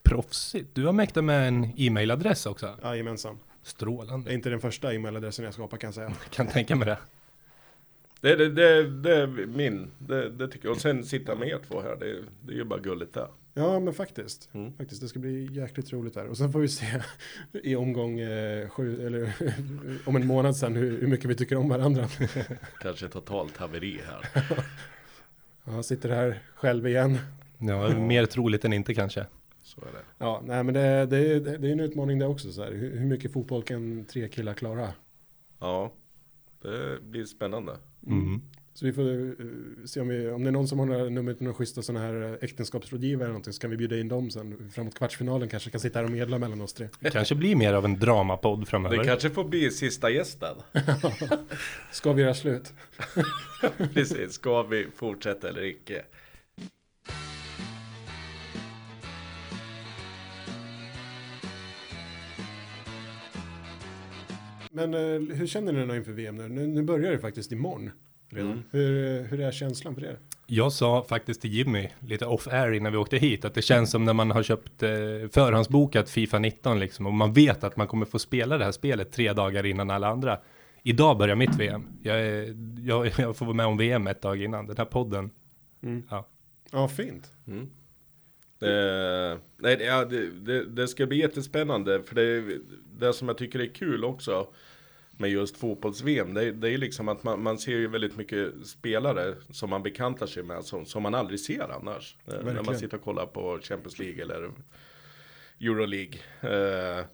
Proffsigt. 0.03 0.69
Du 0.75 0.85
har 0.85 0.93
mäktat 0.93 1.23
med 1.23 1.47
en 1.47 1.71
e-mailadress 1.77 2.45
också. 2.45 2.75
Jajamensan. 2.83 3.39
Det 3.63 3.69
Strålande. 3.69 4.31
är 4.31 4.33
inte 4.33 4.49
den 4.49 4.59
första 4.59 4.93
e-mailadressen 4.93 5.45
jag 5.45 5.53
skapar 5.53 5.77
kan 5.77 5.87
jag 5.87 5.95
säga. 5.95 6.07
Jag 6.23 6.29
kan 6.31 6.47
tänka 6.47 6.75
mig 6.75 6.85
det. 6.85 6.97
Det, 8.21 8.35
det, 8.35 8.49
det, 8.49 8.87
det 8.87 9.15
är 9.15 9.27
min, 9.45 9.91
det, 9.99 10.29
det 10.29 10.47
tycker 10.47 10.65
jag. 10.67 10.75
Och 10.75 10.81
sen 10.81 11.03
sitta 11.03 11.35
med 11.35 11.47
er 11.47 11.59
två 11.67 11.81
här, 11.81 11.95
det, 11.99 12.15
det 12.45 12.51
är 12.53 12.55
ju 12.57 12.63
bara 12.63 12.79
gulligt 12.79 13.13
det. 13.13 13.27
Ja, 13.59 13.79
men 13.79 13.93
faktiskt. 13.93 14.49
Mm. 14.53 14.73
faktiskt. 14.73 15.01
Det 15.01 15.07
ska 15.07 15.19
bli 15.19 15.49
jäkligt 15.51 15.93
roligt 15.93 16.13
där. 16.13 16.27
Och 16.27 16.37
sen 16.37 16.51
får 16.51 16.59
vi 16.59 16.67
se 16.67 16.85
i 17.63 17.75
omgång 17.75 18.19
eh, 18.19 18.69
sju, 18.69 19.07
eller 19.07 19.33
om 20.05 20.15
en 20.15 20.27
månad 20.27 20.55
sen 20.55 20.75
hur, 20.75 21.01
hur 21.01 21.07
mycket 21.07 21.29
vi 21.29 21.35
tycker 21.35 21.55
om 21.55 21.69
varandra. 21.69 22.07
Kanske 22.81 23.07
totalt 23.07 23.57
haveri 23.57 24.01
här. 24.07 24.45
Jag 25.65 25.85
sitter 25.85 26.09
här 26.09 26.41
själv 26.55 26.87
igen. 26.87 27.17
Ja, 27.57 27.99
mer 27.99 28.25
troligt 28.25 28.65
än 28.65 28.73
inte 28.73 28.93
kanske. 28.93 29.25
Så 29.63 29.81
är 29.81 29.85
det. 29.85 30.03
Ja, 30.17 30.41
nej 30.45 30.63
men 30.63 30.73
det, 30.73 31.05
det, 31.05 31.39
det, 31.39 31.57
det 31.57 31.67
är 31.67 31.71
en 31.71 31.79
utmaning 31.79 32.19
det 32.19 32.25
också. 32.25 32.51
Så 32.51 32.63
här. 32.63 32.71
Hur, 32.71 32.99
hur 32.99 33.05
mycket 33.05 33.33
fotboll 33.33 33.63
kan 33.63 34.05
tre 34.05 34.27
killar 34.27 34.53
klara? 34.53 34.93
Ja, 35.59 35.91
det 36.61 37.01
blir 37.01 37.25
spännande. 37.25 37.77
Mm. 38.07 38.41
Så 38.79 38.85
vi 38.85 38.93
får 38.93 39.03
uh, 39.03 39.33
se 39.85 40.01
om, 40.01 40.07
vi, 40.07 40.29
om 40.29 40.43
det 40.43 40.49
är 40.49 40.51
någon 40.51 40.67
som 40.67 40.79
har 40.79 40.85
några 40.85 41.09
nummer 41.09 41.33
till 41.33 41.43
några 41.43 41.55
schyssta 41.55 41.81
sådana 41.81 42.05
här 42.05 42.21
eh, 42.21 42.33
äktenskapsrådgivare 42.41 43.23
eller 43.23 43.33
någonting 43.33 43.53
så 43.53 43.61
kan 43.61 43.69
vi 43.69 43.77
bjuda 43.77 43.99
in 43.99 44.07
dem 44.07 44.31
sen 44.31 44.69
framåt 44.73 44.95
kvartsfinalen 44.95 45.49
kanske 45.49 45.69
kan 45.69 45.79
sitta 45.79 45.99
här 45.99 46.05
och 46.05 46.11
medla 46.11 46.37
mellan 46.37 46.61
oss 46.61 46.73
tre. 46.73 46.87
Det 46.99 47.09
kanske 47.09 47.35
blir 47.35 47.55
mer 47.55 47.73
av 47.73 47.85
en 47.85 47.99
dramapodd 47.99 48.59
Det 48.59 48.65
framöver. 48.65 49.03
kanske 49.03 49.29
får 49.29 49.43
bli 49.43 49.71
sista 49.71 50.09
gästen. 50.09 50.55
Ska 51.91 52.13
vi 52.13 52.21
göra 52.21 52.33
slut? 52.33 52.73
Precis, 53.93 54.33
ska 54.33 54.63
vi 54.63 54.87
fortsätta 54.95 55.49
eller 55.49 55.63
icke? 55.63 56.03
Men 64.71 64.93
uh, 64.93 65.35
hur 65.35 65.47
känner 65.47 65.73
ni 65.73 65.85
då 65.85 65.95
inför 65.95 66.11
VM 66.11 66.35
nu? 66.35 66.47
nu? 66.47 66.67
Nu 66.67 66.81
börjar 66.81 67.11
det 67.11 67.19
faktiskt 67.19 67.51
imorgon. 67.51 67.91
Redan. 68.29 68.51
Mm. 68.51 68.63
Hur, 68.71 69.23
hur 69.23 69.41
är 69.41 69.51
känslan 69.51 69.95
för 69.95 70.03
er? 70.03 70.17
Jag 70.47 70.73
sa 70.73 71.03
faktiskt 71.03 71.41
till 71.41 71.53
Jimmy 71.53 71.89
lite 71.99 72.25
off 72.25 72.47
air 72.47 72.71
innan 72.71 72.91
vi 72.91 72.97
åkte 72.97 73.17
hit 73.17 73.45
att 73.45 73.53
det 73.53 73.61
känns 73.61 73.91
som 73.91 74.05
när 74.05 74.13
man 74.13 74.31
har 74.31 74.43
köpt 74.43 74.83
eh, 74.83 74.89
förhandsbokat 75.31 76.09
Fifa 76.09 76.39
19 76.39 76.79
liksom 76.79 77.05
och 77.05 77.13
man 77.13 77.33
vet 77.33 77.63
att 77.63 77.77
man 77.77 77.87
kommer 77.87 78.05
få 78.05 78.19
spela 78.19 78.57
det 78.57 78.65
här 78.65 78.71
spelet 78.71 79.11
tre 79.11 79.33
dagar 79.33 79.65
innan 79.65 79.89
alla 79.89 80.07
andra. 80.07 80.39
Idag 80.83 81.17
börjar 81.17 81.35
mitt 81.35 81.55
VM. 81.55 81.87
Jag, 82.03 82.21
är, 82.21 82.55
jag, 82.87 83.11
jag 83.17 83.37
får 83.37 83.45
vara 83.45 83.55
med 83.55 83.65
om 83.65 83.77
VM 83.77 84.07
ett 84.07 84.21
dag 84.21 84.43
innan. 84.43 84.67
Den 84.67 84.77
här 84.77 84.85
podden. 84.85 85.31
Mm. 85.83 86.03
Ja. 86.09 86.27
Ja, 86.71 86.87
fint. 86.87 87.31
Mm. 87.47 87.69
Eh, 88.61 89.37
nej, 89.57 89.77
det, 89.77 89.83
ja, 89.83 90.05
det, 90.05 90.31
det, 90.31 90.65
det 90.65 90.87
ska 90.87 91.05
bli 91.05 91.17
jättespännande 91.17 92.03
för 92.03 92.15
det, 92.15 92.57
det 92.99 93.13
som 93.13 93.27
jag 93.27 93.37
tycker 93.37 93.59
är 93.59 93.73
kul 93.73 94.05
också 94.05 94.47
med 95.19 95.29
just 95.29 95.57
fotbolls-VM, 95.57 96.33
det, 96.33 96.51
det 96.51 96.69
är 96.69 96.77
liksom 96.77 97.07
att 97.07 97.23
man, 97.23 97.43
man 97.43 97.59
ser 97.59 97.71
ju 97.71 97.87
väldigt 97.87 98.17
mycket 98.17 98.67
spelare 98.67 99.35
som 99.51 99.69
man 99.69 99.83
bekantar 99.83 100.27
sig 100.27 100.43
med 100.43 100.65
som, 100.65 100.85
som 100.85 101.03
man 101.03 101.15
aldrig 101.15 101.39
ser 101.39 101.71
annars. 101.71 102.17
Eh, 102.25 102.33
när 102.33 102.43
man 102.43 102.55
Verkligen. 102.55 102.79
sitter 102.79 102.97
och 102.97 103.03
kollar 103.03 103.25
på 103.25 103.59
Champions 103.61 103.99
League 103.99 104.21
eller 104.23 104.51
Euroleague. 105.61 106.19
Eh, 106.41 107.05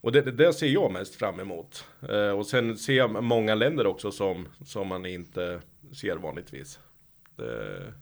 och 0.00 0.12
det, 0.12 0.22
det, 0.22 0.32
det 0.32 0.52
ser 0.52 0.66
jag 0.66 0.92
mest 0.92 1.14
fram 1.14 1.40
emot. 1.40 1.84
Eh, 2.08 2.30
och 2.30 2.46
sen 2.46 2.78
ser 2.78 2.96
jag 2.96 3.24
många 3.24 3.54
länder 3.54 3.86
också 3.86 4.10
som, 4.12 4.48
som 4.64 4.88
man 4.88 5.06
inte 5.06 5.60
ser 5.92 6.16
vanligtvis. 6.16 6.78
Det, 7.36 7.92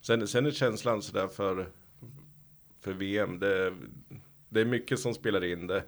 sen, 0.00 0.28
sen 0.28 0.46
är 0.46 0.50
känslan 0.50 1.02
sådär 1.02 1.28
för, 1.28 1.68
för 2.80 2.92
VM, 2.92 3.38
det, 3.38 3.74
det 4.48 4.60
är 4.60 4.64
mycket 4.64 4.98
som 4.98 5.14
spelar 5.14 5.44
in. 5.44 5.66
Det, 5.66 5.84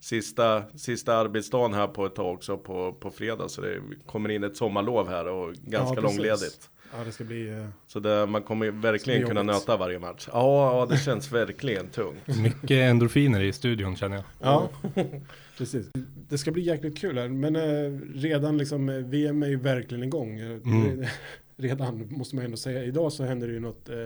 sista, 0.00 0.62
sista 0.74 1.14
arbetsdagen 1.16 1.74
här 1.74 1.86
på 1.86 2.06
ett 2.06 2.14
tag 2.14 2.34
också 2.34 2.58
på, 2.58 2.92
på 2.92 3.10
fredag. 3.10 3.48
Så 3.48 3.60
det 3.60 3.80
kommer 4.06 4.28
in 4.28 4.44
ett 4.44 4.56
sommarlov 4.56 5.08
här 5.08 5.28
och 5.28 5.54
ganska 5.54 5.94
Ja, 5.96 6.00
långledigt. 6.00 6.70
Ja, 6.98 7.04
det 7.04 7.12
ska 7.12 7.24
bli... 7.24 7.48
eh, 7.48 7.66
Så 7.86 8.00
det, 8.00 8.26
man 8.26 8.42
kommer 8.42 8.70
verkligen 8.70 9.26
kunna 9.26 9.42
nöta 9.42 9.76
varje 9.76 9.98
match. 9.98 10.28
Ja, 10.32 10.78
ja, 10.78 10.86
det 10.86 10.98
känns 10.98 11.32
verkligen 11.32 11.88
tungt. 11.88 12.26
Mycket 12.42 12.70
endorfiner 12.70 13.40
i 13.42 13.52
studion 13.52 13.96
känner 13.96 14.16
jag. 14.16 14.24
Ja, 14.40 14.68
precis. 15.58 15.86
Det 16.28 16.38
ska 16.38 16.50
bli 16.50 16.62
jäkligt 16.62 16.98
kul 16.98 17.18
här. 17.18 17.28
Men 17.28 17.56
eh, 17.56 18.00
redan 18.14 18.58
liksom, 18.58 18.88
eh, 18.88 18.94
VM 18.96 19.42
är 19.42 19.48
ju 19.48 19.56
verkligen 19.56 20.04
igång. 20.04 20.38
Mm. 20.40 21.04
Redan 21.56 22.06
måste 22.10 22.36
man 22.36 22.44
ändå 22.44 22.56
säga. 22.56 22.84
Idag 22.84 23.12
så 23.12 23.24
händer 23.24 23.46
det 23.48 23.54
ju 23.54 23.60
något. 23.60 23.88
Eh, 23.88 23.96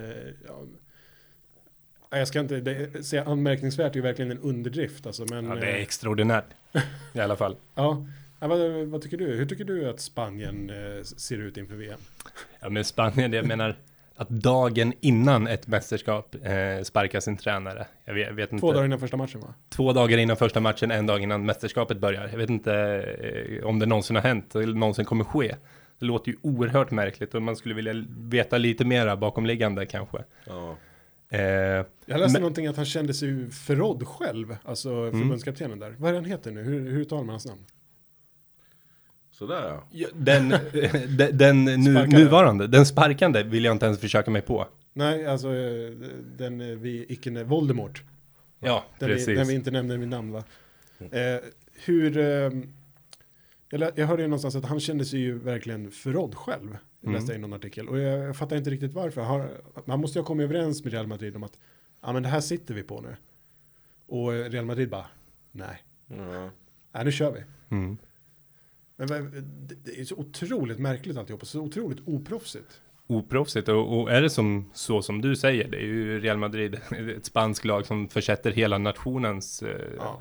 ja, 0.48 0.62
jag 2.18 2.28
ska 2.28 2.40
inte 2.40 2.60
det, 2.60 3.04
säga 3.04 3.24
anmärkningsvärt. 3.24 3.92
Det 3.92 3.96
är 3.96 4.00
ju 4.00 4.02
verkligen 4.02 4.30
en 4.30 4.38
underdrift. 4.38 5.06
Alltså, 5.06 5.24
men, 5.30 5.44
Ja, 5.44 5.54
det 5.54 5.66
är 5.66 5.76
eh, 5.76 5.82
extraordinärt. 5.82 6.46
I 7.12 7.20
alla 7.20 7.36
fall. 7.36 7.56
ja. 7.74 8.06
Ja, 8.40 8.48
vad, 8.48 8.86
vad 8.86 9.02
tycker 9.02 9.16
du? 9.16 9.36
Hur 9.36 9.46
tycker 9.46 9.64
du 9.64 9.88
att 9.88 10.00
Spanien 10.00 10.70
eh, 10.70 11.02
ser 11.02 11.38
ut 11.38 11.56
inför 11.56 11.74
VM? 11.74 11.98
Ja, 12.60 12.68
men 12.68 12.84
Spanien, 12.84 13.32
jag 13.32 13.46
menar 13.46 13.76
att 14.16 14.28
dagen 14.28 14.92
innan 15.00 15.46
ett 15.46 15.66
mästerskap 15.66 16.34
eh, 16.34 16.82
sparkar 16.82 17.20
sin 17.20 17.36
tränare. 17.36 17.86
Jag 18.04 18.14
vet, 18.14 18.26
jag 18.26 18.34
vet 18.34 18.52
inte. 18.52 18.60
Två 18.60 18.72
dagar 18.72 18.84
innan 18.84 19.00
första 19.00 19.16
matchen 19.16 19.40
va? 19.40 19.54
Två 19.68 19.92
dagar 19.92 20.18
innan 20.18 20.36
första 20.36 20.60
matchen, 20.60 20.90
en 20.90 21.06
dag 21.06 21.22
innan 21.22 21.46
mästerskapet 21.46 21.98
börjar. 21.98 22.28
Jag 22.32 22.38
vet 22.38 22.50
inte 22.50 22.74
eh, 23.58 23.66
om 23.66 23.78
det 23.78 23.86
någonsin 23.86 24.16
har 24.16 24.22
hänt 24.22 24.54
eller 24.54 24.74
någonsin 24.74 25.04
kommer 25.04 25.24
ske. 25.24 25.54
Det 25.98 26.06
låter 26.06 26.30
ju 26.30 26.36
oerhört 26.42 26.90
märkligt 26.90 27.34
och 27.34 27.42
man 27.42 27.56
skulle 27.56 27.74
vilja 27.74 28.04
veta 28.08 28.58
lite 28.58 28.84
mera 28.84 29.16
bakomliggande 29.16 29.86
kanske. 29.86 30.18
Ja. 30.44 30.76
Eh, 31.32 31.40
Jag 31.40 31.86
läste 32.06 32.32
Men- 32.32 32.40
någonting 32.42 32.66
att 32.66 32.76
han 32.76 32.84
kände 32.84 33.14
sig 33.14 33.50
förrådd 33.50 34.06
själv. 34.08 34.56
Alltså 34.64 34.90
Mm. 34.90 35.20
förbundskaptenen 35.20 35.78
där. 35.78 35.94
Vad 35.98 36.10
är 36.10 36.14
han 36.14 36.24
heter 36.24 36.50
nu? 36.50 36.62
Hur, 36.62 36.90
hur 36.90 37.00
uttalar 37.00 37.22
man 37.22 37.28
hans 37.30 37.46
namn? 37.46 37.60
Sådär 39.30 39.80
ja. 39.90 40.08
den, 40.14 40.48
den, 41.18 41.38
den 41.38 41.64
nu, 41.64 42.06
nuvarande, 42.06 42.66
den 42.66 42.86
sparkande 42.86 43.42
vill 43.42 43.64
jag 43.64 43.74
inte 43.74 43.86
ens 43.86 43.98
försöka 44.00 44.30
mig 44.30 44.42
på. 44.42 44.66
Nej, 44.92 45.26
alltså 45.26 45.48
eh, 45.54 45.90
den 46.38 46.60
eh, 46.60 46.66
vi 46.66 47.06
icke 47.08 47.44
Voldemort. 47.44 48.02
Ja, 48.60 48.84
Den 48.98 49.08
vi, 49.08 49.14
precis. 49.14 49.38
den 49.38 49.46
vi 49.46 49.54
inte 49.54 49.70
nämner 49.70 49.98
vid 49.98 50.08
namn 50.08 50.32
va? 50.32 50.44
Eh, 50.98 51.40
hur, 51.84 52.18
eh, 52.18 52.50
jag, 53.80 53.98
jag 53.98 54.06
hörde 54.06 54.22
ju 54.22 54.28
någonstans 54.28 54.56
att 54.56 54.64
han 54.64 54.80
kände 54.80 55.04
sig 55.04 55.20
ju 55.20 55.38
verkligen 55.38 55.90
förrådd 55.90 56.34
själv. 56.34 56.76
Mm. 57.02 57.14
Läste 57.14 57.32
jag 57.32 57.38
i 57.38 57.42
någon 57.42 57.52
artikel. 57.52 57.88
Och 57.88 57.98
jag, 57.98 58.18
jag 58.18 58.36
fattar 58.36 58.56
inte 58.56 58.70
riktigt 58.70 58.92
varför. 58.92 59.20
Har, 59.20 59.50
man 59.84 60.00
måste 60.00 60.18
ju 60.18 60.20
ha 60.22 60.26
kommit 60.26 60.44
överens 60.44 60.84
med 60.84 60.92
Real 60.92 61.06
Madrid 61.06 61.36
om 61.36 61.42
att 61.42 61.58
ja 62.02 62.12
men 62.12 62.22
det 62.22 62.28
här 62.28 62.40
sitter 62.40 62.74
vi 62.74 62.82
på 62.82 63.00
nu. 63.00 63.16
Och 64.06 64.32
Real 64.32 64.64
Madrid 64.64 64.90
bara, 64.90 65.06
nej, 65.52 65.82
ja. 66.06 66.50
nej 66.92 67.04
nu 67.04 67.12
kör 67.12 67.32
vi. 67.32 67.40
Mm. 67.76 67.96
Men 68.96 69.08
det, 69.84 70.00
är 70.00 70.04
så 70.04 70.16
otroligt 70.16 70.78
märkligt 70.78 71.16
alltihop. 71.16 71.46
Så 71.46 71.60
otroligt 71.60 71.98
oproffsigt. 72.06 72.80
oproffsigt 73.06 73.68
och, 73.68 74.00
och 74.00 74.12
är 74.12 74.22
det 74.22 74.30
som 74.30 74.70
så 74.74 75.02
som 75.02 75.20
du 75.20 75.36
säger, 75.36 75.68
det 75.68 75.76
är 75.76 75.86
ju 75.86 76.20
Real 76.20 76.38
Madrid, 76.38 76.74
ett 77.16 77.24
spanskt 77.24 77.64
lag 77.64 77.86
som 77.86 78.08
försätter 78.08 78.50
hela 78.50 78.78
nationens 78.78 79.62
eh, 79.62 79.80
Ja. 79.98 80.20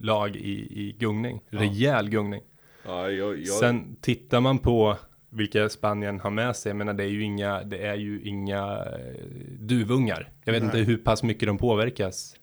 lag 0.00 0.36
i, 0.36 0.80
i 0.80 0.96
gungning, 0.98 1.40
Ja. 1.50 1.60
rejäl 1.60 2.08
gungning. 2.10 2.42
Ja 2.84 3.10
jag, 3.10 3.38
jag, 3.38 3.46
Sen 3.48 3.96
tittar 4.00 4.40
man 4.40 4.58
på 4.58 4.96
vilka 5.30 5.68
Spanien 5.68 6.20
har 6.20 6.30
med 6.30 6.56
sig, 6.56 6.70
jag 6.70 6.76
menar 6.76 6.94
det 6.94 7.04
är 7.04 7.08
ju 7.08 7.22
inga, 7.22 7.62
det 7.64 7.86
är 7.86 7.94
ju 7.94 8.22
inga 8.22 8.84
eh, 8.84 9.24
duvungar. 9.58 10.30
Jag 10.44 10.52
vet 10.52 10.62
Nej. 10.62 10.78
inte 10.80 10.90
hur 10.90 10.98
pass 10.98 11.22
mycket 11.22 11.46
de 11.48 11.58
påverkas 11.58 12.36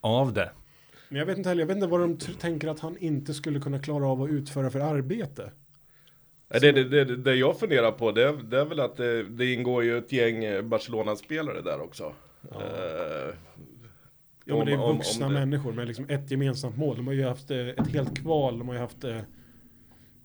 av 0.00 0.32
det. 0.32 0.50
Men 1.08 1.18
jag 1.18 1.26
vet 1.26 1.36
inte 1.38 1.48
heller, 1.48 1.62
jag 1.62 1.66
vet 1.66 1.76
inte 1.76 1.86
vad 1.86 2.00
de 2.00 2.16
tänker 2.16 2.68
att 2.68 2.80
han 2.80 2.96
inte 2.98 3.34
skulle 3.34 3.60
kunna 3.60 3.78
klara 3.78 4.06
av 4.06 4.22
att 4.22 4.30
utföra 4.30 4.70
för 4.70 4.80
arbete. 4.80 5.50
Det, 6.48 6.72
det, 6.72 6.84
det, 6.84 7.16
det 7.16 7.34
jag 7.34 7.58
funderar 7.58 7.92
på 7.92 8.12
det, 8.12 8.22
är- 8.28 8.32
det 8.50 8.58
är 8.60 8.64
väl 8.64 8.80
att 8.80 8.96
det, 8.96 9.22
det 9.22 9.52
ingår 9.52 9.84
ju 9.84 9.98
ett 9.98 10.12
gäng 10.12 10.44
eh, 10.44 10.62
Barcelona-spelare 10.62 11.60
där 11.62 11.80
också. 11.80 12.12
Eh, 12.52 13.34
Ja, 14.44 14.56
men 14.56 14.66
det 14.66 14.72
är 14.72 14.76
Om- 14.76 14.82
om- 14.90 14.96
vuxna 14.96 15.26
om 15.26 15.32
det- 15.34 15.40
människor 15.40 15.72
med 15.72 15.86
liksom 15.86 16.06
ett 16.08 16.30
gemensamt 16.30 16.76
mål. 16.76 16.96
De 16.96 17.06
har 17.06 17.14
ju 17.14 17.24
haft 17.24 17.50
eh, 17.50 17.58
ett 17.68 17.88
helt 17.92 18.18
kval, 18.18 18.58
de 18.58 18.68
har 18.68 18.74
ju 18.74 18.80
haft... 18.80 19.04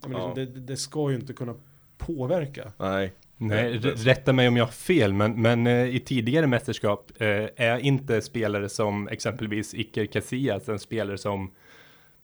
Ja, 0.04 0.10
men 0.10 0.18
liksom, 0.36 0.44
Ja. 0.44 0.46
det, 0.54 0.60
det 0.60 0.78
ska 0.78 1.10
ju 1.10 1.16
inte 1.16 1.34
kunna 1.34 1.56
påverka. 1.98 2.72
nej. 2.78 3.14
Nej, 3.38 3.78
rätta 3.80 4.34
mig 4.34 4.48
om 4.48 4.58
jag 4.58 4.66
har 4.66 4.72
fel, 4.72 5.14
men, 5.14 5.42
men 5.42 5.68
eh, 5.68 5.96
i 5.96 6.00
tidigare 6.00 6.48
mästerskap 6.48 7.12
eh, 7.18 7.28
är 7.56 7.78
inte 7.80 8.22
spelare 8.22 8.70
som 8.70 9.08
exempelvis 9.08 9.74
Iker 9.74 10.06
Casillas 10.06 10.70
en 10.70 10.80
spelare 10.80 11.18
som 11.18 11.52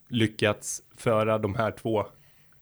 lyckats 0.09 0.81
föra 0.97 1.37
de 1.37 1.55
här 1.55 1.71
två 1.71 2.05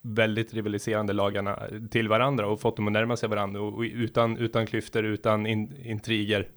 väldigt 0.02 0.54
rivaliserande 0.54 1.14
lagarna 1.14 1.60
till 1.92 2.08
varandra 2.08 2.48
och 2.48 2.62
fått 2.62 2.76
dem 2.76 2.88
att 2.88 2.94
närma 2.94 3.18
sig 3.18 3.30
varandra 3.30 3.62
och, 3.62 3.74
och 3.74 3.82
utan, 3.82 4.38
utan 4.38 4.66
klyftor, 4.68 5.06
utan 5.06 5.46
in, 5.48 5.74
intriger. 5.84 6.48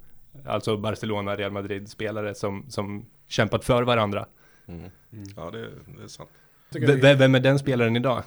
Alltså 0.47 0.77
Barcelona, 0.77 1.37
Real 1.37 1.53
Madrid 1.53 1.89
spelare 1.89 2.35
som, 2.35 2.65
som 2.69 3.07
kämpat 3.29 3.65
för 3.65 3.83
varandra. 3.83 4.27
Mm. 4.69 4.91
Ja, 5.37 5.51
det, 5.51 5.59
det 5.99 6.03
är 6.03 6.07
sant. 6.09 6.31
V- 7.03 7.15
vem 7.15 7.35
är 7.35 7.41
den 7.41 7.59
spelaren 7.59 7.97
idag? 7.97 8.23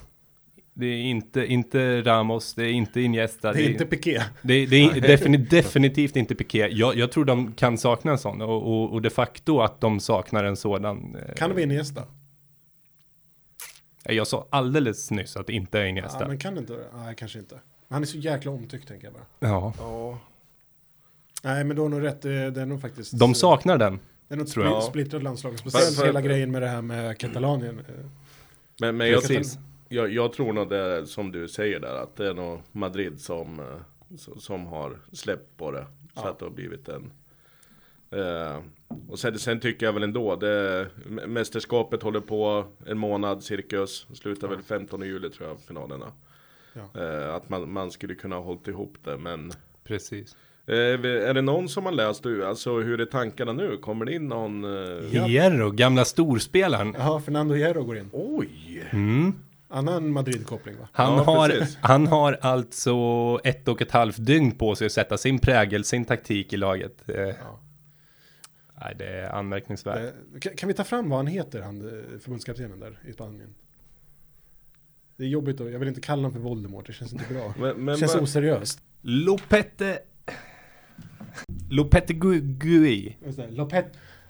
Det 0.75 0.85
är 0.85 1.01
inte, 1.03 1.45
inte 1.45 2.01
Ramos, 2.01 2.53
det 2.53 2.63
är 2.63 2.71
inte 2.71 3.01
Iniesta. 3.01 3.53
det 3.53 3.61
är 3.65 3.69
inte 3.69 3.85
Piqué. 3.85 4.21
Det, 4.41 4.65
det 4.65 4.75
är 4.83 4.89
defini- 5.17 5.49
definitivt 5.49 6.15
inte 6.15 6.35
Piqué. 6.35 6.67
Jag, 6.71 6.95
jag 6.97 7.11
tror 7.11 7.25
de 7.25 7.51
kan 7.53 7.77
sakna 7.77 8.11
en 8.11 8.17
sån 8.17 8.41
och, 8.41 8.63
och, 8.73 8.93
och 8.93 9.01
de 9.01 9.09
facto 9.09 9.59
att 9.61 9.81
de 9.81 9.99
saknar 9.99 10.43
en 10.43 10.55
sådan. 10.57 11.15
eh, 11.15 11.33
Kan 11.35 11.49
det 11.49 11.53
vara 11.53 11.63
Iniesta? 11.63 12.03
Jag 14.05 14.27
sa 14.27 14.47
alldeles 14.49 15.11
nyss 15.11 15.37
att 15.37 15.47
det 15.47 15.53
inte 15.53 15.77
är 15.79 15.81
Ja, 15.81 15.87
Iniesta. 15.87 16.27
men 16.27 16.37
kan 16.37 16.53
det 16.55 16.59
inte? 16.59 16.77
Nej, 16.95 17.15
kanske 17.17 17.39
inte. 17.39 17.59
Han 17.89 18.01
är 18.01 18.05
så 18.05 18.17
jäkla 18.17 18.51
omtyckt 18.51 18.87
tänker 18.87 19.07
jag 19.07 19.13
bara. 19.13 19.23
Ja, 19.39 19.73
Ja. 19.79 20.19
Nej, 21.43 21.63
men 21.63 21.75
du 21.75 21.81
har 21.81 21.89
nog 21.89 22.03
rätt. 22.03 22.21
Det 22.21 22.51
det 22.51 22.61
är 22.61 22.65
nog 22.65 22.81
faktiskt... 22.81 23.19
De 23.19 23.33
saknar 23.35 23.77
den. 23.77 23.99
Det 24.27 24.33
är 24.33 24.37
nog 24.37 24.47
ett 24.47 24.53
tror 24.53 24.65
jag. 24.65 24.83
splittrat 24.83 25.23
landslag. 25.23 25.59
Speciellt 25.59 25.95
för- 25.95 26.05
hela 26.05 26.21
grejen 26.21 26.51
med 26.51 26.61
det 26.61 26.67
här 26.67 26.81
med 26.81 27.17
Katalanien. 27.17 27.81
Men, 28.79 28.97
men 28.97 29.09
jag, 29.09 29.21
Precis. 29.23 29.57
Jag, 29.93 30.11
jag 30.13 30.33
tror 30.33 30.53
nog 30.53 30.69
det 30.69 30.77
är 30.77 31.05
som 31.05 31.31
du 31.31 31.47
säger 31.47 31.79
där, 31.79 31.95
att 31.95 32.15
det 32.15 32.27
är 32.27 32.33
nog 32.33 32.59
Madrid 32.71 33.19
som, 33.21 33.59
eh, 33.59 33.65
so- 34.15 34.37
som 34.39 34.65
har 34.65 34.97
släppt 35.11 35.57
på 35.57 35.71
det. 35.71 35.85
Så 36.13 36.21
Ja. 36.23 36.29
att 36.29 36.39
det 36.39 36.45
har 36.45 36.51
blivit 36.51 36.89
en... 36.89 37.11
Eh, 38.11 38.59
och 39.09 39.19
sen, 39.19 39.39
sen 39.39 39.59
tycker 39.59 39.85
jag 39.85 39.93
väl 39.93 40.03
ändå, 40.03 40.35
det, 40.35 40.87
mä- 41.05 41.27
mästerskapet 41.27 42.03
håller 42.03 42.19
på 42.19 42.65
en 42.87 42.97
månad 42.97 43.43
cirkus, 43.43 44.07
slutar 44.13 44.47
väl 44.47 44.61
15 44.61 45.01
juli 45.01 45.29
tror 45.29 45.47
jag 45.49 45.59
finalerna. 45.59 46.11
Ja. 46.73 47.01
Eh, 47.01 47.35
att 47.35 47.49
man, 47.49 47.71
man 47.71 47.91
skulle 47.91 48.15
kunna 48.15 48.35
ha 48.35 48.43
hållit 48.43 48.67
ihop 48.67 48.93
det, 49.03 49.17
men 49.17 49.51
Precis. 49.83 50.35
är 50.67 51.33
det 51.33 51.41
någon 51.41 51.69
som 51.69 51.85
har 51.85 51.91
läst 51.91 52.23
du? 52.23 52.45
Alltså 52.45 52.79
hur 52.79 53.01
är 53.01 53.05
tankarna 53.05 53.53
nu? 53.53 53.77
Kommer 53.77 54.05
det 54.05 54.13
in 54.13 54.27
någon? 54.27 54.63
Eh... 54.63 55.25
Hierro, 55.25 55.71
gamla 55.71 56.05
storspelaren. 56.05 56.95
Jaha, 56.97 57.21
Fernando 57.21 57.53
Hierro 57.55 57.83
går 57.83 57.97
in. 57.97 58.09
Oj! 58.13 58.83
Mm. 58.91 59.33
Annan 59.73 60.11
Madrid-koppling 60.11 60.77
va? 60.79 60.87
Han, 60.91 61.13
Ja, 61.17 61.23
har, 61.23 61.49
precis. 61.49 61.77
han 61.81 62.07
har 62.07 62.37
alltså 62.41 62.95
ett 63.43 63.67
och 63.67 63.81
ett 63.81 63.91
halvt 63.91 64.25
dygn 64.25 64.51
på 64.51 64.75
sig 64.75 64.85
att 64.85 64.91
sätta 64.91 65.17
sin 65.17 65.39
prägel, 65.39 65.83
sin 65.83 66.05
taktik 66.05 66.53
i 66.53 66.57
laget. 66.57 67.09
Eh, 67.09 67.15
Ja. 67.21 67.59
Nej, 68.81 68.95
det 68.97 69.05
är 69.07 69.29
anmärkningsvärt. 69.29 70.13
Eh, 70.33 70.39
Kan, 70.39 70.55
kan 70.55 70.67
vi 70.67 70.73
ta 70.73 70.83
fram 70.83 71.09
vad 71.09 71.19
han 71.19 71.27
heter, 71.27 71.61
han 71.61 71.81
eh, 71.81 72.19
förbundskaptenen 72.19 72.79
där 72.79 72.99
i 73.07 73.13
Spanien? 73.13 73.53
Det 75.17 75.23
är 75.23 75.27
jobbigt 75.27 75.59
och 75.59 75.71
jag 75.71 75.79
vill 75.79 75.87
inte 75.87 76.01
kalla 76.01 76.17
honom 76.19 76.31
för 76.31 76.39
Voldemort, 76.39 76.87
det 76.87 76.93
känns 76.93 77.13
inte 77.13 77.33
bra. 77.33 77.53
Men, 77.59 77.75
men 77.77 77.85
det 77.93 77.99
känns 77.99 78.15
oseriöst. 78.15 78.81
Lopete... 79.01 79.99
Lopete 81.69 82.13
Gu- 82.13 82.39
Gui. 82.57 83.15
Just 83.25 83.37
det, 83.37 83.51
Lopet, 83.51 83.85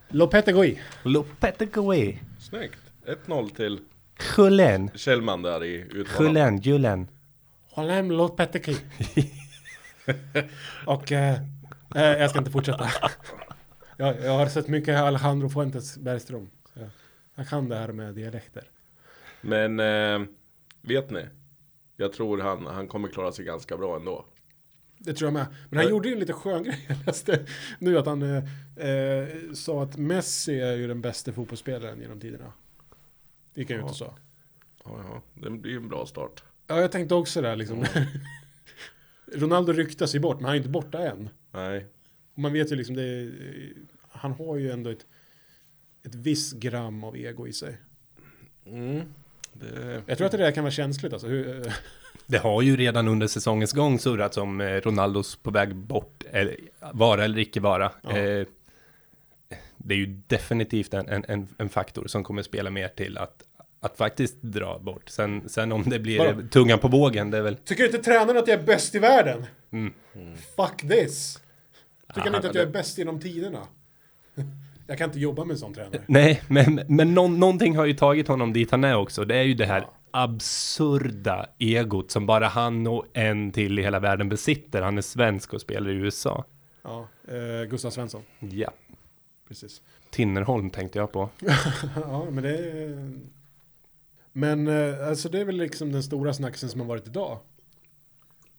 Lopetegui. 0.09 0.79
Lopete 1.03 1.65
Gui. 1.65 2.19
Snyggt! 2.39 2.79
1-0 3.27 3.55
till 3.55 3.79
Julen. 4.37 4.89
Kjellman 4.95 5.41
där 5.41 5.63
i 5.63 5.81
uttalet. 5.81 6.19
Julen, 6.19 6.57
Julen. 6.57 7.07
Holem 7.69 8.11
Lopetegui. 8.11 8.77
och 10.85 11.11
eh, 11.11 11.33
eh, 11.95 12.01
jag 12.03 12.29
ska 12.29 12.39
inte 12.39 12.51
fortsätta. 12.51 12.89
jag, 13.97 14.21
jag 14.23 14.31
har 14.37 14.45
sett 14.47 14.67
mycket 14.67 14.97
Alejandro 14.99 15.49
Fuentes 15.49 15.97
Bergström. 15.97 16.49
Så 16.73 16.79
jag, 16.79 16.89
jag 17.35 17.47
kan 17.47 17.69
det 17.69 17.75
här 17.75 17.91
med 17.91 18.15
dialekter. 18.15 18.63
Men 19.41 19.79
eh, 19.79 20.27
vet 20.81 21.09
ni? 21.09 21.25
Jag 21.97 22.13
tror 22.13 22.41
han, 22.41 22.65
han 22.65 22.87
kommer 22.87 23.07
klara 23.07 23.31
sig 23.31 23.45
ganska 23.45 23.77
bra 23.77 23.95
ändå. 23.95 24.25
Det 24.97 25.13
tror 25.13 25.27
jag 25.27 25.33
med. 25.33 25.45
Men 25.69 25.77
han 25.77 25.85
Ja. 25.85 25.91
gjorde 25.91 26.07
ju 26.07 26.13
en 26.13 26.19
lite 26.19 26.33
skön 26.33 26.63
grej. 26.63 26.85
Jag 26.89 26.97
läste 27.05 27.45
nu 27.79 27.97
att 27.97 28.05
han 28.05 28.21
eh, 28.21 28.43
eh, 28.89 29.27
sa 29.53 29.83
att 29.83 29.97
Messi 29.97 30.59
är 30.59 30.73
ju 30.75 30.87
den 30.87 31.01
bästa 31.01 31.31
fotbollsspelaren 31.33 32.01
genom 32.01 32.19
tiderna. 32.19 32.53
Det 33.53 33.61
gick 33.61 33.71
han 33.71 33.79
ut 33.79 33.85
och 33.85 33.95
sa. 33.95 34.15
Ja, 34.85 34.91
ja, 35.03 35.21
det 35.33 35.49
blir 35.49 35.71
ju 35.71 35.77
en 35.77 35.89
bra 35.89 36.05
start. 36.05 36.43
Ja, 36.67 36.81
jag 36.81 36.91
tänkte 36.91 37.15
också 37.15 37.41
det 37.41 37.55
liksom. 37.55 37.85
Ronaldo 39.33 39.73
ryktas 39.73 40.15
ju 40.15 40.19
bort, 40.19 40.35
men 40.37 40.45
han 40.45 40.53
är 40.53 40.57
inte 40.57 40.69
borta 40.69 40.97
än. 41.07 41.29
Nej, 41.51 41.85
Och 42.33 42.39
man 42.39 42.53
vet 42.53 42.71
ju 42.71 42.75
liksom, 42.75 42.95
det 42.95 43.03
är, 43.03 43.31
han 44.09 44.31
har 44.31 44.57
ju 44.57 44.71
ändå 44.71 44.89
ett, 44.89 45.05
ett 46.05 46.15
visst 46.15 46.53
gram 46.53 47.03
av 47.03 47.17
ego 47.17 47.47
i 47.47 47.53
sig. 47.53 47.77
mm, 48.65 49.01
det, 49.53 50.03
Jag 50.05 50.17
tror 50.17 50.25
att 50.25 50.31
det 50.31 50.37
där 50.37 50.51
kan 50.51 50.63
vara 50.63 50.71
känsligt 50.71 51.13
alltså. 51.13 51.27
Hur, 51.27 51.73
Det 52.25 52.37
har 52.37 52.61
ju 52.61 52.75
redan 52.77 53.07
under 53.07 53.27
säsongens 53.27 53.71
gång 53.73 53.99
surrats 53.99 54.37
om 54.37 54.61
eh, 54.61 54.81
Ronaldos 54.81 55.35
på 55.35 55.51
väg 55.51 55.75
bort, 55.75 56.23
eller 56.31 56.57
vara 56.93 57.23
eller 57.23 57.39
icke 57.39 57.59
vara. 57.59 57.91
Ja. 58.01 58.17
Eh, 58.17 58.47
det 59.83 59.93
är 59.93 59.97
ju 59.97 60.05
definitivt 60.27 60.93
en, 60.93 61.25
en, 61.27 61.47
en, 61.57 61.69
faktor 61.69 62.07
som 62.07 62.23
kommer 62.23 62.41
spela 62.41 62.69
mer 62.69 62.87
till 62.87 63.17
att, 63.17 63.43
att 63.79 63.97
faktiskt 63.97 64.41
dra 64.41 64.79
bort. 64.79 65.09
Sen, 65.09 65.49
sen 65.49 65.71
om 65.71 65.83
det 65.83 65.99
blir 65.99 66.17
Vadå? 66.17 66.41
tungan 66.51 66.79
på 66.79 66.87
vågen, 66.87 67.31
det 67.31 67.37
är 67.37 67.41
väl... 67.41 67.55
tycker 67.55 67.85
inte 67.85 67.97
tränaren 67.97 68.37
att 68.37 68.47
jag 68.47 68.59
är 68.59 68.63
bäst 68.63 68.95
i 68.95 68.99
världen? 68.99 69.45
Mm. 69.71 69.93
Fuck 70.55 70.81
this! 70.81 71.39
Tycker 72.07 72.21
han 72.21 72.35
inte 72.35 72.49
att 72.49 72.55
jag 72.55 72.67
är 72.67 72.71
bäst 72.71 72.97
genom 72.97 73.19
tiderna? 73.19 73.59
jag 74.87 74.97
kan 74.97 75.09
inte 75.09 75.19
jobba 75.19 75.45
med 75.45 75.53
en 75.53 75.59
sån 75.59 75.73
tränare. 75.73 76.01
Nej, 76.07 76.41
men, 76.47 76.81
men 76.87 77.13
någon, 77.13 77.39
någonting 77.39 77.77
har 77.77 77.85
ju 77.85 77.93
tagit 77.93 78.27
honom 78.27 78.53
dit 78.53 78.71
han 78.71 78.83
är 78.83 78.95
också. 78.95 79.25
Det 79.25 79.35
är 79.35 79.43
ju 79.43 79.53
det 79.53 79.65
här 79.65 79.81
Ja. 79.81 79.93
absurda 80.11 81.45
egot 81.59 82.11
som 82.11 82.25
bara 82.25 82.47
han 82.47 82.87
och 82.87 83.05
en 83.13 83.51
till 83.51 83.79
i 83.79 83.81
hela 83.81 83.99
världen 83.99 84.29
besitter. 84.29 84.81
Han 84.81 84.97
är 84.97 85.01
svensk 85.01 85.53
och 85.53 85.61
spelar 85.61 85.89
i 85.89 85.93
USA. 85.93 86.45
Ja, 86.83 87.07
eh, 87.27 87.69
Gustav 87.69 87.89
Svensson. 87.89 88.21
Ja, 88.39 88.71
Precis. 89.53 89.81
Tinnerholm 90.09 90.69
tänkte 90.69 90.99
jag 90.99 91.11
på. 91.11 91.29
ja, 91.95 92.29
men 92.31 92.43
det 92.43 92.57
är... 92.57 93.11
Men 94.31 94.67
eh, 94.67 95.07
alltså 95.07 95.29
det 95.29 95.39
är 95.39 95.45
väl 95.45 95.57
liksom 95.57 95.91
den 95.91 96.03
stora 96.03 96.33
snacksen 96.33 96.69
som 96.69 96.79
har 96.81 96.87
varit 96.87 97.07
idag. 97.07 97.39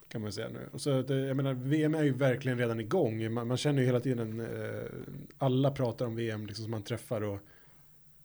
Kan 0.09 0.23
man 0.23 0.33
säga 0.33 0.49
nu. 0.49 0.69
Och 0.73 0.81
så 0.81 1.03
det, 1.03 1.17
jag 1.17 1.37
menar, 1.37 1.55
VM 1.55 1.95
är 1.95 2.03
ju 2.03 2.13
verkligen 2.13 2.59
redan 2.59 2.81
igång. 2.81 3.33
Man, 3.33 3.49
man 3.49 3.57
känner 3.57 3.81
ju 3.81 3.87
hela 3.87 4.01
tiden, 4.01 4.41
eh, 4.41 4.91
alla 5.39 5.71
pratar 5.71 6.07
om 6.07 6.17
VM 6.17 6.47
liksom 6.47 6.63
som 6.63 6.71
man 6.71 6.83
träffar 6.83 7.23
och 7.23 7.39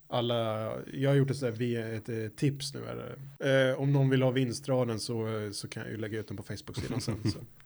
alla, 0.08 0.72
jag 0.94 1.10
har 1.10 1.16
gjort 1.16 1.30
ett, 1.30 1.38
sådär, 1.38 1.94
ett, 1.94 2.10
eh, 2.10 2.28
tips 2.36 2.74
nu. 2.74 2.82
Är. 2.86 3.72
Eh, 3.72 3.80
om 3.80 3.94
någon 3.94 4.10
vill 4.10 4.22
ha 4.22 4.32
vinstraden 4.32 5.00
så, 5.00 5.50
så 5.54 5.68
kan 5.68 5.84
jag 5.84 5.92
ju 5.92 5.98
lägga 5.98 6.20
ut 6.20 6.28
den 6.28 6.38
på 6.38 6.44
Facebook-sidan 6.44 7.02
sen. 7.02 7.32
Så. 7.32 7.40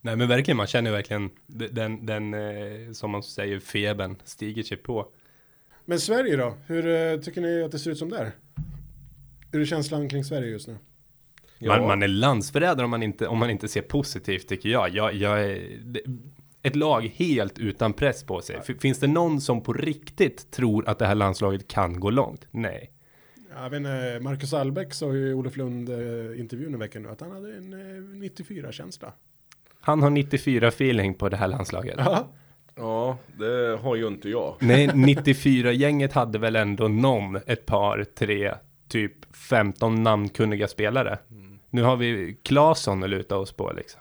Nej 0.00 0.16
men 0.16 0.28
verkligen, 0.28 0.56
man 0.56 0.66
känner 0.66 0.90
verkligen 0.90 1.30
de- 1.46 1.68
den, 1.68 2.06
den 2.06 2.34
eh, 2.34 2.92
som 2.92 3.10
man 3.10 3.22
säger, 3.22 3.58
febern 3.60 4.16
stiger 4.24 4.62
sig 4.62 4.76
på. 4.76 5.06
Men 5.84 6.00
Sverige 6.00 6.36
då? 6.36 6.54
Hur 6.66 6.86
eh, 6.86 7.20
tycker 7.20 7.40
ni 7.40 7.62
att 7.62 7.72
det 7.72 7.78
ser 7.78 7.90
ut 7.90 7.98
som 7.98 8.08
där? 8.10 8.32
Hur 9.52 9.60
är 9.60 9.64
känslan 9.64 10.08
kring 10.08 10.24
Sverige 10.24 10.48
just 10.50 10.68
nu? 10.68 10.76
ja, 11.58 11.76
Man, 11.78 11.86
man 11.88 12.02
är 12.02 12.08
landsförrädare 12.08 12.84
om 12.84 12.90
man 12.90 13.02
inte, 13.02 13.26
om 13.26 13.38
man 13.38 13.50
inte 13.50 13.68
ser 13.68 13.82
positivt 13.82 14.48
tycker 14.48 14.68
jag. 14.68 14.88
jag, 14.94 15.14
jag 15.14 15.44
är, 15.44 15.78
ett 16.62 16.76
lag 16.76 17.12
helt 17.14 17.58
utan 17.58 17.92
press 17.92 18.24
på 18.24 18.40
sig. 18.40 18.62
Finns 18.80 18.98
det 19.00 19.06
någon 19.06 19.40
som 19.40 19.62
på 19.62 19.72
riktigt 19.72 20.50
tror 20.50 20.88
att 20.88 20.98
det 20.98 21.06
här 21.06 21.14
landslaget 21.14 21.68
kan 21.68 22.00
gå 22.00 22.10
långt? 22.10 22.46
Nej. 22.50 22.90
Jag 23.56 23.70
vet 23.70 23.76
inte, 23.76 24.18
Marcus 24.22 24.52
Albeck 24.52 24.94
sa 24.94 25.14
ju 25.14 25.28
i 25.30 25.34
Olof 25.34 25.56
Lund 25.56 25.88
eh, 25.88 26.40
intervjun 26.40 26.74
i 26.74 26.76
veckan 26.76 27.02
nu 27.02 27.08
att 27.08 27.20
han 27.20 27.30
hade 27.30 27.56
en 27.56 27.72
eh, 27.72 28.28
94-känsla. 28.30 29.12
Han 29.80 30.02
har 30.02 30.10
94 30.10 30.68
feeling 30.68 31.14
på 31.14 31.28
det 31.28 31.36
här 31.36 31.48
landslaget. 31.48 31.94
Ja, 31.98 32.28
ja, 32.74 33.18
det 33.38 33.78
har 33.82 33.96
ju 33.96 34.06
inte 34.06 34.28
jag. 34.28 34.56
Nej, 34.60 34.88
94-gänget 34.88 36.12
hade 36.12 36.38
väl 36.38 36.56
ändå 36.56 36.88
någon, 36.88 37.36
ett 37.36 37.66
par, 37.66 38.04
tre, 38.14 38.54
typ 38.88 39.36
15 39.36 40.02
namnkunniga 40.02 40.68
spelare. 40.68 41.18
Nu 41.70 41.82
har 41.82 41.96
vi 41.96 42.36
Claesson 42.42 43.02
att 43.02 43.10
luta 43.10 43.36
oss 43.36 43.52
på 43.52 43.72
liksom. 43.72 44.00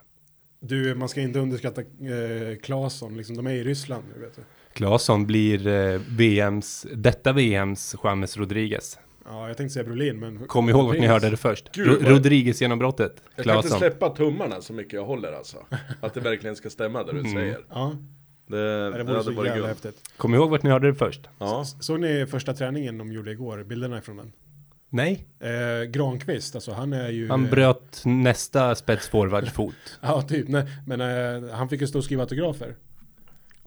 du, 0.60 0.96
man 0.96 1.10
ska 1.10 1.22
inte 1.22 1.40
underskatta 1.40 1.82
eh, 1.82 2.58
Claesson, 2.64 3.18
liksom, 3.18 3.36
de 3.38 3.48
är 3.48 3.52
i 3.52 3.64
Ryssland 3.64 4.04
nu 4.16 4.22
vet 4.22 4.36
du. 4.36 4.42
Claesson 4.74 5.26
blir 5.26 5.68
eh, 5.68 6.02
VMs, 6.10 6.86
detta 6.94 7.34
VMs 7.34 7.96
James 8.04 8.38
Rodriguez. 8.38 9.00
Ja, 9.30 9.48
jag 9.48 9.58
tänkte 9.58 9.74
säga 9.74 9.84
Brolin, 9.84 10.20
men... 10.20 10.48
Kom 10.48 10.70
ihåg 10.70 10.88
vart 10.88 11.00
ni 11.00 11.08
hörde 11.08 11.30
det 11.30 11.38
först. 11.38 11.70
Gud, 11.74 11.88
Ro- 11.88 11.98
vad- 12.02 12.08
Rodriguez 12.12 12.62
genombrottet. 12.62 13.22
Jag 13.36 13.46
kan 13.46 13.56
inte 13.56 13.62
Claesson. 13.62 13.80
släppa 13.80 14.10
tummarna 14.10 14.62
så 14.62 14.74
mycket 14.74 14.94
jag 14.94 15.06
håller 15.06 15.32
alltså. 15.32 15.58
Att 16.02 16.14
det 16.14 16.20
verkligen 16.20 16.56
ska 16.56 16.70
stämma 16.70 17.04
det 17.04 17.12
du 17.12 17.20
Mm. 17.20 17.34
säger. 17.34 17.60
Ja, 17.70 17.96
Det, 18.48 18.56
det 18.58 18.98
det 18.98 19.04
vore 19.04 19.14
hade 19.14 19.24
så 19.24 19.32
varit 19.32 19.50
jävla 19.50 19.68
häftigt. 19.68 19.96
Kom 20.18 20.36
ihåg 20.36 20.50
vart 20.50 20.64
ni 20.64 20.70
hörde 20.70 20.88
det 20.88 20.96
först. 20.96 21.22
Ja, 21.40 21.66
Såg 21.80 22.00
ni 22.00 22.26
första 22.26 22.54
träningen 22.54 22.98
de 22.98 23.12
gjorde 23.12 23.32
igår, 23.32 23.64
bilderna 23.64 23.98
ifrån 23.98 24.18
den? 24.18 24.32
Nej, 24.90 25.26
Eh, 25.40 25.84
Granqvist, 25.90 26.56
alltså 26.56 26.72
han 26.72 26.94
är 26.94 27.10
ju... 27.10 27.30
han 27.30 27.46
eh, 27.46 27.52
bröt 27.52 28.02
nästa 28.06 28.76
spetsforwardsfot. 28.76 29.76
Ja, 30.02 30.22
typ. 30.22 30.48
Nej, 30.48 30.66
men 30.86 31.02
eh, 31.02 31.50
han 31.52 31.70
fick 31.70 31.82
ju 31.82 31.88
stå 31.88 31.98
och 31.98 32.04
skriva 32.06 32.22
autografer. 32.24 32.76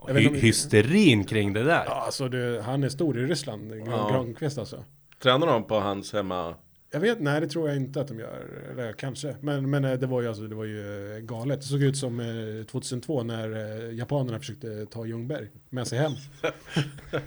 Jag 0.07 0.13
vet 0.13 0.23
Hy- 0.23 0.25
inte 0.27 0.35
om- 0.37 0.41
hysterin 0.41 1.23
kring 1.23 1.53
det 1.53 1.63
där. 1.63 1.83
Ja, 1.85 2.03
alltså 2.05 2.29
det, 2.29 2.61
han 2.65 2.83
är 2.83 2.89
stor 2.89 3.19
i 3.19 3.25
Ryssland, 3.25 3.69
Gran, 3.77 3.87
Ja. 3.89 4.09
Granqvist 4.11 4.57
alltså. 4.57 4.83
Tränar 5.21 5.47
de 5.47 5.63
på 5.63 5.79
hans 5.79 6.13
hemma? 6.13 6.55
Jag 6.93 6.99
vet, 6.99 7.19
nej 7.19 7.41
det 7.41 7.47
tror 7.47 7.67
jag 7.67 7.77
inte 7.77 8.01
att 8.01 8.07
de 8.07 8.19
gör. 8.19 8.47
Eller 8.71 8.93
kanske. 8.93 9.35
Men, 9.41 9.69
men 9.69 9.85
eh, 9.85 9.93
det 9.93 10.07
var 10.07 10.21
ju 10.21 10.27
alltså, 10.27 10.43
det 10.43 10.55
var 10.55 10.65
ju 10.65 11.15
eh, 11.15 11.19
galet. 11.19 11.61
Det 11.61 11.67
såg 11.67 11.83
ut 11.83 11.97
som 11.97 12.19
eh, 12.19 12.65
2002 12.65 13.23
när 13.23 13.51
eh, 13.51 13.95
japanerna 13.95 14.39
försökte 14.39 14.85
ta 14.85 15.05
Ljungberg 15.05 15.47
med 15.69 15.87
sig 15.87 15.99
hem. 15.99 16.11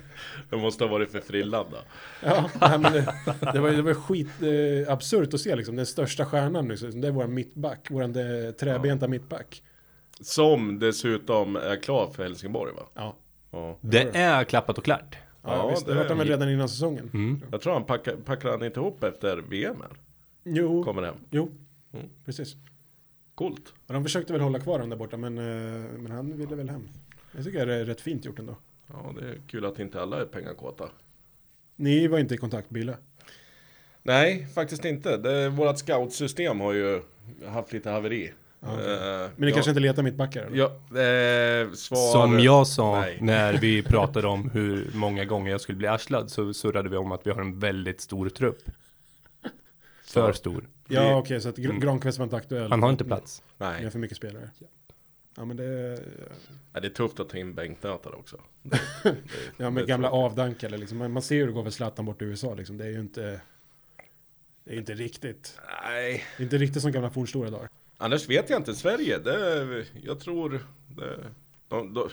Det 0.50 0.57
måste 0.57 0.85
ha 0.85 0.90
varit 0.90 1.11
för 1.12 1.20
frillan 1.20 1.66
då. 1.70 1.76
Ja, 2.22 2.50
nej, 2.61 2.78
men 2.78 2.92
det, 2.92 3.14
det 3.52 3.61
var, 3.61 3.70
det 3.70 3.83
var 3.83 3.94
skit 3.94 4.28
eh, 4.42 4.92
absurt 4.92 5.35
att 5.35 5.40
se 5.40 5.57
liksom. 5.57 5.76
Den 5.76 5.87
största 5.87 6.26
stjärnan 6.26 6.68
liksom. 6.68 7.00
Det 7.00 7.09
är 7.09 7.12
vår 7.12 7.26
mittback, 7.26 7.87
vår 7.90 8.52
träbenta 8.52 9.09
mittback. 9.09 9.62
Som 10.20 10.78
dessutom 10.78 11.57
är 11.57 11.83
klar 11.83 12.11
för 12.14 12.22
Helsingborg 12.22 12.72
va? 12.74 12.83
Ja, 12.94 13.16
Ja. 13.54 13.78
Det 13.80 14.16
är 14.16 14.44
klappat 14.44 14.78
och 14.78 14.85
klart. 14.85 15.16
Ja, 15.44 15.57
Ja, 15.57 15.68
visst. 15.70 15.87
Det, 15.87 15.92
det- 15.94 15.98
var 15.98 16.09
han 16.09 16.18
väl 16.18 16.28
redan 16.28 16.50
innan 16.50 16.68
säsongen. 16.68 17.11
Mm. 17.14 17.42
Jag 17.50 17.61
tror 17.61 17.72
han 17.72 17.85
packar, 17.85 18.16
packar 18.16 18.50
han 18.50 18.64
inte 18.64 18.80
ihop 18.80 19.04
efter 19.04 19.37
VM 19.37 19.76
här. 19.80 19.90
Jo, 20.44 20.85
Kommer 20.85 21.02
hem. 21.02 21.14
jo, 21.30 21.50
Mm. 21.92 22.07
precis. 22.24 22.57
Coolt. 23.35 23.72
Och 23.87 23.94
de 23.94 24.02
försökte 24.02 24.33
väl 24.33 24.42
hålla 24.42 24.59
kvar 24.61 24.72
honom 24.72 24.90
där 24.90 24.96
borta, 24.96 25.16
men, 25.16 25.38
eh, 25.38 25.85
men 25.98 26.11
han 26.11 26.37
ville 26.38 26.57
väl 26.57 26.68
hem. 26.70 26.88
Jag 27.33 27.44
tycker 27.44 27.66
det 27.66 27.74
är 27.74 27.85
rätt 27.85 28.00
fint 28.00 28.24
gjort 28.24 28.38
ändå. 28.38 28.57
Ja, 28.87 29.14
det 29.20 29.28
är 29.28 29.38
kul 29.48 29.64
att 29.64 29.78
inte 29.78 30.02
alla 30.02 30.20
är 30.20 30.24
pengakåta. 30.26 30.88
Ni 31.76 32.07
var 32.09 32.18
inte 32.18 32.35
i 32.35 32.38
kontakt, 32.38 32.70
Bille? 32.70 32.96
Nej, 34.02 34.46
faktiskt 34.54 34.85
inte. 34.85 35.16
Det, 35.16 35.48
vårat 35.48 35.78
scoutsystem 35.78 36.61
har 36.61 36.72
ju 36.72 37.02
haft 37.46 37.72
lite 37.72 37.90
haveri. 37.90 38.33
Ja, 38.64 38.72
okej. 38.74 38.92
Eh, 38.94 39.31
Men 39.37 39.44
ni 39.44 39.48
ja, 39.48 39.55
kanske 39.55 39.70
inte 39.70 39.81
letar 39.81 40.03
mittbackar? 40.03 40.48
Ja, 40.53 40.64
eh, 41.00 41.70
svar... 41.72 42.12
Som 42.12 42.40
jag 42.40 42.66
sa 42.66 43.00
Nej. 43.00 43.18
när 43.20 43.55
vi 43.59 43.83
pratade 43.83 44.27
om 44.27 44.50
hur 44.50 44.90
många 44.94 45.24
gånger 45.24 45.50
jag 45.50 45.61
skulle 45.61 45.79
bli 45.79 45.87
arslad 45.88 46.31
så 46.31 46.55
surrade 46.55 46.88
vi 46.88 46.96
om 46.96 47.12
att 47.12 47.27
vi 47.27 47.31
har 47.31 47.40
en 47.40 47.59
väldigt 47.59 48.00
stor 48.00 48.29
trupp. 48.29 48.62
För 50.07 50.33
stor. 50.33 50.68
Ja, 50.88 51.16
okej, 51.16 51.40
så 51.40 51.48
att 51.48 51.57
Gr- 51.57 51.64
Mm. 51.64 51.81
Granqvist 51.81 52.18
var 52.18 52.24
inte 52.24 52.37
aktuell. 52.37 52.70
Han 52.70 52.83
har 52.83 52.90
inte 52.90 53.05
plats. 53.05 53.42
Ni 53.59 53.64
har 53.66 53.72
Nej, 53.72 53.90
för 53.90 53.98
mycket 53.98 54.16
spelare. 54.16 54.50
Ja, 55.37 55.44
men 55.44 55.57
det... 55.57 55.98
Nej, 56.72 56.83
det 56.83 56.87
är 56.87 56.90
tufft 56.90 57.20
att 57.20 57.29
ta 57.29 57.38
in 57.38 57.55
bänknötare 57.55 58.14
också. 58.14 58.37
Ja, 59.57 59.70
med 59.70 59.83
Det 59.83 59.87
gamla 59.88 60.09
tror 60.09 60.18
jag. 60.20 60.24
avdankade 60.24 60.77
liksom. 60.79 60.98
Man, 60.98 61.12
man 61.12 61.22
ser 61.22 61.37
hur 61.37 61.46
det 61.46 61.53
går 61.53 61.62
för 61.64 61.70
Zlatan 61.70 62.05
bort 62.05 62.22
i 62.22 62.24
USA 62.24 62.55
liksom. 62.55 62.77
Det 62.79 62.85
är 62.85 62.90
ju 62.90 63.00
inte... 63.00 63.40
Det 64.64 64.70
är 64.70 64.74
ju 64.74 64.81
inte 64.81 64.94
riktigt. 64.94 65.59
Nej, 65.85 66.24
Det 66.37 66.42
är 66.42 66.44
inte 66.44 66.59
riktigt 66.59 66.83
som 66.83 66.92
gamla 66.92 67.11
fornstora 67.11 67.50
dagar. 67.50 67.68
Annars 68.04 68.28
vet 68.28 68.50
jag 68.50 68.60
inte. 68.60 68.74
Sverige, 68.74 69.18
det, 69.18 69.84
jag 70.02 70.20
tror... 70.20 70.60
Det, 70.88 71.16
de, 71.68 71.94
de, 71.94 72.08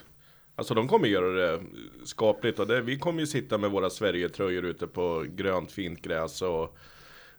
alltså 0.55 0.73
de 0.73 0.87
kommer 0.87 1.07
göra 1.07 1.27
det 1.31 1.61
skapligt 2.03 2.59
och 2.59 2.67
det, 2.67 2.81
vi 2.81 2.97
kommer 2.99 3.19
ju 3.19 3.27
sitta 3.27 3.57
med 3.57 3.71
våra 3.71 3.89
Sverige-tröjor 3.89 4.65
ute 4.65 4.87
på 4.87 5.25
grönt 5.35 5.71
fint 5.71 6.01
gräs 6.01 6.41
och, 6.41 6.77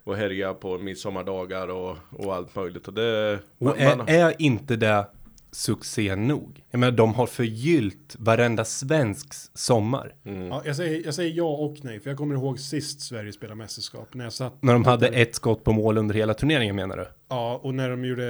och 0.04 0.16
härja 0.16 0.54
på 0.54 0.78
midsommardagar 0.78 1.68
och, 1.68 1.96
och 2.10 2.34
allt 2.34 2.54
möjligt. 2.56 2.88
Och 2.88 2.94
det, 2.94 3.38
Och 3.58 3.66
man- 3.66 3.76
är, 3.78 3.96
man- 3.96 4.08
är 4.08 4.34
inte 4.42 4.76
det 4.76 5.06
succé 5.52 6.16
nog? 6.16 6.64
Jag 6.70 6.78
menar, 6.78 6.92
de 6.92 7.14
har 7.14 7.26
förgyllt 7.26 8.16
varenda 8.18 8.64
svensks 8.64 9.50
sommar. 9.54 10.14
Mm. 10.24 10.46
Ja, 10.46 10.62
jag, 10.64 10.76
säger, 10.76 11.04
jag 11.04 11.14
säger 11.14 11.36
ja 11.36 11.48
och 11.56 11.76
nej, 11.82 12.00
för 12.00 12.10
jag 12.10 12.16
kommer 12.16 12.34
ihåg 12.34 12.58
sist 12.58 13.00
Sverige 13.00 13.32
spelade 13.32 13.56
mästerskap. 13.56 14.14
När 14.14 14.24
jag 14.24 14.32
satt... 14.32 14.62
När 14.62 14.72
de 14.72 14.84
hade 14.84 15.08
ett 15.08 15.34
skott 15.34 15.64
på 15.64 15.72
mål 15.72 15.98
under 15.98 16.14
hela 16.14 16.34
turneringen 16.34 16.76
menar 16.76 16.96
du? 16.96 17.06
Ja, 17.28 17.60
och 17.62 17.74
när 17.74 17.90
de 17.90 18.04
gjorde... 18.04 18.22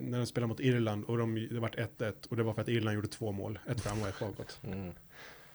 När 0.00 0.18
de 0.18 0.26
spelade 0.26 0.48
mot 0.48 0.60
Irland 0.60 1.04
och 1.04 1.18
de, 1.18 1.48
det 1.50 1.60
vart 1.60 1.76
1-1 1.76 2.12
och 2.28 2.36
det 2.36 2.42
var 2.42 2.54
för 2.54 2.62
att 2.62 2.68
Irland 2.68 2.94
gjorde 2.94 3.08
två 3.08 3.32
mål. 3.32 3.58
Ett 3.70 3.80
fram 3.80 4.02
och 4.02 4.08
ett 4.08 4.20
bakåt. 4.20 4.60
Mm. 4.64 4.92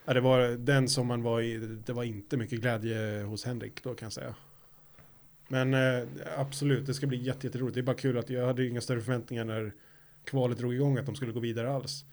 Ja, 0.05 0.13
det 0.13 0.21
var 0.21 0.49
den 0.49 0.89
som 0.89 1.07
man 1.07 1.23
var 1.23 1.41
i, 1.41 1.57
det 1.85 1.93
var 1.93 2.03
inte 2.03 2.37
mycket 2.37 2.59
glädje 2.59 3.23
hos 3.23 3.45
Henrik 3.45 3.83
då 3.83 3.93
kan 3.93 4.05
jag 4.05 4.13
säga. 4.13 4.35
Men 5.47 5.73
eh, 5.73 6.07
absolut, 6.37 6.85
det 6.85 6.93
ska 6.93 7.07
bli 7.07 7.17
jätte, 7.17 7.47
jätteroligt. 7.47 7.75
Det 7.75 7.81
är 7.81 7.83
bara 7.83 7.95
kul 7.95 8.17
att 8.17 8.29
jag 8.29 8.45
hade 8.45 8.67
inga 8.67 8.81
större 8.81 9.01
förväntningar 9.01 9.45
när 9.45 9.73
kvalet 10.25 10.57
drog 10.57 10.73
igång 10.73 10.97
att 10.97 11.05
de 11.05 11.15
skulle 11.15 11.31
gå 11.31 11.39
vidare 11.39 11.71
alls. 11.73 12.05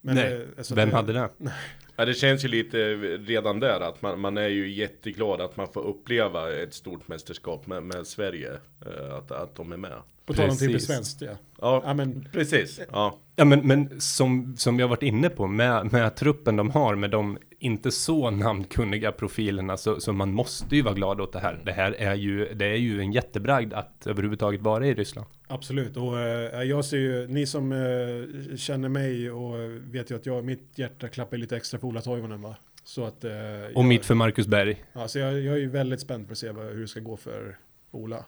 Men, 0.00 0.14
Nej, 0.14 0.32
eh, 0.32 0.40
alltså 0.58 0.74
Vem 0.74 0.88
det- 0.88 0.94
hade 0.96 1.12
det? 1.12 1.28
Ja, 1.96 2.04
det 2.04 2.14
känns 2.14 2.44
ju 2.44 2.48
lite 2.48 2.78
redan 3.16 3.60
där 3.60 3.80
att 3.80 4.02
man, 4.02 4.20
man 4.20 4.36
är 4.38 4.48
ju 4.48 4.70
jätteglad 4.72 5.40
att 5.40 5.56
man 5.56 5.68
får 5.72 5.80
uppleva 5.86 6.52
ett 6.52 6.74
stort 6.74 7.08
mästerskap 7.08 7.66
med, 7.66 7.82
med 7.82 8.06
Sverige. 8.06 8.52
eh, 8.86 9.14
Att, 9.14 9.30
att 9.32 9.54
de 9.56 9.72
är 9.72 9.76
med. 9.76 9.92
På 10.26 10.34
tal 10.34 10.50
om. 10.50 10.56
Triple 10.56 10.80
Svenskt, 10.80 11.20
ja. 11.22 11.30
Ja, 11.60 11.82
Ja, 11.86 11.94
men 11.94 12.28
precis. 12.32 12.80
Ja. 12.92 13.18
Ja 13.36 13.44
men, 13.44 13.66
men 13.66 14.00
som, 14.00 14.56
som 14.56 14.78
jag 14.78 14.88
varit 14.88 15.02
inne 15.02 15.28
på 15.28 15.46
med, 15.46 15.92
med 15.92 16.16
truppen 16.16 16.56
de 16.56 16.70
har 16.70 16.94
med 16.94 17.10
de 17.10 17.38
inte 17.60 17.90
så 17.90 18.30
namnkunniga 18.30 19.12
profilerna 19.12 19.76
så, 19.76 20.00
så 20.00 20.12
man 20.12 20.32
måste 20.32 20.76
ju 20.76 20.82
vara 20.82 20.94
glad 20.94 21.20
åt 21.20 21.32
det 21.32 21.40
här. 21.40 21.62
Det 21.64 21.72
här 21.72 21.92
är 21.92 22.14
ju, 22.14 22.54
det 22.54 22.66
är 22.66 22.76
ju 22.76 23.00
en 23.00 23.12
jättebragd 23.12 23.72
att 23.72 24.06
överhuvudtaget 24.06 24.60
vara 24.60 24.86
i 24.86 24.94
Ryssland. 24.94 25.26
Absolut, 25.46 25.96
och 25.96 26.18
eh, 26.20 26.62
jag 26.62 26.84
ser 26.84 26.96
ju, 26.98 27.26
ni 27.28 27.46
som 27.46 27.72
eh, 27.72 28.56
känner 28.56 28.88
mig 28.88 29.30
och 29.30 29.54
vet 29.94 30.10
ju 30.10 30.16
att 30.16 30.26
jag, 30.26 30.44
mitt 30.44 30.78
hjärta 30.78 31.08
klappar 31.08 31.36
lite 31.36 31.56
extra 31.56 31.80
för 31.80 31.86
Ola 31.86 32.00
Toivonen 32.00 32.42
va? 32.42 32.56
Så 32.84 33.04
att... 33.04 33.24
Eh, 33.24 33.30
Och 33.74 33.82
jag, 33.82 33.84
mitt 33.84 34.04
för 34.04 34.14
Marcus 34.14 34.46
Berg. 34.46 34.84
Ja, 34.92 35.08
så 35.08 35.18
jag, 35.18 35.40
jag 35.40 35.54
är 35.54 35.58
ju 35.58 35.68
väldigt 35.68 36.00
spänd 36.00 36.26
på 36.26 36.32
att 36.32 36.38
se 36.38 36.50
vad, 36.50 36.66
hur 36.66 36.80
det 36.80 36.88
ska 36.88 37.00
gå 37.00 37.16
för 37.16 37.58
Ola. 37.90 38.16
Det 38.16 38.22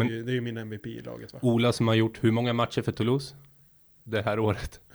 är, 0.00 0.04
Men- 0.04 0.08
ju, 0.08 0.22
det 0.22 0.32
är 0.32 0.34
ju 0.34 0.40
min 0.40 0.56
MVP 0.56 0.86
i 0.86 1.00
laget 1.00 1.32
va? 1.32 1.38
Ola 1.42 1.72
som 1.72 1.88
har 1.88 1.94
gjort 1.94 2.24
hur 2.24 2.30
många 2.30 2.52
matcher 2.52 2.82
för 2.82 2.92
Toulouse? 2.92 3.34
Det 4.04 4.22
här 4.22 4.38
året. 4.38 4.80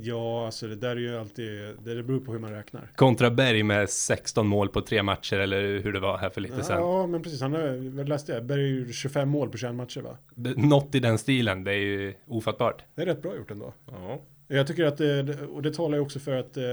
Ja, 0.00 0.46
alltså 0.46 0.66
det 0.66 0.76
där 0.76 0.90
är 0.90 1.00
ju 1.00 1.18
alltid, 1.18 1.60
det, 1.84 1.94
det 1.94 2.02
beror 2.02 2.20
på 2.20 2.32
hur 2.32 2.38
man 2.38 2.50
räknar. 2.50 2.90
Kontra 2.94 3.30
Berg 3.30 3.62
med 3.62 3.90
16 3.90 4.46
mål 4.46 4.68
på 4.68 4.80
tre 4.80 5.02
matcher 5.02 5.36
eller 5.38 5.78
hur 5.78 5.92
det 5.92 6.00
var 6.00 6.18
här 6.18 6.30
för 6.30 6.40
lite 6.40 6.62
sedan. 6.64 6.80
Ja, 6.80 7.06
men 7.06 7.22
precis, 7.22 7.40
han 7.40 7.52
har, 7.52 7.96
vad 7.96 8.08
läste 8.08 8.32
jag? 8.32 8.44
Berg 8.44 8.78
gjorde 8.78 8.92
25 8.92 9.28
mål 9.28 9.48
på 9.50 9.58
21 9.58 9.74
matcher 9.74 10.00
va? 10.00 10.18
Något 10.56 10.94
i 10.94 11.00
den 11.00 11.18
stilen, 11.18 11.64
det 11.64 11.72
är 11.72 11.78
ju 11.78 12.14
ofattbart. 12.26 12.84
Det 12.94 13.02
är 13.02 13.06
rätt 13.06 13.22
bra 13.22 13.36
gjort 13.36 13.50
ändå. 13.50 13.74
ja. 13.86 14.20
Jag 14.48 14.66
tycker 14.66 14.84
att, 14.84 14.98
det, 14.98 15.42
och 15.46 15.62
det 15.62 15.74
talar 15.74 15.96
ju 15.98 16.02
också 16.02 16.18
för 16.18 16.36
att, 16.36 16.56
eh, 16.56 16.64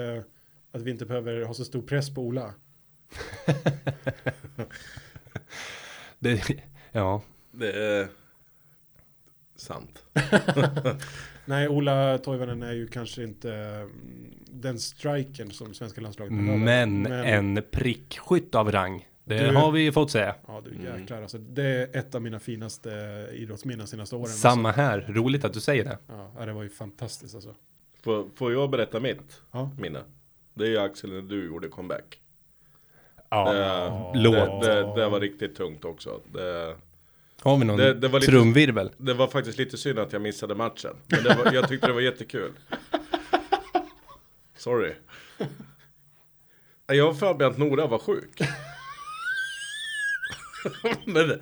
att 0.71 0.81
vi 0.81 0.91
inte 0.91 1.05
behöver 1.05 1.41
ha 1.41 1.53
så 1.53 1.65
stor 1.65 1.81
press 1.81 2.15
på 2.15 2.21
Ola. 2.21 2.53
Det, 6.19 6.41
ja, 6.91 7.21
Det 7.51 7.71
är 7.71 8.07
sant. 9.55 10.03
Nej, 11.45 11.67
Ola 11.69 12.17
Toivonen 12.17 12.63
är 12.63 12.73
ju 12.73 12.88
kanske 12.88 13.23
inte 13.23 13.53
mm, 13.53 14.34
den 14.47 14.79
striken 14.79 15.51
som 15.51 15.73
svenska 15.73 16.01
landslaget 16.01 16.34
behöver. 16.38 16.58
men 16.58 17.06
en 17.06 17.63
prickskytt 17.71 18.56
av 18.56 18.71
rang. 18.71 19.08
Det 19.25 19.39
Du- 19.49 19.56
har 19.56 19.71
vi 19.71 19.91
fått 19.91 20.12
säga. 20.12 20.36
Ja, 20.47 20.62
du 20.65 20.69
Mm. 20.75 20.99
jäklar 21.01 21.21
alltså. 21.21 21.38
Det 21.38 21.63
är 21.63 21.97
ett 21.97 22.15
av 22.15 22.21
mina 22.21 22.39
finaste 22.39 22.89
idrottsminnen 23.34 23.88
senaste 23.88 24.15
åren. 24.15 24.27
Samma 24.27 24.71
här, 24.71 25.06
roligt 25.10 25.45
att 25.45 25.53
du 25.53 25.60
säger 25.60 25.84
det. 25.84 25.91
Alltså. 25.91 26.39
Ja, 26.39 26.45
det 26.45 26.53
var 26.53 26.63
ju 26.63 26.69
fantastiskt 26.69 27.36
alltså. 27.36 27.56
Får, 28.01 28.25
får 28.36 28.53
jag 28.53 28.69
berätta 28.69 28.99
mitt 28.99 29.41
Ja. 29.51 29.71
minne? 29.79 29.99
Det 30.53 30.63
är 30.65 30.69
ju 30.69 30.77
Axel 30.77 31.13
när 31.13 31.21
du 31.21 31.45
gjorde 31.45 31.67
comeback. 31.67 32.19
Ja, 33.29 33.53
Det, 34.13 34.19
låt. 34.19 34.62
det, 34.63 34.73
det, 34.73 34.95
det 34.95 35.10
var 35.10 35.19
riktigt 35.19 35.56
tungt 35.56 35.86
också. 35.86 36.21
Det, 36.34 36.75
Har 37.43 37.58
vi 37.58 37.65
någon 37.65 37.77
det- 37.77 37.93
det 37.93 38.08
var 38.08 38.19
lite- 38.19 38.32
trumvirvel? 38.32 38.91
det 38.97 39.13
var 39.13 39.27
faktiskt 39.27 39.58
lite 39.58 39.77
synd 39.77 39.99
att 39.99 40.13
jag 40.13 40.21
missade 40.21 40.56
matchen. 40.56 40.95
Men 41.08 41.23
det 41.23 41.36
var, 41.36 41.53
jag 41.53 41.67
tyckte 41.69 41.88
det 41.88 41.93
var 41.93 42.01
jättekul. 42.01 42.51
Sorry. 44.58 44.93
Jag 46.88 47.06
har 47.08 47.13
för 47.13 47.34
mig 47.34 47.47
att 47.47 47.58
Nora 47.58 47.88
var 47.88 47.99
sjuk. 47.99 48.39
men 51.06 51.39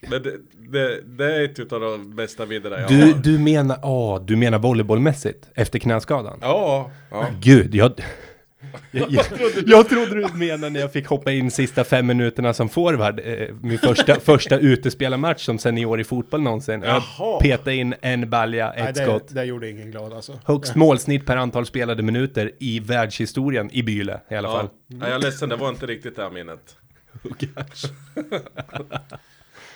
men 0.00 0.22
det, 0.22 0.36
det, 0.70 1.00
det 1.04 1.34
är 1.36 1.44
ett 1.44 1.58
utav 1.58 1.80
de 1.80 2.16
bästa 2.16 2.46
minnena 2.46 2.80
jag 2.80 2.88
Du, 2.88 3.12
har. 3.12 3.18
du 3.22 3.38
menar, 3.38 3.78
ja, 3.82 4.22
du 4.26 4.36
menar 4.36 4.58
volleybollmässigt 4.58 5.48
efter 5.54 5.78
knäskadan? 5.78 6.38
Ja, 6.42 6.90
ja. 7.10 7.26
Gud, 7.40 7.74
jag... 7.74 7.92
Jag, 8.90 9.10
jag, 9.10 9.24
jag 9.66 9.88
trodde 9.88 10.14
du 10.14 10.28
menade 10.34 10.70
när 10.70 10.80
jag 10.80 10.92
fick 10.92 11.06
hoppa 11.06 11.32
in 11.32 11.50
sista 11.50 11.84
fem 11.84 12.06
minuterna 12.06 12.54
som 12.54 12.68
forward, 12.68 13.20
eh, 13.24 13.54
min 13.62 13.78
första, 13.78 14.20
första 14.20 14.58
utespelarmatch 14.58 15.44
som 15.44 15.58
senior 15.58 16.00
i 16.00 16.04
fotboll 16.04 16.40
någonsin. 16.42 16.82
Jag 16.82 17.02
Jaha. 17.18 17.40
petade 17.40 17.76
in 17.76 17.94
en 18.00 18.30
balja, 18.30 18.72
Nej, 18.76 18.88
ett 18.88 18.94
det, 18.94 19.02
skott. 19.04 19.28
det 19.34 19.44
gjorde 19.44 19.70
ingen 19.70 19.90
glad 19.90 20.12
alltså. 20.12 20.38
Högst 20.44 20.74
målsnitt 20.74 21.26
per 21.26 21.36
antal 21.36 21.66
spelade 21.66 22.02
minuter 22.02 22.50
i 22.58 22.80
världshistorien, 22.80 23.70
i 23.72 23.82
Byle 23.82 24.20
i 24.30 24.34
alla 24.34 24.48
fall. 24.48 24.68
Ja. 24.86 24.96
Nej, 24.96 25.08
jag 25.08 25.16
är 25.16 25.22
ledsen, 25.22 25.48
det 25.48 25.56
var 25.56 25.68
inte 25.68 25.86
riktigt 25.86 26.16
det 26.16 26.22
här 26.22 26.30
minnet. 26.30 26.76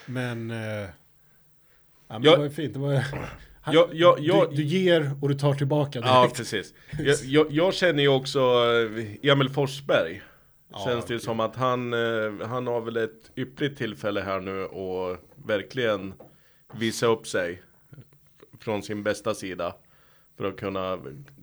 Men... 0.06 0.50
Eh, 0.50 0.56
ja, 0.58 0.88
men 2.08 2.22
Jag- 2.22 2.34
det 2.34 2.36
var 2.38 2.44
ju 2.44 2.50
fint. 2.50 2.72
Det 2.74 2.78
var, 2.80 3.04
Jag- 3.66 3.88
jag- 3.92 4.20
jag- 4.20 4.50
du, 4.50 4.56
du 4.56 4.62
ger 4.62 5.10
och 5.22 5.28
du 5.28 5.34
tar 5.34 5.54
tillbaka 5.54 6.00
Ja, 6.04 6.20
direkt. 6.22 6.36
precis. 6.36 6.74
Jag, 6.98 7.16
jag, 7.24 7.52
jag 7.52 7.74
känner 7.74 8.02
ju 8.02 8.08
också 8.08 8.40
eh, 8.40 9.30
Emil 9.30 9.48
Forsberg. 9.50 10.22
Ja, 10.72 10.84
Känns 10.86 11.04
det 11.04 11.14
ju 11.14 11.20
som 11.20 11.40
att 11.40 11.56
han, 11.56 11.92
eh, 11.92 12.46
han 12.46 12.66
har 12.66 12.80
väl 12.80 12.96
ett 12.96 13.30
yppligt 13.36 13.78
tillfälle 13.78 14.20
här 14.20 14.40
nu 14.40 14.64
och 14.64 15.16
verkligen 15.46 16.14
visa 16.74 17.06
upp 17.06 17.26
sig 17.26 17.62
från 18.60 18.82
sin 18.82 19.02
bästa 19.02 19.34
sida. 19.34 19.74
För 20.36 20.44
att 20.44 20.56
kunna 20.56 20.98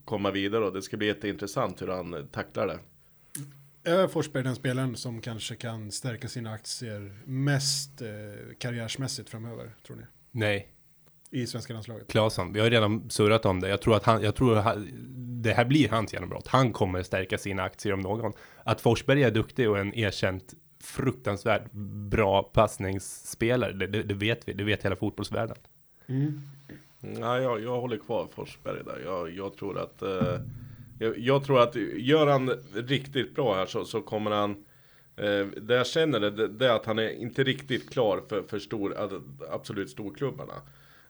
komma 0.05 0.31
vidare 0.31 0.65
och 0.65 0.73
det 0.73 0.81
ska 0.81 0.97
bli 0.97 1.07
jätteintressant 1.07 1.81
hur 1.81 1.87
han 1.87 2.27
tacklar 2.31 2.67
det. 2.67 2.79
Är 3.91 4.07
Forsberg 4.07 4.43
den 4.43 4.55
spelaren 4.55 4.95
som 4.95 5.21
kanske 5.21 5.55
kan 5.55 5.91
stärka 5.91 6.27
sina 6.27 6.51
aktier 6.53 7.21
mest 7.25 8.01
eh, 8.01 8.07
karriärsmässigt 8.57 9.29
framöver, 9.29 9.75
tror 9.87 9.97
ni? 9.97 10.03
Nej, 10.31 10.67
I 11.31 11.47
svenska 11.47 11.73
landslaget. 11.73 12.07
Claesson, 12.07 12.53
vi 12.53 12.59
har 12.59 12.69
redan 12.69 13.09
surrat 13.09 13.45
om 13.45 13.59
det. 13.59 13.69
Jag 13.69 13.81
tror 13.81 13.95
att 13.95 14.03
han, 14.03 14.23
jag 14.23 14.35
tror 14.35 14.57
att 14.57 14.77
det 15.17 15.53
här 15.53 15.65
blir 15.65 15.89
hans 15.89 16.13
genombrott. 16.13 16.47
Han 16.47 16.73
kommer 16.73 17.03
stärka 17.03 17.37
sina 17.37 17.63
aktier 17.63 17.93
om 17.93 17.99
någon. 17.99 18.33
Att 18.63 18.81
Forsberg 18.81 19.23
är 19.23 19.31
duktig 19.31 19.69
och 19.69 19.77
en 19.77 19.93
erkänt 19.93 20.53
fruktansvärt 20.83 21.71
bra 22.09 22.43
passningsspelare, 22.43 23.73
det, 23.73 23.87
det, 23.87 24.03
det 24.03 24.13
vet 24.13 24.47
vi, 24.47 24.53
det 24.53 24.63
vet 24.63 24.85
hela 24.85 24.95
fotbollsvärlden. 24.95 25.57
Nej, 26.99 27.41
jag, 27.43 27.63
jag 27.63 27.81
håller 27.81 27.97
kvar 27.97 28.27
Forsberg 28.35 28.83
där. 28.85 29.01
Jag, 29.05 29.31
jag 29.31 29.57
tror 29.57 29.79
att 29.79 30.01
eh, 30.01 30.39
jag, 30.99 31.19
jag 31.19 31.43
tror 31.43 31.59
att 31.59 31.75
gör 31.97 32.27
han 32.27 32.49
riktigt 32.73 33.35
bra 33.35 33.55
här 33.55 33.65
så, 33.65 33.85
så 33.85 34.01
kommer 34.01 34.31
han 34.31 34.63
Eh, 35.17 35.47
det 35.61 35.75
jag 35.75 35.87
känner 35.87 36.19
det, 36.19 36.29
det, 36.29 36.47
det 36.47 36.67
är 36.67 36.75
att 36.75 36.85
han 36.85 36.99
är 36.99 37.09
inte 37.09 37.43
riktigt 37.43 37.89
klar 37.89 38.21
för, 38.29 38.41
för 38.41 38.59
stor, 38.59 38.95
absolut 39.51 39.89
storklubbarna 39.89 40.53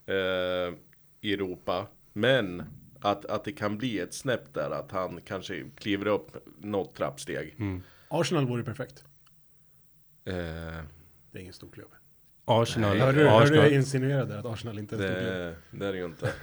eh, 0.08 0.74
i 1.20 1.32
Europa. 1.34 1.86
Men 2.12 2.62
att, 3.00 3.24
att 3.24 3.44
det 3.44 3.52
kan 3.52 3.78
bli 3.78 3.98
ett 3.98 4.14
snäpp 4.14 4.54
där, 4.54 4.70
att 4.70 4.92
han 4.92 5.20
kanske 5.24 5.64
kliver 5.76 6.06
upp 6.06 6.30
något 6.58 6.94
trappsteg. 6.94 7.56
Arsenal 8.08 8.46
vore 8.46 8.62
perfekt. 8.64 9.04
Eh, 10.24 10.34
Det 11.32 11.38
är 11.38 11.40
ingen 11.40 11.52
stor 11.52 11.68
klubb. 11.70 11.90
Arsenal, 12.44 12.98
Hörde 12.98 13.18
du, 13.18 13.28
hörde 13.28 13.44
du 13.50 13.60
Arsenal 13.60 13.72
insinuerade 13.72 14.38
att 14.38 14.46
Arsenal 14.46 14.78
inte 14.78 14.96
är 14.96 15.00
en 15.00 15.04
stor 15.08 15.20
klubb? 15.20 15.80
det, 15.80 15.86
är 15.86 15.92
det 15.92 15.98
ju 15.98 16.04
inte. 16.04 16.32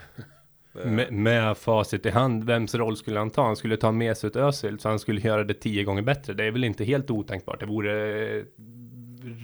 Med, 0.86 1.14
med 1.14 1.58
facit 1.58 2.06
i 2.06 2.10
hand, 2.10 2.44
vems 2.44 2.76
roll 2.76 2.98
skulle 2.98 3.20
han 3.20 3.30
ta? 3.30 3.46
Han 3.46 3.56
skulle 3.56 3.78
ta 3.78 3.92
Mesut 3.92 4.36
Özil, 4.36 4.80
så 4.80 4.90
han 4.90 5.00
skulle 5.00 5.22
göra 5.22 5.44
det 5.44 5.54
tio 5.54 5.84
gånger 5.84 6.02
bättre. 6.02 6.34
Det 6.34 6.44
är 6.44 6.52
väl 6.52 6.64
inte 6.64 6.84
helt 6.84 7.12
otänkbart. 7.12 7.60
Det 7.60 7.66
vore 7.66 8.26
eh, 8.38 8.44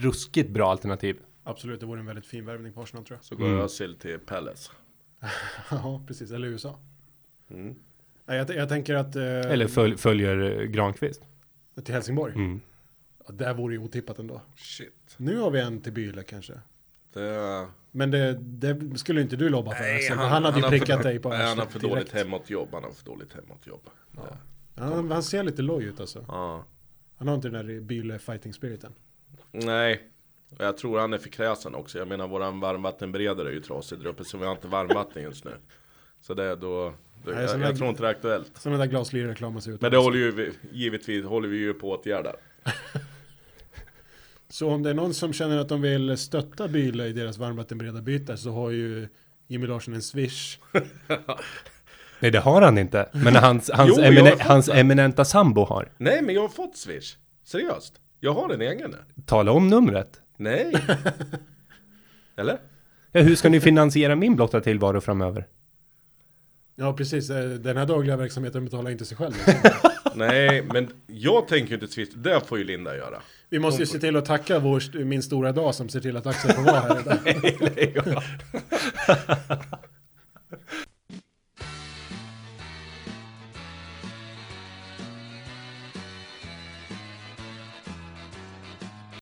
ruskigt 0.03 0.49
bra 0.49 0.71
alternativ. 0.71 1.17
Absolut, 1.51 1.79
det 1.79 1.85
vore 1.85 1.99
en 1.99 2.05
väldigt 2.05 2.25
fin 2.25 2.45
värvning 2.45 2.73
på 2.73 2.81
Arsenal 2.81 3.05
tror 3.05 3.17
jag. 3.17 3.23
så 3.23 3.35
går 3.35 3.47
Özil 3.47 3.95
till 3.95 4.19
Palace. 4.19 4.71
Ja, 5.71 6.03
precis. 6.07 6.31
Eller 6.31 6.47
USA. 6.47 6.79
Mm. 7.49 7.75
Nej, 8.25 8.37
jag, 8.37 8.49
jag 8.49 8.69
tänker 8.69 8.95
att... 8.95 9.15
Eh, 9.15 9.23
Eller 9.23 9.67
föl, 9.67 9.97
följer 9.97 10.59
eh, 10.61 10.65
Granqvist. 10.65 11.21
Till 11.83 11.93
Helsingborg. 11.93 12.33
Mm. 12.33 12.61
Ja, 13.27 13.33
det 13.33 13.53
vore 13.53 13.73
ju 13.73 13.79
otippat 13.79 14.19
ändå. 14.19 14.41
Shit. 14.55 15.15
Nu 15.17 15.37
har 15.37 15.51
vi 15.51 15.59
en 15.59 15.81
till 15.81 15.93
Byle 15.93 16.23
kanske. 16.23 16.53
Det, 17.13 17.67
Men 17.91 18.11
det, 18.11 18.33
det 18.41 18.97
skulle 18.97 19.21
inte 19.21 19.35
du 19.35 19.49
lobba 19.49 19.71
för. 19.71 19.83
Nej, 19.83 19.95
alltså. 19.95 20.13
han, 20.13 20.43
hade 20.43 20.57
ju 20.57 20.63
har 20.63 20.69
prickat 20.69 21.01
för, 21.01 21.03
dig 21.09 21.19
på 21.19 21.29
nej, 21.29 21.47
Han 21.47 21.59
har 21.59 21.65
för 21.65 21.79
direkt. 21.79 21.93
dåligt 21.95 22.11
hemåtjobb. 22.11 22.69
Han 22.71 22.83
har 22.83 22.91
för 22.91 23.05
dåligt 23.05 23.33
hemåtjobb. 23.33 23.89
Ja. 24.15 24.37
Han, 24.75 25.11
han 25.11 25.23
ser 25.23 25.43
lite 25.43 25.61
loj 25.61 25.83
ut 25.85 25.99
alltså. 25.99 26.25
Ja. 26.27 26.65
Han 27.17 27.27
har 27.27 27.35
inte 27.35 27.49
den 27.49 27.65
där 27.67 27.79
Byle 27.81 28.19
fighting 28.19 28.53
spiriten. 28.53 28.93
Nej. 29.51 30.11
Och 30.57 30.65
jag 30.65 30.77
tror 30.77 30.99
han 30.99 31.13
är 31.13 31.17
för 31.17 31.29
kräsen 31.29 31.75
också. 31.75 31.97
Jag 31.97 32.07
menar 32.07 32.27
våran 32.27 32.59
varmvattenberedare 32.59 33.49
är 33.49 33.53
ju 33.53 33.59
trasig 33.61 33.99
där 33.99 34.05
uppe 34.07 34.23
så 34.23 34.37
vi 34.37 34.45
har 34.45 34.51
inte 34.51 34.67
varmvatten 34.67 35.23
just 35.23 35.45
nu. 35.45 35.51
Så 36.21 36.33
det 36.33 36.43
är 36.43 36.55
då, 36.55 36.93
då 37.25 37.31
Nej, 37.31 37.41
jag, 37.43 37.49
jag 37.51 37.59
där- 37.59 37.73
tror 37.75 37.89
inte 37.89 38.01
det 38.01 38.07
är 38.07 38.11
aktuellt. 38.11 38.51
Sådana 38.57 38.77
där 38.79 38.85
glaslirreklamer 38.85 39.59
ser 39.59 39.71
ut. 39.71 39.81
Men 39.81 39.91
det 39.91 39.97
håller 39.97 40.17
ju 40.17 40.31
vi- 40.31 40.51
givetvis 40.71 41.25
håller 41.25 41.47
vi 41.49 41.57
ju 41.57 41.73
på 41.73 41.93
att 41.93 41.99
åtgärda. 41.99 42.33
Så 44.49 44.69
om 44.69 44.83
det 44.83 44.89
är 44.89 44.93
någon 44.93 45.13
som 45.13 45.33
känner 45.33 45.57
att 45.57 45.69
de 45.69 45.81
vill 45.81 46.17
stötta 46.17 46.67
Byle 46.67 47.05
i 47.07 47.13
deras 47.13 47.37
varmvattenberedarbyte 47.37 48.37
så 48.37 48.51
har 48.51 48.69
ju 48.69 49.07
Jimmy 49.47 49.67
Larsson 49.67 49.93
en 49.93 50.01
swish. 50.01 50.57
Nej, 52.19 52.31
det 52.31 52.39
har 52.39 52.61
han 52.61 52.77
inte. 52.77 53.09
Men 53.11 53.35
hans, 53.35 53.71
hans, 53.73 53.91
Jo, 53.97 54.03
emine, 54.03 54.31
hans 54.39 54.69
eminenta 54.69 55.25
sambo 55.25 55.63
har. 55.65 55.89
Nej 55.97 56.21
men 56.21 56.35
jag 56.35 56.41
har 56.41 56.49
fått 56.49 56.77
Swish. 56.77 57.15
Seriöst. 57.43 57.93
Jag 58.19 58.33
har 58.33 58.49
en 58.49 58.61
egen. 58.61 58.95
Tala 59.25 59.51
om 59.51 59.67
numret. 59.67 60.21
Nej. 60.41 60.73
Eller? 62.35 62.57
Ja, 63.11 63.21
hur 63.21 63.35
ska 63.35 63.49
ni 63.49 63.61
finansiera 63.61 64.15
min 64.15 64.35
blotta 64.35 64.61
tillvaro 64.61 65.01
framöver? 65.01 65.47
Ja 66.75 66.93
precis, 66.93 67.29
Eh, 67.29 67.49
den 67.49 67.77
här 67.77 67.85
dagliga 67.85 68.17
verksamheten 68.17 68.65
betalar 68.65 68.91
inte 68.91 69.05
sig 69.05 69.17
själv. 69.17 69.33
Nej 70.15 70.61
men 70.73 70.87
jag 71.07 71.47
tänker 71.47 71.73
inte 71.73 71.87
Swish. 71.87 72.09
Det 72.15 72.41
får 72.47 72.57
ju 72.57 72.63
Linda 72.63 72.95
göra. 72.97 73.21
Vi 73.49 73.59
måste 73.59 73.81
ju 73.81 73.85
se 73.85 73.99
till 73.99 74.15
att 74.15 74.25
tacka 74.25 74.59
vår, 74.59 75.03
min 75.03 75.23
stora 75.23 75.51
dag 75.51 75.75
som 75.75 75.89
ser 75.89 75.99
till 75.99 76.17
att 76.17 76.25
Axel 76.25 76.51
får 76.51 76.63
vara 76.63 76.79
här 76.79 77.79
idag. 77.79 78.23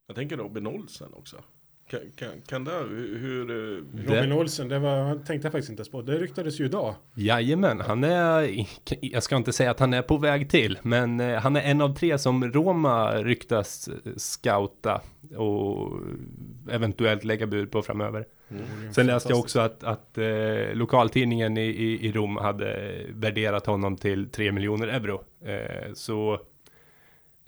Jag 0.09 0.15
tänker 0.15 0.37
Robin 0.37 0.67
Olsen 0.67 1.13
också. 1.13 1.37
Kan, 1.89 1.99
kan, 2.15 2.29
kan 2.47 2.63
det, 2.63 2.71
hur, 2.71 3.17
hur, 3.19 3.47
hur 3.47 4.15
Robin 4.15 4.31
Olsen, 4.31 4.67
det 4.67 4.79
var, 4.79 5.03
han 5.03 5.23
tänkte 5.23 5.45
jag 5.45 5.51
faktiskt 5.51 5.69
inte 5.69 5.79
ens 5.79 5.91
på. 5.91 6.01
Det 6.01 6.17
ryktades 6.17 6.59
ju 6.59 6.65
idag. 6.65 6.95
Jajamän, 7.13 7.79
han 7.79 8.03
är, 8.03 8.65
jag 9.01 9.23
ska 9.23 9.35
inte 9.35 9.53
säga 9.53 9.71
att 9.71 9.79
han 9.79 9.93
är 9.93 10.01
på 10.01 10.17
väg 10.17 10.49
till, 10.49 10.79
men 10.81 11.19
eh, 11.19 11.39
han 11.39 11.55
är 11.55 11.61
en 11.61 11.81
av 11.81 11.95
tre 11.95 12.17
som 12.17 12.51
Roma 12.51 13.15
ryktas 13.15 13.87
eh, 13.87 14.11
scouta 14.17 15.01
och 15.37 15.99
eventuellt 16.71 17.23
lägga 17.23 17.47
bud 17.47 17.71
på 17.71 17.81
framöver. 17.81 18.25
Sen 18.91 19.07
läste 19.07 19.29
jag 19.29 19.39
också 19.39 19.59
att, 19.59 19.83
att 19.83 20.17
eh, 20.17 20.73
lokaltidningen 20.73 21.57
i, 21.57 21.61
i, 21.61 22.07
i 22.07 22.11
Rom 22.11 22.37
hade 22.37 22.91
värderat 23.09 23.65
honom 23.65 23.97
till 23.97 24.29
3 24.29 24.51
miljoner 24.51 24.87
euro. 24.87 25.23
Eh, 25.45 25.93
så 25.93 26.39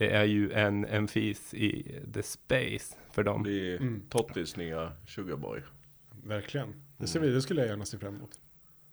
det 0.02 0.10
är 0.10 0.24
ju 0.24 0.52
en, 0.52 0.86
en 0.86 1.08
fis 1.08 1.54
i 1.54 2.00
the 2.14 2.24
space 2.24 2.96
för 3.12 3.24
dem. 3.24 3.44
blir 3.44 3.82
Mm. 3.82 4.02
Tottis 4.10 4.58
nya 4.58 4.92
sugarboy? 5.08 5.62
Verkligen. 6.24 6.74
Det, 6.98 7.08
ser 7.08 7.20
vi, 7.20 7.30
det 7.30 7.42
skulle 7.42 7.62
jag 7.62 7.70
gärna 7.70 7.86
se 7.86 7.98
fram 7.98 8.16
emot. 8.16 8.40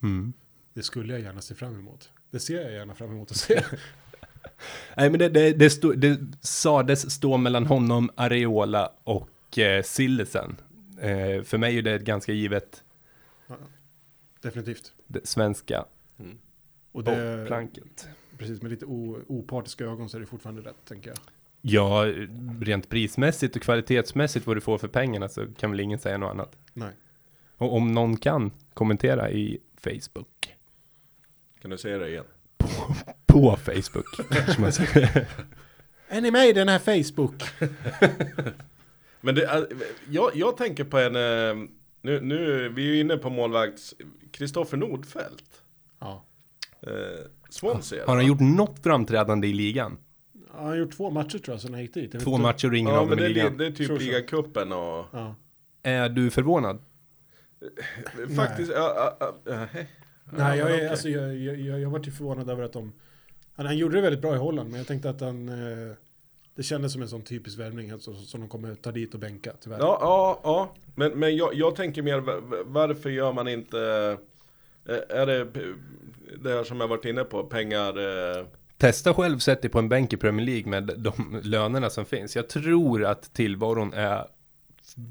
Mm. 0.02 0.32
Det 0.74 0.82
skulle 0.82 1.12
jag 1.12 1.22
gärna 1.22 1.40
se 1.40 1.54
fram 1.54 1.74
emot. 1.78 2.10
Det 2.30 2.40
ser 2.40 2.62
jag 2.62 2.72
gärna 2.72 2.94
fram 2.94 3.10
emot 3.10 3.30
att 3.30 3.36
se. 3.36 3.62
Nej 4.96 5.10
men 5.10 5.18
det, 5.18 5.28
det, 5.28 5.52
det, 5.52 5.70
stod, 5.70 5.98
det 5.98 6.18
sades 6.40 7.10
stå 7.10 7.36
mellan 7.36 7.66
honom, 7.66 8.10
Areola 8.14 8.92
och 9.04 9.58
eh, 9.58 9.82
Sillesen. 9.82 10.56
Eh, 11.00 11.42
för 11.42 11.58
mig 11.58 11.78
är 11.78 11.82
det 11.82 11.94
ett 11.94 12.04
ganska 12.04 12.32
givet 12.32 12.84
Definitivt. 14.40 14.92
det 15.06 15.26
svenska 15.26 15.84
Och 16.92 17.04
det, 17.04 17.36
bollplanket. 17.36 18.08
Precis 18.38 18.62
med 18.62 18.70
lite 18.70 18.84
o, 18.86 19.18
opartiska 19.26 19.84
ögon 19.84 20.08
så 20.08 20.16
är 20.16 20.20
det 20.20 20.26
fortfarande 20.26 20.62
rätt, 20.62 20.84
tänker 20.84 21.10
jag. 21.10 21.18
Ja, 21.60 22.04
rent 22.60 22.88
prismässigt 22.88 23.56
och 23.56 23.62
kvalitetsmässigt 23.62 24.46
vad 24.46 24.56
du 24.56 24.60
får 24.60 24.78
för 24.78 24.88
pengarna 24.88 25.28
så 25.28 25.46
kan 25.58 25.70
väl 25.70 25.80
ingen 25.80 25.98
säga 25.98 26.18
något 26.18 26.30
annat. 26.30 26.56
Nej. 26.74 26.90
Och 27.56 27.74
om 27.76 27.92
någon 27.92 28.16
kan 28.16 28.50
kommentera 28.74 29.30
i 29.30 29.58
Facebook. 29.76 30.56
Kan 31.62 31.70
du 31.70 31.78
säga 31.78 31.98
det 31.98 32.08
igen? 32.08 32.24
På 33.26 33.56
Facebook. 33.56 34.06
man 34.58 34.72
säger. 34.72 35.28
Är 36.08 36.20
ni 36.20 36.30
med 36.30 36.48
i 36.48 36.52
den 36.52 36.68
här 36.68 36.78
Facebook? 36.78 37.42
Men 39.20 39.34
det, 39.34 39.44
är- 39.44 39.68
jag, 40.08 40.30
jag 40.34 40.56
tänker 40.56 40.84
på 40.84 40.98
en, 40.98 41.16
eh, 41.16 41.68
nu, 42.02 42.20
nu, 42.20 42.68
vi 42.68 42.82
är 42.90 42.94
ju 42.94 43.00
inne 43.00 43.16
på 43.16 43.30
målvakts, 43.30 43.94
Kristoffer 44.30 44.76
Nordfeldt. 44.76 45.62
Ja. 45.98 46.24
Eh, 46.80 46.90
Swansea. 47.48 48.06
Har 48.06 48.16
han 48.16 48.26
gjort 48.26 48.40
något 48.40 48.78
framträdande 48.82 49.48
i 49.48 49.52
ligan? 49.52 49.98
Han 50.52 50.66
har 50.66 50.74
gjort 50.76 50.92
två 50.96 51.10
matcher 51.10 51.38
tror 51.38 51.54
jag 51.54 51.60
sen 51.60 51.72
han 51.72 51.82
gick 51.82 51.94
dit. 51.94 52.20
Två 52.20 52.38
matcher 52.38 52.68
och 52.70 52.76
ingen 52.76 52.92
Ja 52.94 53.00
av 53.00 53.08
men 53.08 53.16
dem 53.18 53.24
det, 53.24 53.30
i 53.30 53.34
ligan. 53.34 53.52
li- 53.52 53.58
det 53.58 53.66
är 53.66 53.86
typ 53.88 54.00
ligacupen 54.00 54.72
och 54.72 55.04
Ja. 55.12 55.34
Är 55.82 56.08
du 56.08 56.30
förvånad? 56.30 56.78
faktiskt, 58.36 58.72
ja, 58.74 59.16
ja, 59.20 59.32
ja, 59.44 59.54
hej. 59.72 59.86
Nej, 60.32 60.58
jag, 60.58 60.70
är, 60.70 60.74
okej. 60.74 60.88
alltså, 60.88 61.08
jag, 61.08 61.36
jag, 61.36 61.60
jag, 61.60 61.80
jag 61.80 61.90
var 61.90 62.00
ju 62.04 62.10
förvånad 62.10 62.50
över 62.50 62.62
att 62.62 62.72
de... 62.72 62.92
Han, 63.54 63.66
han 63.66 63.76
gjorde 63.78 63.96
det 63.96 64.00
väldigt 64.02 64.20
bra 64.22 64.34
i 64.34 64.38
Holland, 64.38 64.70
men 64.70 64.78
jag 64.78 64.86
tänkte 64.86 65.10
att 65.10 65.20
han... 65.20 65.48
Eh, 65.48 65.94
det 66.54 66.62
kändes 66.62 66.92
som 66.92 67.02
en 67.02 67.08
sån 67.08 67.22
typisk 67.22 67.58
värvning 67.58 67.90
alltså, 67.90 68.14
som 68.14 68.40
de 68.40 68.48
kommer 68.48 68.74
ta 68.74 68.92
dit 68.92 69.14
och 69.14 69.20
bänka, 69.20 69.52
tyvärr. 69.60 69.78
Ja, 69.78 69.98
ja, 70.00 70.40
ja. 70.42 70.74
Men, 70.94 71.12
men 71.18 71.36
jag, 71.36 71.54
jag 71.54 71.76
tänker 71.76 72.02
mer, 72.02 72.18
va- 72.20 72.40
va- 72.40 72.56
varför 72.66 73.10
gör 73.10 73.32
man 73.32 73.48
inte, 73.48 73.78
eh, 73.80 74.18
är 75.08 75.26
det 75.26 75.46
det 76.42 76.50
här 76.50 76.64
som 76.64 76.80
jag 76.80 76.88
varit 76.88 77.04
inne 77.04 77.24
på, 77.24 77.44
pengar, 77.44 77.98
eh, 78.38 78.46
Testa 78.76 79.14
själv, 79.14 79.38
sätt 79.38 79.62
dig 79.62 79.70
på 79.70 79.78
en 79.78 79.88
bänk 79.88 80.12
i 80.12 80.16
Premier 80.16 80.46
League 80.46 80.70
med 80.70 80.84
de 80.98 81.40
lönerna 81.42 81.90
som 81.90 82.04
finns. 82.04 82.36
Jag 82.36 82.48
tror 82.48 83.04
att 83.04 83.34
tillvaron 83.34 83.92
är 83.92 84.26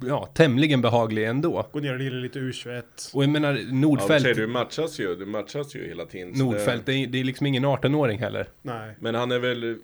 ja, 0.07 0.25
tämligen 0.25 0.81
behaglig 0.81 1.25
ändå. 1.25 1.69
Gå 1.71 1.79
ner 1.79 1.93
och 1.93 1.99
lira 1.99 2.15
lite 2.15 2.39
U21. 2.39 2.83
Och 3.13 3.23
jag 3.23 3.29
menar, 3.29 3.53
ja, 3.53 3.71
Nordfält, 3.71 4.23
sig, 4.23 4.33
du 4.33 4.47
matchas 4.47 4.99
ju, 4.99 5.15
du 5.15 5.25
matchas 5.25 5.75
ju 5.75 5.87
hela 5.87 6.05
tiden. 6.05 6.29
Nordfält 6.29 6.85
det, 6.85 6.93
är, 6.93 7.07
det 7.07 7.19
är 7.19 7.23
liksom 7.23 7.45
ingen 7.45 7.65
18-åring 7.65 8.19
heller. 8.19 8.49
Nej, 8.61 8.95
Men 8.99 9.15
han 9.15 9.31
är 9.31 9.39
väl 9.39 9.77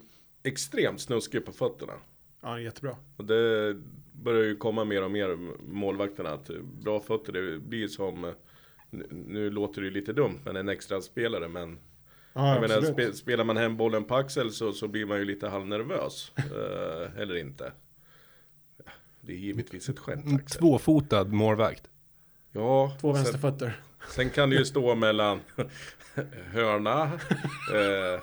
extremt 0.44 1.02
snuskig 1.02 1.46
på 1.46 1.52
fötterna. 1.52 1.94
ja, 2.42 2.48
han 2.48 2.58
är 2.58 2.62
jättebra. 2.62 2.96
Och 3.18 3.26
det 3.26 3.76
börjar 4.12 4.44
ju 4.44 4.56
komma 4.56 4.84
mer 4.84 5.04
och 5.04 5.12
mer 5.12 5.38
målvakterna 5.68 6.30
att 6.30 6.50
bra 6.84 7.00
fötter 7.00 7.34
det 7.34 7.60
blir 7.60 7.88
som 7.88 8.34
nu, 9.10 9.50
låter 9.50 9.82
det 9.82 9.88
ju 9.88 9.94
lite 9.94 10.14
dumt 10.14 10.40
men 10.46 10.56
en 10.56 10.70
extra 10.70 11.02
spelare 11.02 11.48
men 11.48 11.78
Ja, 12.36 12.54
jag 12.54 12.62
menar, 12.62 12.82
spe, 12.82 13.14
spelar 13.14 13.44
man 13.44 13.58
hem 13.58 13.78
bollen 13.78 14.04
på 14.04 14.16
axel 14.16 14.52
så, 14.52 14.74
så 14.74 14.88
blir 14.88 15.06
man 15.06 15.18
ju 15.20 15.26
lite 15.26 15.48
halvnervös. 15.48 16.32
eh, 16.36 17.22
eller 17.22 17.36
inte. 17.36 17.72
Det 19.22 19.34
är 19.34 19.38
givetvis 19.38 19.90
ett 19.90 20.00
skämt 20.00 20.42
Axel. 20.42 20.60
tvåfotad 20.62 21.24
målvakt. 21.24 21.84
Ja, 22.52 22.98
Två 23.02 23.14
sen, 23.14 23.24
vänsterfötter. 23.24 23.80
sen 24.10 24.30
kan 24.30 24.50
det 24.50 24.56
ju 24.56 24.66
stå 24.66 24.96
mellan 24.96 25.40
hörna. 26.52 27.04
eh, 27.74 28.14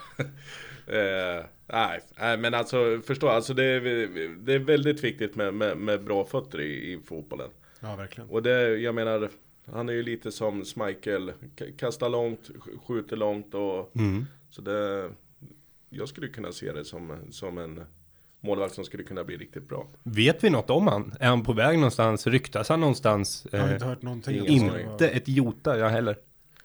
eh, 0.97 1.45
nej, 1.67 2.01
nej, 2.19 2.37
men 2.39 2.55
alltså 2.55 3.01
förstå, 3.07 3.29
alltså 3.29 3.55
det 3.55 3.65
är, 3.65 3.81
det 4.45 4.53
är 4.55 4.59
väldigt 4.59 5.05
viktigt 5.05 5.37
med, 5.37 5.55
med, 5.55 5.77
med 5.77 6.05
bra 6.05 6.25
fötter 6.25 6.61
i, 6.61 6.93
i 6.93 7.01
fotbollen. 7.07 7.51
Ja, 7.81 7.97
verkligen. 7.97 8.31
Och 8.31 8.43
det, 8.43 8.77
jag 8.79 8.95
menar, 8.95 9.29
han 9.67 9.89
är 9.89 9.93
ju 9.93 10.03
lite 10.03 10.33
som 10.33 10.65
Schmeichel, 10.65 11.33
kastar 11.79 12.09
långt, 12.09 12.41
sk- 12.51 12.79
skjuter 12.87 13.17
långt 13.17 13.55
och 13.55 13.91
Mm. 13.97 14.27
så 14.51 14.63
det, 14.63 15.11
jag 15.91 16.09
skulle 16.09 16.29
kunna 16.29 16.53
se 16.53 16.73
det 16.73 16.85
som, 16.85 17.17
som 17.31 17.59
en 17.59 17.81
målvakt 18.41 18.75
som 18.75 18.85
skulle 18.85 19.03
kunna 19.03 19.25
bli 19.25 19.37
riktigt 19.37 19.69
bra. 19.69 19.87
Vet 20.03 20.45
vi 20.45 20.51
något 20.51 20.71
om 20.71 20.87
han? 20.87 21.15
Är 21.21 21.29
han 21.29 21.43
på 21.45 21.53
väg 21.53 21.79
någonstans? 21.79 22.27
Ryktas 22.27 22.69
han 22.69 22.81
någonstans? 22.81 23.47
Jag 23.53 23.61
har 23.61 23.69
Eh, 23.69 23.73
inte 23.75 23.85
hört 23.87 24.03
någonting. 24.03 24.47
inte 24.47 25.09
ett 25.09 25.29
jota, 25.29 25.79
jag 25.79 25.89
heller. 25.89 26.17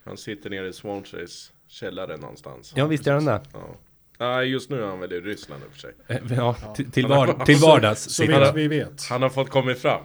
Han 0.03 0.17
sitter 0.17 0.49
nere 0.49 0.67
i 0.67 0.73
Swanseas 0.73 1.51
källare 1.67 2.17
någonstans. 2.17 2.73
Ja, 2.75 2.87
visst 2.87 3.07
är 3.07 3.11
han 3.13 3.25
det. 3.25 3.41
Ja. 3.53 3.75
Nej, 4.19 4.47
just 4.47 4.69
nu 4.69 4.81
är 4.81 4.85
han 4.87 4.99
väl 4.99 5.13
i 5.13 5.19
Ryssland 5.21 5.63
i 5.63 5.67
och 5.67 5.71
för 5.71 5.79
sig. 5.79 5.93
Eh, 6.07 6.17
Ja, 6.37 6.53
till, 6.75 6.91
till, 6.91 7.07
var, 7.07 7.45
till 7.45 7.57
vardags 7.57 8.01
Så 8.03 8.09
sitter 8.09 8.33
vet 8.39 8.47
han. 8.47 8.55
vi 8.55 8.67
vet. 8.67 9.03
Han 9.09 9.21
har 9.21 9.29
fått 9.29 9.49
kommit 9.49 9.77
fram. 9.79 10.03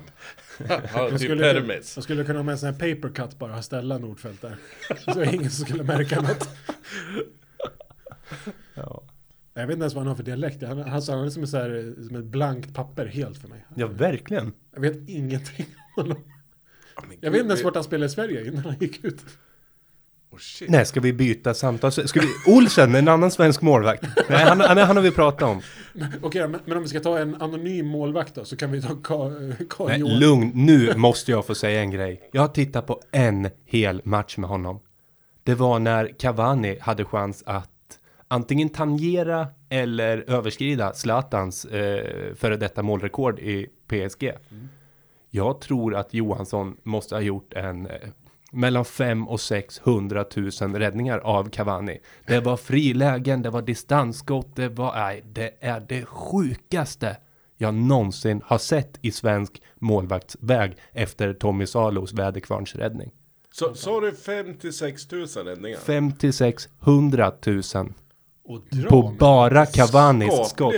Han 0.69 0.81
har 0.91 1.11
typ 1.11 1.21
skulle, 1.21 1.53
permis. 1.55 1.93
jag 1.97 2.05
skulle 2.05 2.25
kunna 2.25 2.39
ha 2.39 2.45
med 2.45 2.53
en 2.53 2.59
sån 2.59 2.67
här 2.75 2.95
papercut 2.95 3.39
bara 3.39 3.57
och 3.59 3.65
ställa 3.65 3.99
Nordfeldt 3.99 4.43
där. 4.43 4.57
Så 5.15 5.23
ingen 5.25 5.51
som 5.51 5.65
skulle 5.67 5.83
märka 5.85 6.21
något. 6.21 6.49
Ja. 8.75 9.03
Jag 9.55 9.67
vet 9.67 9.73
inte 9.75 9.83
ens 9.83 9.95
vad 9.95 10.01
han 10.01 10.09
har 10.09 10.15
för 10.17 10.23
dialekt. 10.23 10.63
Han, 10.63 10.79
han 10.79 11.03
sa 11.03 11.15
han 11.17 11.25
är 11.27 11.31
som, 11.31 11.43
en 11.43 11.49
så 11.49 11.57
här, 11.57 11.95
som 12.09 12.17
ett 12.17 12.25
blankt 12.25 12.75
papper 12.75 13.07
helt 13.07 13.39
för 13.39 13.49
mig. 13.49 13.67
ja, 13.77 13.87
verkligen. 13.87 14.53
Jag 14.75 14.81
vet 14.81 15.09
ingenting 15.09 15.67
om 15.97 16.03
honom. 16.03 16.25
Jag 17.21 17.31
vet 17.31 17.41
inte 17.41 17.49
ens 17.51 17.65
vart 17.65 17.75
han 17.75 17.85
spelade 17.85 18.07
i 18.07 18.09
Sverige 18.09 18.47
innan 18.47 18.65
han 18.65 18.77
gick 18.81 19.05
ut. 19.05 19.21
Oh, 20.33 20.39
shit. 20.39 20.71
Nej, 20.71 20.87
ska 20.87 21.01
vi 21.01 21.13
byta 21.13 21.55
samtal? 21.55 21.93
Ska 21.93 22.21
vi... 22.21 22.53
Olsen, 22.53 22.95
en 22.95 23.09
annan 23.09 23.31
svensk 23.31 23.63
målvakt. 23.63 24.05
Nej, 24.29 24.45
han, 24.45 24.61
han, 24.61 24.79
han 24.79 24.97
har 24.97 25.03
vi 25.03 25.11
pratat 25.11 25.43
om. 25.49 25.61
Okej, 26.23 26.49
men, 26.49 26.61
men 26.65 26.77
om 26.77 26.83
vi 26.83 26.89
ska 26.89 27.01
ta 27.01 27.19
en 27.19 27.43
anonym 27.43 27.87
målvakt 27.87 28.35
då, 28.35 28.45
så 28.45 28.57
kan 28.57 28.71
vi 28.73 28.83
ta 28.83 28.89
Ka- 28.89 29.67
Karl 29.71 30.01
Johan. 30.01 30.19
lugn, 30.19 30.51
nu 30.55 30.95
måste 30.97 31.31
jag 31.31 31.47
få 31.47 31.55
säga 31.55 31.81
en 31.81 31.91
grej. 31.91 32.29
Jag 32.33 32.41
har 32.41 32.49
tittat 32.49 32.87
på 32.87 33.01
en 33.11 33.51
hel 33.65 34.01
match 34.05 34.37
med 34.37 34.51
honom. 34.51 34.81
Det 35.43 35.55
var 35.55 35.79
när 35.79 36.19
Cavani 36.19 36.79
hade 36.81 37.05
chans 37.05 37.43
att 37.47 37.69
antingen 38.29 38.69
tangera 38.69 39.47
eller 39.69 40.25
överskrida 40.31 40.93
Zlatans 40.93 41.65
eh, 41.65 42.35
före 42.35 42.57
detta 42.57 42.83
målrekord 42.83 43.39
i 43.39 43.67
PSG. 43.89 44.31
Jag 45.31 45.61
tror 45.61 45.95
att 45.95 46.15
Johansson 46.15 46.77
måste 46.83 47.15
ha 47.15 47.23
gjort 47.23 47.53
en 47.55 47.87
eh, 47.87 47.93
mellan 48.51 48.85
5 48.85 49.29
och 49.29 49.41
600 49.41 50.25
000 50.37 50.51
räddningar 50.75 51.19
av 51.19 51.51
Cavani. 51.51 52.01
Det 52.27 52.41
var 52.41 52.57
frilägen, 52.57 53.43
det 53.43 53.51
var 53.51 53.63
distansskott, 53.63 54.57
det 54.57 54.69
var, 54.69 54.95
nej, 54.95 55.23
det 55.27 55.55
är 55.61 55.81
det 55.81 56.05
sjukaste 56.05 57.17
jag 57.63 57.75
någonsin 57.75 58.43
har 58.45 58.59
sett 58.59 58.99
i 59.03 59.13
svensk 59.13 59.63
målvaktsväg 59.79 60.77
efter 60.93 61.35
Tommy 61.35 61.67
Salos 61.67 62.13
väderkvarnsräddning. 62.13 63.11
Så 63.53 63.75
sa 63.75 64.01
du 64.01 64.13
56 64.13 65.11
000 65.13 65.27
räddningar? 65.27 65.79
56 65.79 66.69
100 66.83 67.33
000 67.47 67.63
Och 68.45 68.61
dra 68.71 68.89
på 68.89 69.15
bara 69.19 69.67
Cavanis 69.67 70.49
skott. 70.49 70.75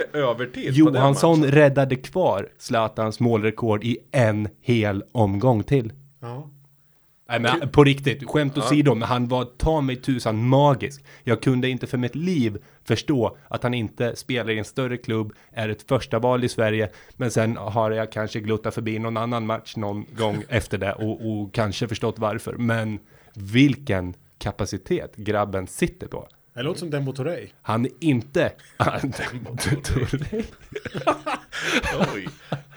Johansson 0.55 1.45
räddade 1.45 1.97
kvar 1.97 2.49
Zlatans 2.59 3.21
målrekord 3.21 3.85
i 3.85 3.99
en 4.13 4.49
hel 4.61 5.05
omgång 5.13 5.63
till. 5.63 5.93
Ja. 6.21 6.51
Nej 7.33 7.41
men 7.41 7.69
på 7.69 7.85
riktigt, 7.85 8.29
skämt 8.29 8.59
åsido, 8.59 8.95
men 8.95 9.09
han 9.09 9.29
var 9.29 9.45
ta 9.45 9.81
mig 9.81 9.97
tusan 9.97 10.49
magisk. 10.49 11.05
Jag 11.25 11.43
kunde 11.43 11.69
inte 11.69 11.87
för 11.87 11.99
mitt 11.99 12.15
liv 12.15 12.59
förstå 12.85 13.37
att 13.49 13.63
han 13.63 13.75
inte 13.75 14.17
spelar 14.17 14.51
i 14.51 14.59
en 14.59 14.65
större 14.65 14.97
klubb, 14.97 15.33
är 15.53 15.69
ett 15.69 15.83
första 15.83 16.19
val 16.19 16.45
i 16.45 16.49
Sverige, 16.49 16.91
men 17.17 17.31
sen 17.31 17.57
har 17.57 17.91
jag 17.91 18.13
kanske 18.13 18.41
gluttat 18.41 18.75
förbi 18.75 18.99
någon 18.99 19.17
annan 19.17 19.47
match 19.47 19.77
någon 19.77 20.07
gång 20.17 20.45
efter 20.49 20.79
det 20.79 20.93
och, 20.93 21.31
och 21.31 21.55
kanske 21.55 21.89
förstått 21.89 22.19
varför. 22.19 22.53
Men 22.53 22.99
vilken 23.35 24.15
kapacitet 24.39 25.17
grabben 25.17 25.67
sitter 25.67 26.07
på. 26.07 26.29
Det 26.55 26.63
låter 26.63 26.81
som 26.81 26.91
Dembo 26.91 27.13
Torrey. 27.13 27.49
Han 27.63 27.85
är 27.85 27.91
inte... 28.01 28.53
Oj, 32.15 32.29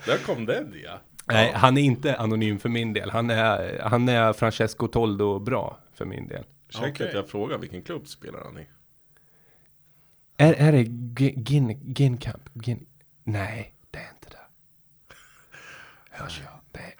där 0.06 0.18
kom 0.26 0.46
den 0.46 0.74
ja. 0.84 1.00
Nej, 1.26 1.52
han 1.56 1.78
är 1.78 1.82
inte 1.82 2.16
anonym 2.16 2.60
för 2.60 2.70
min 2.70 2.94
del. 2.94 3.10
Han 3.10 3.30
är, 3.30 3.80
han 3.84 4.10
är 4.10 4.34
Francesco 4.34 4.88
Toldo 4.88 5.40
bra 5.40 5.80
för 5.94 6.06
min 6.06 6.28
del. 6.28 6.44
Ursäkta 6.70 6.90
Okej. 6.90 7.08
att 7.08 7.14
jag 7.14 7.30
frågar 7.30 7.58
vilken 7.58 7.82
klubb 7.82 8.08
spelar 8.08 8.40
han 8.44 8.60
i? 8.60 8.68
Är, 10.38 10.54
är 10.54 10.72
det 10.72 10.84
Gi- 10.84 11.44
Gin, 11.44 11.94
Ginkamp? 11.96 12.50
Gin, 12.54 12.86
nej, 13.24 13.76
det 13.92 14.00
är 14.00 14.10
inte 14.10 14.30
det. 14.30 14.38
Hörs 16.10 16.42
jag? 16.44 16.60
Det 16.72 16.80
är... 16.80 16.94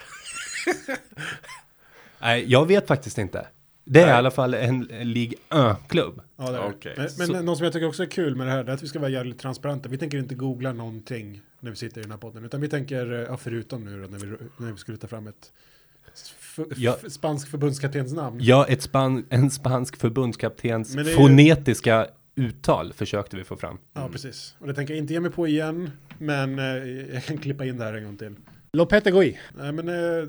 nej, 2.20 2.52
jag 2.52 2.66
vet 2.68 2.88
faktiskt 2.88 3.18
inte. 3.18 3.48
Det 3.88 4.00
är 4.02 4.06
Nej. 4.06 4.14
i 4.16 4.18
alla 4.18 4.32
fall 4.32 4.54
en, 4.54 4.90
en 4.92 5.12
Ligue 5.14 5.38
1-klubb. 5.50 6.22
Ja, 6.38 6.44
det 6.52 6.58
är 6.58 6.62
det. 6.62 6.68
Okej. 6.76 6.94
Men, 6.98 7.08
men 7.18 7.28
Så- 7.28 7.42
något 7.42 7.58
som 7.58 7.64
jag 7.64 7.74
tycker 7.74 7.88
också 7.88 8.04
är 8.04 8.08
kul 8.08 8.36
med 8.36 8.48
det 8.48 8.52
här, 8.52 8.64
är 8.66 8.70
att 8.70 8.84
vi 8.84 8.88
ska 8.88 9.00
vara 9.00 9.10
jävligt 9.10 9.40
transparenta. 9.40 9.90
Vi 9.90 9.98
tänker 9.98 10.18
inte 10.18 10.36
googla 10.36 10.74
någonting 10.74 11.42
när 11.60 11.72
vi 11.72 11.78
sitter 11.78 12.00
i 12.00 12.02
den 12.02 12.12
här 12.12 12.18
podden, 12.18 12.46
utan 12.46 12.62
vi 12.62 12.68
tänker, 12.70 13.14
eh, 13.14 13.20
ja, 13.20 13.38
förutom 13.38 13.84
nu 13.86 14.02
då, 14.02 14.08
när 14.08 14.20
vi, 14.20 14.38
när 14.58 14.72
vi 14.72 14.78
skulle 14.78 14.98
ta 14.98 15.08
fram 15.08 15.28
ett 15.28 15.52
Ja. 16.76 16.98
spansk 17.10 17.48
förbundskaptens 17.48 18.14
namn. 18.14 18.38
Ja, 18.42 18.66
ett 18.68 18.82
span, 18.82 19.26
en 19.30 19.52
spansk 19.52 19.96
förbundskaptens 19.98 20.96
ju- 20.98 21.04
fonetiska 21.04 22.08
uttal 22.36 22.94
försökte 22.94 23.38
vi 23.38 23.44
få 23.44 23.56
fram. 23.56 23.78
Ja, 23.94 24.10
precis. 24.12 24.56
Och 24.60 24.68
det 24.68 24.74
tänker 24.74 24.94
jag 24.94 25.02
inte 25.04 25.14
ge 25.14 25.20
mig 25.20 25.32
på 25.32 25.48
igen, 25.48 25.92
men 26.18 26.60
eh, 26.60 26.66
jag 27.14 27.24
kan 27.24 27.38
klippa 27.38 27.66
in 27.66 27.78
det 27.78 27.84
här 27.84 27.94
en 27.94 28.04
gång 28.04 28.18
till. 28.18 28.36
Lopetegui. 28.74 29.40
Nej, 29.58 29.72
men 29.72 29.90
eh, 29.90 30.28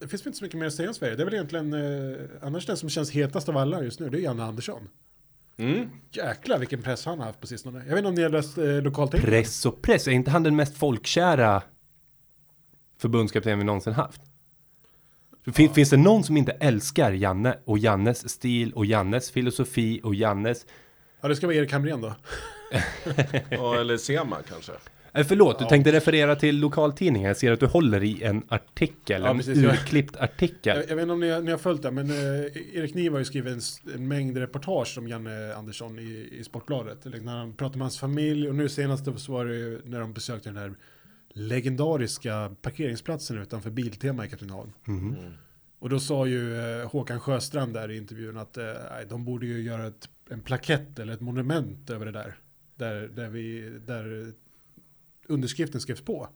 det 0.00 0.08
finns 0.08 0.26
inte 0.26 0.38
så 0.38 0.44
mycket 0.44 0.58
mer 0.58 0.66
att 0.66 0.74
säga 0.74 0.88
om 0.88 0.94
Sverige. 0.94 1.16
Det 1.16 1.22
är 1.22 1.24
väl 1.24 1.34
egentligen, 1.34 1.72
eh, 1.72 2.18
annars 2.42 2.66
den 2.66 2.76
som 2.76 2.88
känns 2.88 3.10
hetast 3.10 3.48
av 3.48 3.56
alla 3.56 3.82
just 3.82 4.00
nu, 4.00 4.08
det 4.08 4.18
är 4.18 4.20
Janne 4.20 4.42
Andersson. 4.42 4.88
Mm. 5.56 5.88
Jäklar 6.12 6.58
vilken 6.58 6.82
press 6.82 7.04
han 7.06 7.18
har 7.18 7.26
haft 7.26 7.40
på 7.40 7.46
sistone. 7.46 7.78
Jag 7.78 7.90
vet 7.90 7.98
inte 7.98 8.08
om 8.08 8.14
ni 8.14 8.22
har 8.22 8.30
läst 8.30 8.58
eh, 8.58 8.82
lokaltidningen? 8.82 9.30
Press 9.30 9.66
och 9.66 9.82
press, 9.82 10.06
är 10.06 10.12
inte 10.12 10.30
han 10.30 10.42
den 10.42 10.56
mest 10.56 10.76
folkkära 10.76 11.62
förbundskapten 12.98 13.58
vi 13.58 13.64
någonsin 13.64 13.92
haft? 13.92 14.20
Fin, 15.52 15.74
Finns 15.74 15.90
det 15.90 15.96
någon 15.96 16.24
som 16.24 16.36
inte 16.36 16.52
älskar 16.52 17.12
Janne 17.12 17.58
och 17.64 17.78
Jannes 17.78 18.28
stil 18.30 18.72
och 18.72 18.86
Jannes 18.86 19.30
filosofi 19.30 20.00
och 20.02 20.14
Jannes... 20.14 20.66
Ja, 21.20 21.28
det 21.28 21.36
ska 21.36 21.46
vara 21.46 21.56
Erik 21.56 21.72
Hamrén 21.72 22.00
då. 22.00 22.14
Ja, 23.50 23.80
eller 23.80 23.96
Sema 23.96 24.36
kanske. 24.48 24.72
Eh, 25.12 25.26
förlåt, 25.26 25.58
du 25.58 25.64
tänkte 25.64 25.92
referera 25.92 26.36
till 26.36 26.58
lokaltidningen. 26.60 27.28
Jag 27.28 27.36
ser 27.36 27.52
att 27.52 27.60
du 27.60 27.66
håller 27.66 28.02
i 28.04 28.22
en 28.22 28.42
artikel, 28.48 29.22
Ja, 29.22 29.30
en 29.30 29.36
precis, 29.36 29.58
jag- 29.58 29.72
urklippt 29.72 30.16
artikel. 30.16 30.76
Jag, 30.76 30.90
jag 30.90 30.96
vet 30.96 31.02
inte 31.02 31.12
om 31.12 31.20
ni, 31.20 31.30
har- 31.30 31.40
ni 31.40 31.50
har 31.50 31.58
följt 31.58 31.82
det, 31.82 31.90
men 31.90 32.10
eh, 32.10 32.16
Erik 32.74 32.94
Niva 32.94 33.14
har 33.14 33.18
ju 33.18 33.24
skrivit 33.24 33.52
en, 33.52 33.58
s- 33.58 33.80
en 33.94 34.08
mängd 34.08 34.36
reportage 34.36 34.98
om 34.98 35.08
Janne 35.08 35.54
Andersson 35.54 35.98
i, 35.98 36.28
i 36.40 36.44
Sportbladet. 36.44 37.06
Eller 37.06 37.20
när 37.20 37.36
han 37.38 37.52
pratar 37.52 37.76
med 37.78 37.84
hans 37.84 37.98
familj 37.98 38.48
och 38.48 38.54
nu 38.54 38.68
senast 38.68 39.04
så 39.20 39.32
var 39.32 39.44
det 39.44 39.54
ju 39.54 39.80
när 39.84 40.00
de 40.00 40.12
besökte 40.12 40.48
den 40.48 40.56
här 40.56 40.74
legendariska 41.34 42.54
parkeringsplatsen 42.62 43.38
utanför 43.38 43.70
Biltema 43.70 44.26
i 44.26 44.28
Katrineholm. 44.28 44.72
Mhm. 44.84 45.16
Och 45.78 45.88
då 45.88 46.00
sa 46.00 46.26
ju 46.26 46.56
eh, 46.80 46.88
Håkan 46.90 47.20
Sjöstrand 47.20 47.74
där 47.74 47.90
i 47.90 47.96
intervjun 47.96 48.36
att 48.36 48.56
eh, 48.56 48.64
nej, 48.64 49.06
de 49.08 49.24
borde 49.24 49.46
ju 49.46 49.60
göra 49.62 49.86
ett, 49.86 50.08
en 50.30 50.40
plakett 50.40 50.98
eller 50.98 51.12
ett 51.12 51.20
monument 51.20 51.90
över 51.90 52.06
det 52.06 52.12
där. 52.12 52.34
Där, 52.76 53.08
där, 53.14 53.28
vi, 53.28 53.72
där 53.86 54.32
underskriften 55.30 55.80
skrevs 55.80 56.00
på. 56.00 56.28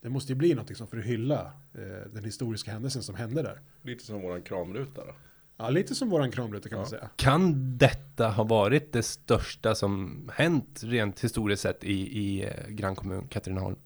Det 0.00 0.08
måste 0.08 0.32
ju 0.32 0.36
bli 0.36 0.54
något 0.54 0.76
som 0.76 0.86
för 0.86 0.98
att 0.98 1.04
hylla 1.04 1.52
eh, 1.74 2.10
den 2.12 2.24
historiska 2.24 2.70
händelsen 2.72 3.02
som 3.02 3.14
hände 3.14 3.42
där. 3.42 3.60
Lite 3.82 4.04
som 4.04 4.22
våran 4.22 4.42
kramruta 4.42 5.04
då. 5.04 5.14
Ja, 5.56 5.70
lite 5.70 5.94
som 5.94 6.10
våran 6.10 6.30
kramruta 6.30 6.68
kan 6.68 6.76
man 6.78 6.84
Ja. 6.86 6.90
säga. 6.90 7.08
Kan 7.16 7.78
detta 7.78 8.28
ha 8.28 8.44
varit 8.44 8.92
det 8.92 9.02
största 9.02 9.74
som 9.74 10.30
hänt 10.34 10.80
rent 10.84 11.20
historiskt 11.24 11.62
sett 11.62 11.84
i, 11.84 12.18
i 12.18 12.44
eh, 12.44 12.68
grannkommun 12.68 13.28
Katrineholm? 13.28 13.76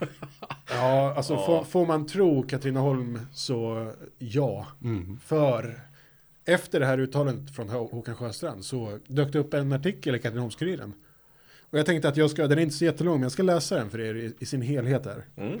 Ja, 0.70 1.14
alltså 1.16 1.32
Ja. 1.34 1.46
Får, 1.46 1.64
får 1.64 1.86
man 1.86 2.06
tro 2.06 2.42
Katrineholm 2.42 3.18
så 3.32 3.90
ja. 4.18 4.66
Mm. 4.82 5.18
För 5.18 5.80
efter 6.44 6.80
det 6.80 6.86
här 6.86 6.98
uttalandet 7.00 7.54
från 7.54 7.68
Hå- 7.70 7.90
Håkan 7.92 8.14
Sjöstrand 8.16 8.64
så 8.64 8.98
dök 9.06 9.32
det 9.32 9.38
upp 9.38 9.54
en 9.54 9.72
artikel 9.72 10.14
i 10.14 10.18
Katrineholms-Kuriren. 10.18 10.92
Och 11.74 11.78
jag 11.78 11.86
tänkte 11.86 12.08
att 12.08 12.16
jag 12.16 12.30
ska, 12.30 12.46
den 12.46 12.58
är 12.58 12.62
inte 12.62 12.74
så 12.74 12.84
jättelång, 12.84 13.14
men 13.14 13.22
jag 13.22 13.32
ska 13.32 13.42
läsa 13.42 13.76
den 13.76 13.90
för 13.90 14.00
er 14.00 14.14
i, 14.14 14.34
i 14.38 14.46
sin 14.46 14.62
helhet 14.62 15.06
här. 15.06 15.24
Mm. 15.36 15.60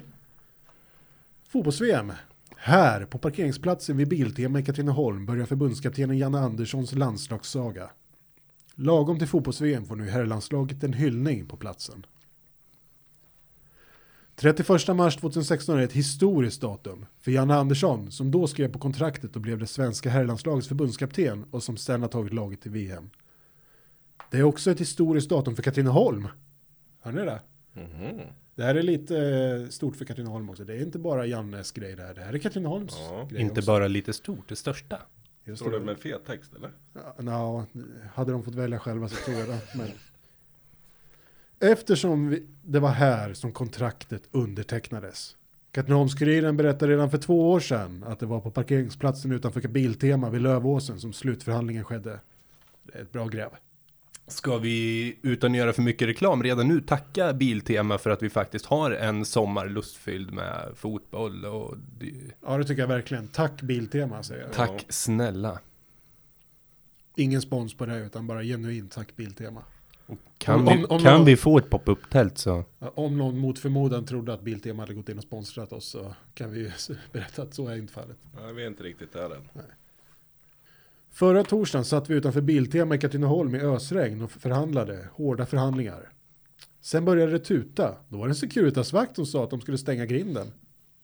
Fotbolls-VM. 1.48 2.12
Här, 2.56 3.04
på 3.04 3.18
parkeringsplatsen 3.18 3.96
vid 3.96 4.08
Biltema 4.08 4.58
i 4.58 4.64
Katrineholm, 4.64 5.26
börjar 5.26 5.46
förbundskaptenen 5.46 6.18
Janne 6.18 6.38
Anderssons 6.38 6.92
landslagssaga. 6.92 7.90
Lagom 8.74 9.18
till 9.18 9.28
fotbolls-VM 9.28 9.86
får 9.86 9.96
nu 9.96 10.08
herrlandslaget 10.08 10.84
en 10.84 10.92
hyllning 10.92 11.46
på 11.46 11.56
platsen. 11.56 12.06
31 14.36 14.96
mars 14.96 15.16
2016 15.16 15.78
är 15.78 15.82
ett 15.82 15.92
historiskt 15.92 16.60
datum 16.60 17.06
för 17.20 17.30
Janne 17.30 17.54
Andersson 17.54 18.10
som 18.10 18.30
då 18.30 18.46
skrev 18.46 18.72
på 18.72 18.78
kontraktet 18.78 19.36
och 19.36 19.42
blev 19.42 19.58
det 19.58 19.66
svenska 19.66 20.10
herrlandslagets 20.10 20.68
förbundskapten 20.68 21.44
och 21.50 21.62
som 21.62 21.76
sedan 21.76 22.02
har 22.02 22.08
tagit 22.08 22.32
laget 22.32 22.60
till 22.60 22.70
VM. 22.70 23.10
Det 24.34 24.38
är 24.40 24.42
också 24.44 24.70
ett 24.70 24.80
historiskt 24.80 25.28
datum 25.28 25.56
för 25.56 25.62
Katrineholm. 25.62 26.28
Hör 27.00 27.12
ni 27.12 27.24
det? 27.24 27.40
Mhm. 27.72 28.20
Det 28.54 28.62
här 28.62 28.74
är 28.74 28.82
lite 28.82 29.18
eh, 29.18 29.68
stort 29.68 29.96
för 29.96 30.04
Katrineholm 30.04 30.50
också. 30.50 30.64
Det 30.64 30.74
är 30.74 30.82
inte 30.82 30.98
bara 30.98 31.26
Jannes 31.26 31.72
grej 31.72 31.96
det 31.96 32.02
här. 32.02 32.14
Det 32.14 32.20
här 32.20 32.32
är 32.32 32.38
Katrineholms 32.38 32.96
Ja. 32.98 33.28
grej 33.30 33.40
Inte 33.42 33.52
också. 33.60 33.66
bara 33.70 33.88
lite 33.88 34.12
stort, 34.12 34.48
det 34.48 34.56
största. 34.56 34.98
Just 35.44 35.60
Står 35.62 35.70
det 35.70 35.80
med 35.80 35.98
fet 35.98 36.26
text 36.26 36.54
eller? 36.54 36.70
Ja, 36.92 37.14
nå, 37.18 37.64
hade 38.14 38.32
de 38.32 38.42
fått 38.42 38.54
välja 38.54 38.78
själva 38.78 39.08
så 39.08 39.16
tror 39.16 39.38
jag 39.38 39.48
det. 39.48 39.58
Men... 39.74 39.88
Eftersom 41.72 42.28
vi, 42.28 42.46
det 42.62 42.80
var 42.80 42.90
här 42.90 43.34
som 43.34 43.52
kontraktet 43.52 44.22
undertecknades. 44.30 45.36
Katrineholms-Kuriren 45.72 46.56
berättade 46.56 46.92
redan 46.92 47.10
för 47.10 47.18
två 47.18 47.50
år 47.52 47.60
sedan 47.60 48.04
att 48.06 48.18
det 48.20 48.26
var 48.26 48.40
på 48.40 48.50
parkeringsplatsen 48.50 49.32
utanför 49.32 49.60
Biltema 49.68 50.30
vid 50.30 50.42
Lövåsen 50.42 51.00
som 51.00 51.12
slutförhandlingen 51.12 51.84
skedde. 51.84 52.20
Det 52.82 52.98
är 52.98 53.02
ett 53.02 53.12
bra 53.12 53.26
gräv. 53.28 53.50
Ska 54.26 54.58
vi 54.58 55.16
utan 55.22 55.50
att 55.52 55.56
göra 55.58 55.72
för 55.72 55.82
mycket 55.82 56.08
reklam 56.08 56.42
redan 56.42 56.68
nu 56.68 56.80
tacka 56.80 57.32
Biltema 57.32 57.98
för 57.98 58.10
att 58.10 58.22
vi 58.22 58.30
faktiskt 58.30 58.66
har 58.66 58.90
en 58.90 59.24
sommar 59.24 59.68
lustfylld 59.68 60.32
med 60.32 60.68
fotboll 60.76 61.44
och 61.44 61.74
Ja, 62.46 62.58
det 62.58 62.64
tycker 62.64 62.82
jag 62.82 62.88
verkligen. 62.88 63.28
Tack 63.28 63.62
Biltema 63.62 64.22
säger 64.22 64.42
jag. 64.42 64.52
tack 64.52 64.86
snälla. 64.88 65.58
Ingen 67.16 67.42
spons 67.42 67.74
på 67.74 67.86
det 67.86 67.98
utan 67.98 68.26
bara 68.26 68.42
genuint 68.42 68.92
tack 68.92 69.16
Biltema. 69.16 69.62
Kan, 70.38 70.54
Om- 70.60 70.64
vi, 70.66 70.72
om- 70.84 70.90
om 70.90 71.00
kan 71.02 71.16
någon- 71.16 71.24
vi 71.26 71.36
få 71.36 71.58
ett 71.58 71.70
pop-up 71.70 72.10
tält 72.10 72.38
så? 72.38 72.64
Ja, 72.78 72.92
Om 72.94 73.18
någon 73.18 73.38
mot 73.38 73.58
förmodan 73.58 74.06
trodde 74.06 74.32
att 74.34 74.42
Biltema 74.42 74.82
hade 74.82 74.94
gått 74.94 75.08
in 75.08 75.16
och 75.18 75.24
sponsrat 75.24 75.72
oss 75.72 75.84
så 75.88 76.14
kan 76.34 76.50
vi 76.50 76.60
ju 76.60 76.70
berätta 77.12 77.42
att 77.42 77.54
så 77.54 77.68
är 77.68 77.76
inte 77.76 77.92
fallet. 77.92 78.16
Nej, 78.42 78.54
vi 78.54 78.62
är 78.62 78.66
inte 78.68 78.82
riktigt 78.82 79.12
där 79.12 79.30
än. 79.36 79.42
Förra 81.14 81.44
torsdagen 81.44 81.84
satt 81.84 82.10
vi 82.10 82.14
utanför 82.14 82.40
Biltema 82.40 82.94
i 82.94 82.98
Katrineholm 82.98 83.54
i 83.54 83.60
ösregn 83.60 84.22
och 84.22 84.30
förhandlade, 84.30 85.08
hårda 85.12 85.46
förhandlingar. 85.46 86.12
Sen 86.80 87.04
började 87.04 87.32
det 87.32 87.38
tuta. 87.38 87.96
Då 88.08 88.18
var 88.18 88.26
det 88.26 88.30
en 88.30 88.34
Securitasvakt 88.34 89.16
som 89.16 89.26
sa 89.26 89.44
att 89.44 89.50
de 89.50 89.60
skulle 89.60 89.78
stänga 89.78 90.06
grinden. 90.06 90.52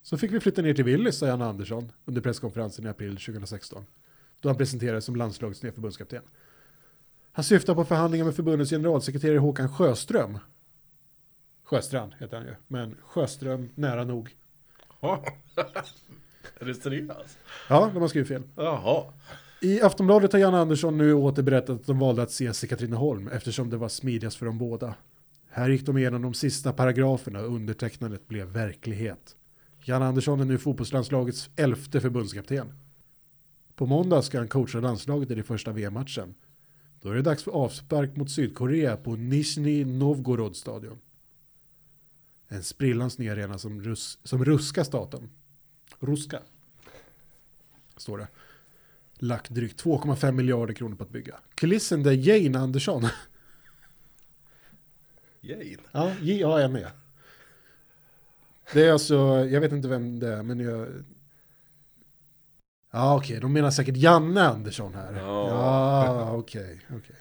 Så 0.02 0.18
fick 0.18 0.32
vi 0.32 0.40
flytta 0.40 0.62
ner 0.62 0.74
till 0.74 0.84
Willys, 0.84 1.18
sa 1.18 1.26
Jan 1.26 1.42
Andersson 1.42 1.92
under 2.04 2.20
presskonferensen 2.20 2.86
i 2.86 2.88
april 2.88 3.16
2016. 3.16 3.86
Då 4.40 4.48
han 4.48 4.56
presenterades 4.56 5.04
som 5.04 5.16
landslagets 5.16 5.62
nya 5.62 5.72
förbundskapten. 5.72 6.22
Han 7.32 7.44
syftar 7.44 7.74
på 7.74 7.84
förhandlingar 7.84 8.24
med 8.24 8.34
förbundets 8.34 8.70
generalsekreterare 8.70 9.38
Håkan 9.38 9.68
Sjöström. 9.68 10.38
Sjöstrand 11.64 12.12
heter 12.18 12.36
han 12.36 12.46
ju, 12.46 12.54
men 12.66 12.96
Sjöström 13.04 13.68
nära 13.74 14.04
nog. 14.04 14.36
Ja. 15.00 15.24
är 16.60 16.64
du 16.64 16.74
seriös? 16.74 17.38
Ja, 17.68 17.90
de 17.94 18.00
har 18.00 18.08
skrivit 18.08 18.28
fel. 18.28 18.42
Jaha. 18.56 19.04
I 19.62 19.80
Aftonbladet 19.80 20.32
har 20.32 20.40
Jan 20.40 20.54
Andersson 20.54 20.98
nu 20.98 21.14
åter 21.14 21.42
berättat 21.42 21.80
att 21.80 21.86
de 21.86 21.98
valde 21.98 22.22
att 22.22 22.30
ses 22.30 22.64
i 22.64 22.68
Katrineholm 22.68 23.28
eftersom 23.28 23.70
det 23.70 23.76
var 23.76 23.88
smidigast 23.88 24.36
för 24.36 24.46
dem 24.46 24.58
båda. 24.58 24.94
Här 25.50 25.68
gick 25.70 25.86
de 25.86 25.98
igenom 25.98 26.22
de 26.22 26.34
sista 26.34 26.72
paragraferna 26.72 27.40
och 27.40 27.54
undertecknandet 27.54 28.28
blev 28.28 28.46
verklighet. 28.46 29.36
Jan 29.84 30.02
Andersson 30.02 30.40
är 30.40 30.44
nu 30.44 30.58
fotbollslandslagets 30.58 31.50
elfte 31.56 32.00
förbundskapten. 32.00 32.72
På 33.74 33.86
måndag 33.86 34.22
ska 34.22 34.38
han 34.38 34.48
coacha 34.48 34.80
landslaget 34.80 35.30
i 35.30 35.34
den 35.34 35.44
första 35.44 35.72
VM-matchen. 35.72 36.34
Då 37.00 37.10
är 37.10 37.14
det 37.14 37.22
dags 37.22 37.44
för 37.44 37.52
avspark 37.52 38.16
mot 38.16 38.30
Sydkorea 38.30 38.96
på 38.96 39.16
Nizhny 39.16 39.84
Novgorod 39.84 40.56
stadion. 40.56 40.98
En 42.48 42.62
sprillans 42.62 43.18
ny 43.18 43.28
arena 43.28 43.58
som, 43.58 43.82
rus 43.82 44.18
som 44.24 44.44
ruska 44.44 44.84
staten. 44.84 45.30
Ruska. 46.00 46.40
Står 47.96 48.18
det 48.18 48.28
lagt 49.22 49.50
drygt 49.50 49.84
2,5 49.84 50.32
miljarder 50.32 50.74
kronor 50.74 50.96
på 50.96 51.02
att 51.02 51.10
bygga. 51.10 51.34
Kulissen 51.54 52.02
där 52.02 52.12
Jane 52.12 52.58
Andersson, 52.58 53.06
Jane. 55.40 55.76
ja, 55.92 56.12
J-A-N-E. 56.20 56.86
Det 58.72 58.86
är 58.86 58.92
alltså, 58.92 59.14
jag 59.50 59.60
vet 59.60 59.72
inte 59.72 59.88
vem 59.88 60.18
det 60.18 60.28
är, 60.28 60.42
men 60.42 60.60
jag... 60.60 60.88
Ja, 62.90 63.16
okej, 63.16 63.40
de 63.40 63.52
menar 63.52 63.70
säkert 63.70 63.96
Janne 63.96 64.48
Andersson 64.48 64.94
här. 64.94 65.12
Ja. 65.14 65.48
Ja, 65.48 66.32
okej, 66.32 66.80
okej. 66.88 67.16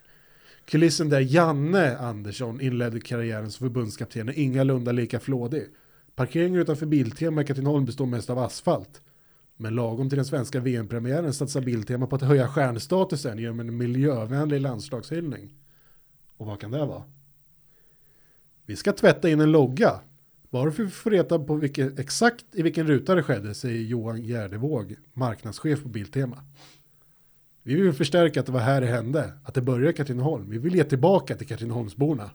Kulissen 0.66 1.10
där 1.10 1.20
Janne 1.20 1.98
Andersson 1.98 2.62
inledde 2.62 3.00
karriären 3.00 3.52
som 3.52 3.66
förbundskapten 3.66 4.30
är 4.30 4.40
ingalunda 4.40 4.92
lika 4.92 5.20
flådig. 5.20 5.68
Parkeringen 6.16 6.62
utanför 6.62 6.86
Biltema 6.86 7.42
i 7.42 7.46
Katrineholm 7.46 7.86
består 7.86 8.06
mest 8.06 8.30
av 8.30 8.40
asfalt. 8.40 9.02
Men 9.62 9.76
lagom 9.76 10.10
till 10.10 10.16
den 10.16 10.26
svenska 10.26 10.60
VM-premiären 10.60 11.34
satsar 11.34 11.62
Biltema 11.62 12.08
på 12.08 12.16
att 12.16 12.22
höja 12.22 12.48
stjärnstatusen 12.48 13.38
genom 13.38 13.60
en 13.60 13.78
miljövänlig 13.78 14.62
landslagshyllning. 14.62 15.54
Och 16.38 16.46
vad 16.46 16.60
kan 16.60 16.72
det 16.72 16.86
vara? 16.86 17.04
Vi 18.66 18.76
ska 18.76 18.94
tvätta 18.94 19.30
in 19.30 19.42
en 19.42 19.52
logga. 19.52 20.00
Bara 20.50 20.72
för 20.72 20.84
att 20.84 20.94
få 20.94 21.10
reda 21.10 21.40
på 21.40 21.56
vilket, 21.56 22.00
exakt 22.00 22.46
i 22.52 22.62
vilken 22.62 22.88
ruta 22.88 23.16
det 23.16 23.24
skedde, 23.24 23.54
säger 23.54 23.82
Johan 23.82 24.22
Gärdevåg, 24.22 24.96
marknadschef 25.14 25.84
på 25.84 25.90
Biltema. 25.90 26.44
Vi 27.64 27.76
vill 27.76 27.94
förstärka 27.94 28.40
att 28.40 28.46
det 28.46 28.52
var 28.52 28.60
här 28.60 28.82
det 28.82 28.88
hände, 28.88 29.34
att 29.44 29.54
det 29.54 29.62
började 29.62 29.90
i 29.90 29.94
Katrineholm. 29.94 30.50
Vi 30.50 30.58
vill 30.58 30.76
ge 30.76 30.84
tillbaka 30.84 31.36
till 31.36 31.48
Katrineholmsborna. 31.48 32.32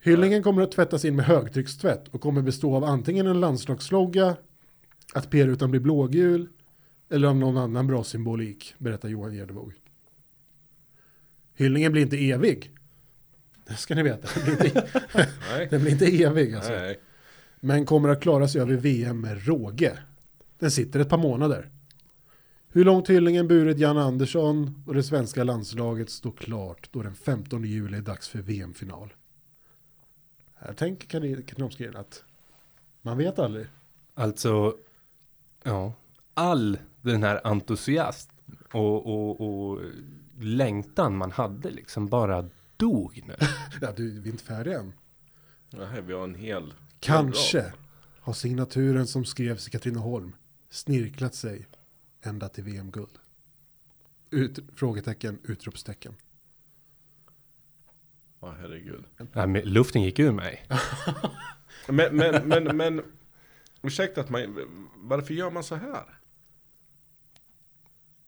Hyllningen 0.00 0.42
kommer 0.42 0.62
att 0.62 0.72
tvättas 0.72 1.04
in 1.04 1.16
med 1.16 1.24
högtryckstvätt 1.24 2.08
och 2.08 2.20
kommer 2.20 2.42
bestå 2.42 2.76
av 2.76 2.84
antingen 2.84 3.26
en 3.26 3.40
landslagslogga, 3.40 4.36
att 5.14 5.30
p-rutan 5.30 5.70
blir 5.70 5.80
blågul 5.80 6.48
eller 7.12 7.28
av 7.28 7.36
någon 7.36 7.56
annan 7.56 7.86
bra 7.86 8.04
symbolik, 8.04 8.74
berättar 8.78 9.08
Johan 9.08 9.34
Gerdevåg. 9.34 9.74
Hyllningen 11.54 11.92
blir 11.92 12.02
inte 12.02 12.30
evig. 12.30 12.70
Det 13.66 13.74
ska 13.74 13.94
ni 13.94 14.02
veta. 14.02 14.28
Den 14.46 14.56
blir 14.56 14.66
inte, 14.66 14.88
den 15.70 15.80
blir 15.80 15.92
inte 15.92 16.22
evig 16.22 16.54
alltså. 16.54 16.70
Nej. 16.70 17.00
Men 17.60 17.86
kommer 17.86 18.08
att 18.08 18.22
klara 18.22 18.48
sig 18.48 18.60
över 18.60 18.74
VM 18.74 19.20
med 19.20 19.46
råge. 19.46 19.98
Den 20.58 20.70
sitter 20.70 21.00
ett 21.00 21.08
par 21.08 21.18
månader. 21.18 21.70
Hur 22.68 22.84
långt 22.84 23.10
hyllningen 23.10 23.48
burit 23.48 23.78
Jan 23.78 23.98
Andersson 23.98 24.84
och 24.86 24.94
det 24.94 25.02
svenska 25.02 25.44
landslaget 25.44 26.10
står 26.10 26.32
klart 26.32 26.88
då 26.92 27.02
den 27.02 27.14
15 27.14 27.64
juli 27.64 27.96
är 27.96 28.02
dags 28.02 28.28
för 28.28 28.38
VM-final. 28.38 29.12
Här 30.54 30.72
tänker 30.72 31.06
Katrineholmskrigen 31.08 31.96
att 31.96 32.24
man 33.02 33.18
vet 33.18 33.38
aldrig. 33.38 33.66
Alltså, 34.14 34.76
ja, 35.62 35.92
all 36.34 36.78
den 37.02 37.22
här 37.22 37.40
entusiast 37.44 38.30
och, 38.72 39.06
och, 39.06 39.40
och 39.40 39.80
längtan 40.40 41.16
man 41.16 41.32
hade 41.32 41.70
liksom 41.70 42.08
bara 42.08 42.48
dog 42.76 43.22
nu. 43.26 43.36
Ja, 43.80 43.92
du, 43.96 44.20
vi 44.20 44.28
är 44.28 44.32
inte 44.32 44.44
färdiga 44.44 44.78
än. 44.78 44.92
Nej, 45.70 46.02
vi 46.02 46.12
har 46.12 46.24
en 46.24 46.34
hel. 46.34 46.74
Kanske 47.00 47.72
har 48.20 48.32
signaturen 48.32 49.06
som 49.06 49.24
skrevs 49.24 49.68
i 49.68 49.70
Katrineholm 49.70 50.36
snirklat 50.70 51.34
sig 51.34 51.66
ända 52.22 52.48
till 52.48 52.64
VM-guld. 52.64 53.18
Ut, 54.30 54.58
frågetecken, 54.76 55.38
utropstecken. 55.44 56.14
Ja, 58.40 58.54
herregud. 58.60 59.04
Nej, 59.32 59.46
men 59.46 59.62
luften 59.62 60.02
gick 60.02 60.18
ur 60.18 60.32
mig. 60.32 60.66
Men, 61.88 62.16
men, 62.16 62.48
men, 62.48 62.76
men. 62.76 63.02
Ursäkta 63.82 64.20
att 64.20 64.30
man. 64.30 64.58
Varför 64.96 65.34
gör 65.34 65.50
man 65.50 65.64
så 65.64 65.74
här? 65.74 66.04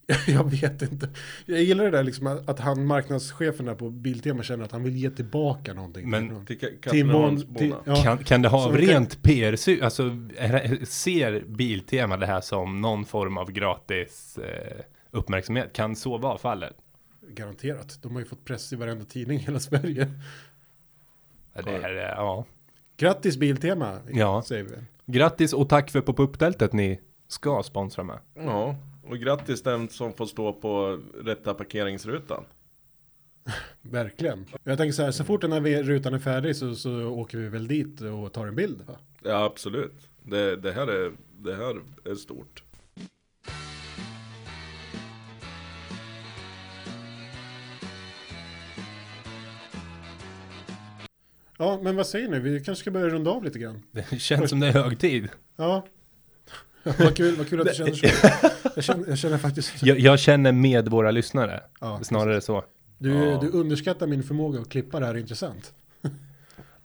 Jag 0.26 0.50
vet 0.50 0.82
inte. 0.82 1.08
Jag 1.46 1.62
gillar 1.62 1.84
det 1.84 1.90
där 1.90 2.02
liksom 2.02 2.26
att 2.26 2.48
att 2.48 2.60
han, 2.60 2.86
marknadschefen 2.86 3.66
där 3.66 3.74
på 3.74 3.90
Biltema 3.90 4.42
känner 4.42 4.64
att 4.64 4.72
han 4.72 4.82
vill 4.84 4.96
ge 4.96 5.10
tillbaka 5.10 5.74
någonting. 5.74 6.10
Men 6.10 6.46
Till 6.46 6.58
Ka- 6.58 6.90
till, 6.90 7.06
mon, 7.06 7.54
till, 7.54 7.74
ja, 7.86 8.02
Kan, 8.02 8.18
kan 8.18 8.42
det 8.42 8.48
ha 8.48 8.62
Så 8.62 8.68
av 8.68 8.72
kan- 8.72 8.80
rent 8.80 9.22
PR, 9.22 9.82
alltså 9.84 10.10
ser 10.84 11.44
Biltema 11.48 12.16
det 12.16 12.26
här 12.26 12.40
som 12.40 12.80
någon 12.80 13.04
form 13.04 13.36
av 13.38 13.50
gratis 13.52 14.38
eh, 14.38 14.80
uppmärksamhet? 15.10 15.72
Kan 15.72 15.96
så 15.96 16.18
vara 16.18 16.38
fallet? 16.38 16.76
garanterat. 17.28 17.98
De 18.02 18.12
har 18.12 18.20
ju 18.20 18.26
fått 18.26 18.44
press 18.44 18.72
i 18.72 18.76
varenda 18.76 19.04
tidning 19.04 19.38
i 19.38 19.42
hela 19.42 19.60
Sverige. 19.60 20.10
Ja, 21.54 21.62
Det 21.62 21.70
är, 21.70 21.96
eh, 21.96 22.02
ja. 22.02 22.44
Grattis 22.96 23.36
Biltema, 23.36 23.98
Ja. 24.12 24.42
säger 24.46 24.64
vi. 24.64 24.70
Grattis 25.12 25.52
och 25.52 25.68
tack 25.68 25.90
för 25.90 26.00
pop-up-tältet 26.00 26.72
ni 26.72 27.00
ska 27.28 27.62
sponsra 27.62 28.04
med. 28.04 28.18
Ja, 28.34 28.76
och 29.06 29.18
grattis 29.18 29.62
den 29.62 29.88
som 29.88 30.12
får 30.12 30.26
stå 30.26 30.52
på 30.52 31.00
rätta 31.24 31.54
parkeringsrutan. 31.54 32.44
Verkligen. 33.82 34.46
Jag 34.64 34.78
tänker 34.78 34.92
så 34.92 35.02
här, 35.02 35.10
så 35.10 35.24
fort 35.24 35.40
den 35.40 35.52
här 35.52 35.82
rutan 35.82 36.14
är 36.14 36.18
färdig 36.18 36.56
så, 36.56 36.74
så 36.74 37.06
åker 37.06 37.38
vi 37.38 37.48
väl 37.48 37.68
dit 37.68 38.00
och 38.00 38.32
tar 38.32 38.46
en 38.46 38.56
bild. 38.56 38.82
Va? 38.86 38.94
Ja, 39.22 39.44
absolut. 39.44 40.08
Det, 40.22 40.56
det, 40.56 40.72
här, 40.72 40.86
är, 40.86 41.12
det 41.38 41.54
här 41.54 41.80
är 42.04 42.14
stort. 42.14 42.62
Ja, 51.58 51.80
men 51.82 51.96
vad 51.96 52.06
säger 52.06 52.28
ni? 52.28 52.38
Vi 52.38 52.60
kanske 52.60 52.80
ska 52.80 52.90
börja 52.90 53.08
runda 53.08 53.30
av 53.30 53.44
lite 53.44 53.58
grann. 53.58 53.82
Det 53.90 54.20
känns 54.20 54.50
som 54.50 54.60
det 54.60 54.66
är 54.66 54.72
hög 54.72 54.98
tid. 54.98 55.28
Ja. 55.56 55.86
Vad 56.84 57.16
kul, 57.16 57.36
vad 57.36 57.48
kul 57.48 57.60
att 57.60 57.66
du 57.66 57.74
känner 57.74 57.92
så. 57.92 58.06
Jag 58.76 58.84
känner, 58.84 59.08
jag 59.08 59.18
känner 59.18 59.38
faktiskt... 59.38 59.82
Jag, 59.82 59.98
jag 59.98 60.18
känner 60.18 60.52
med 60.52 60.88
våra 60.88 61.10
lyssnare. 61.10 61.62
Ja, 61.80 62.00
Snarare 62.02 62.40
så. 62.40 62.64
Du, 62.98 63.14
Ja. 63.14 63.38
du 63.40 63.48
underskattar 63.50 64.06
min 64.06 64.22
förmåga 64.22 64.60
att 64.60 64.68
klippa 64.68 65.00
det 65.00 65.06
här 65.06 65.16
intressant. 65.16 65.74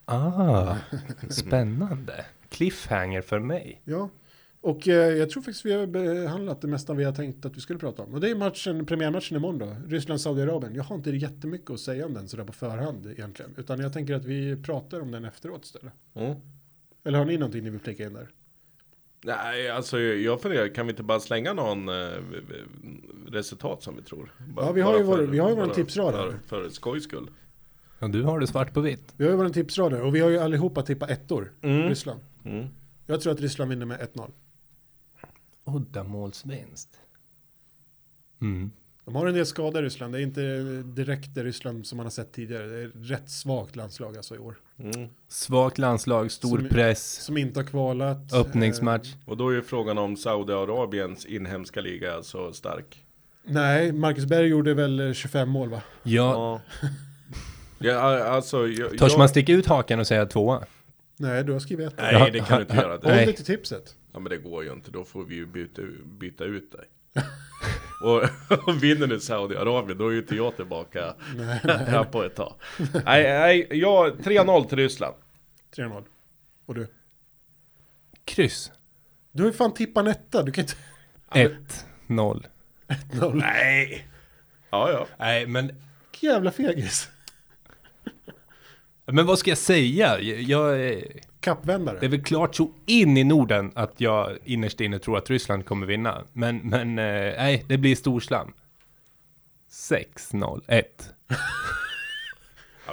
Ah, 0.06 0.76
spännande. 1.30 2.26
Cliffhanger 2.50 3.22
för 3.22 3.40
mig. 3.40 3.82
Ja. 3.86 4.10
Och 4.62 4.88
eh, 4.88 4.94
jag 4.94 5.30
tror 5.30 5.44
faktiskt 5.44 5.66
vi 5.66 5.72
har 5.74 5.88
behandlat 5.88 6.62
det 6.62 6.68
mesta 6.68 6.94
vi 6.94 7.04
har 7.04 7.14
tänkt 7.14 7.46
att 7.46 7.58
vi 7.58 7.62
skulle 7.62 7.80
prata 7.80 8.04
om. 8.04 8.14
Och 8.14 8.20
det 8.22 8.30
är 8.30 8.36
matchen, 8.36 8.86
premiärmatchen 8.86 9.38
imorgon 9.38 9.58
då, 9.60 9.76
Ryssland-Saudiarabien. 9.88 10.76
Jag 10.76 10.84
har 10.84 10.96
inte 10.96 11.10
jättemycket 11.10 11.70
att 11.70 11.80
säga 11.80 12.06
om 12.06 12.14
den 12.14 12.28
sådär 12.28 12.44
på 12.44 12.54
förhand 12.54 13.06
egentligen. 13.18 13.52
Utan 13.58 13.80
jag 13.80 13.94
tänker 13.94 14.14
att 14.14 14.26
vi 14.26 14.56
pratar 14.64 15.00
om 15.02 15.12
den 15.12 15.26
efteråt 15.26 15.66
istället. 15.66 15.94
Mm. 16.16 16.36
Eller 17.04 17.18
har 17.18 17.26
ni 17.26 17.38
någonting 17.38 17.64
ni 17.64 17.70
vill 17.70 17.80
flika 17.80 18.04
in 18.06 18.14
där? 18.14 18.30
Nej, 19.22 19.70
alltså 19.70 20.00
jag 20.00 20.42
funderar, 20.42 20.68
kan 20.76 20.86
vi 20.86 20.90
inte 20.92 21.04
bara 21.04 21.20
slänga 21.20 21.54
någon 21.54 21.90
eh, 21.90 22.10
resultat 23.28 23.84
som 23.84 23.96
vi 23.96 24.02
tror? 24.02 24.34
Bara, 24.48 24.66
Ja, 24.66 24.72
vi 24.72 24.82
har 24.82 24.98
ju 24.98 25.04
vår- 25.04 25.18
vi 25.18 25.40
har 25.40 25.50
ju 25.50 25.56
vår 25.56 25.68
tipsrad 25.68 26.16
här. 26.16 26.30
För, 26.32 26.38
för 26.64 26.70
skojs 26.70 27.04
skull. 27.04 27.30
Ja, 28.00 28.08
du 28.08 28.24
har 28.24 28.40
det 28.40 28.48
svart 28.48 28.74
på 28.74 28.82
vitt. 28.82 29.14
Vi 29.18 29.24
har 29.24 29.32
ju 29.32 29.38
våra 29.38 29.50
tipsrader 29.50 30.02
och 30.02 30.16
vi 30.16 30.20
har 30.20 30.30
ju 30.30 30.38
allihopa 30.40 30.82
tippat 30.82 31.10
ettor. 31.10 31.54
Mm. 31.62 31.90
Ryssland. 31.90 32.20
Mm. 32.46 32.68
Jag 33.06 33.22
tror 33.22 33.34
att 33.34 33.40
Ryssland 33.40 33.70
vinner 33.70 33.86
med 33.86 34.00
1-0. 34.14 34.32
Uddamålsvinst. 35.66 36.90
Mm. 38.42 38.72
De 39.06 39.16
har 39.16 39.28
en 39.28 39.34
del 39.34 39.46
skador 39.46 39.82
i 39.82 39.86
Ryssland. 39.86 40.14
Det 40.14 40.20
är 40.20 40.24
inte 40.24 40.42
direkt 40.84 41.36
det 41.36 41.44
Ryssland 41.44 41.88
som 41.88 41.98
man 41.98 42.06
har 42.06 42.12
sett 42.12 42.32
tidigare. 42.32 42.68
Det 42.68 42.78
är 42.82 42.88
rätt 42.88 43.30
svagt 43.30 43.76
landslag 43.76 44.18
alltså 44.18 44.36
i 44.36 44.38
år. 44.38 44.60
Mm. 44.80 45.10
Svagt 45.28 45.78
landslag, 45.78 46.32
stor 46.32 46.58
Som- 46.58 46.70
press, 46.70 47.12
Som 47.24 47.38
inte 47.38 47.60
har 47.60 47.66
kvalat. 47.66 48.34
öppningsmatch. 48.34 49.14
Och 49.26 49.38
då 49.38 49.50
är 49.50 49.54
ju 49.54 49.62
frågan 49.62 49.98
om 49.98 50.18
Saudiarabiens 50.18 51.26
inhemska 51.26 51.82
liga 51.82 52.18
är 52.18 52.22
så 52.22 52.54
stark. 52.54 53.04
Eh, 53.48 53.54
nej, 53.54 53.92
Marcus 53.92 54.26
Berg 54.26 54.48
gjorde 54.48 54.74
väl 54.74 55.00
eh, 55.00 55.14
25 55.14 55.50
mål 55.50 55.70
va? 55.70 55.82
Ja, 56.04 56.62
Ja. 57.80 58.24
alltså. 58.24 58.68
Jag, 58.68 58.98
törs 58.98 59.12
jag- 59.12 59.18
man 59.18 59.30
sticka 59.30 59.54
ut 59.54 59.66
hakan 59.66 60.00
och 60.00 60.08
säga 60.08 60.26
tvåa? 60.26 60.64
Nej, 61.18 61.44
du 61.44 61.52
har 61.52 61.60
skrivit 61.60 61.88
ett. 61.88 61.94
Nej, 61.98 62.32
det 62.32 62.40
kan 62.40 62.58
du 62.58 62.62
inte 62.64 62.76
göra. 62.76 62.92
Håll 62.92 63.02
dig 63.02 63.34
till 63.36 63.46
tipset. 63.46 63.96
ja, 64.14 64.20
men 64.20 64.30
det 64.30 64.38
går 64.38 64.64
ju 64.64 64.72
inte. 64.74 64.92
Då 64.92 65.06
får 65.06 65.24
vi 65.24 65.36
ju 65.36 65.46
byta, 65.46 65.82
byta 66.20 66.44
ut 66.44 66.72
dig. 66.72 66.86
och, 68.02 68.24
vinner 68.82 69.08
nu 69.08 69.20
Saudiarabien, 69.20 69.98
då 69.98 70.08
är 70.08 70.12
ju 70.12 70.20
inte 70.20 70.36
jag 70.36 70.56
tillbaka 70.56 71.16
Nej, 71.36 71.60
här 71.66 72.04
på 72.04 72.24
ett 72.24 72.36
tag. 72.36 72.54
Nej, 73.06 73.24
nej, 73.24 73.68
jag 73.72 74.18
3-0 74.18 74.68
till 74.68 74.78
Ryssland. 74.78 75.16
3-0. 75.76 76.04
Och 76.66 76.76
du? 76.76 76.88
Kryss. 78.26 78.72
Du 79.32 79.44
har 79.44 79.50
ju 79.50 79.54
fan 79.58 79.74
tippat 79.74 80.02
en 80.06 80.12
etta. 80.12 80.44
Du 80.44 80.52
kan 80.52 80.62
inte... 80.64 80.76
1-0. 82.08 82.46
0. 83.14 83.36
Nej! 83.36 84.08
Ja, 84.70 84.92
ja. 84.92 85.08
Nej, 85.18 85.48
men, 85.48 85.68
Vilken 85.68 86.30
jävla 86.30 86.52
fegis. 86.52 87.10
men 89.06 89.26
vad 89.26 89.40
ska 89.40 89.52
jag 89.52 89.58
säga? 89.58 90.20
Jag, 90.20 90.42
jag, 90.42 90.80
är- 90.82 91.20
Kappvändare. 91.42 91.98
det 92.00 92.06
är 92.06 92.10
väl 92.10 92.24
klart 92.24 92.56
så 92.56 92.72
in 92.86 93.18
i 93.18 93.24
Norden 93.24 93.72
att 93.76 93.94
jag 94.02 94.38
innerst 94.46 94.82
inne 94.82 95.00
tror 95.00 95.18
att 95.18 95.30
Ryssland 95.30 95.66
kommer 95.66 95.86
vinna. 95.88 96.24
Men, 96.34 96.58
men 96.58 96.90
eh, 97.00 97.06
nej, 97.38 97.66
det 97.68 97.78
blir 97.78 97.96
storslam. 97.96 98.54
6-0. 99.72 100.62
1. 100.68 101.14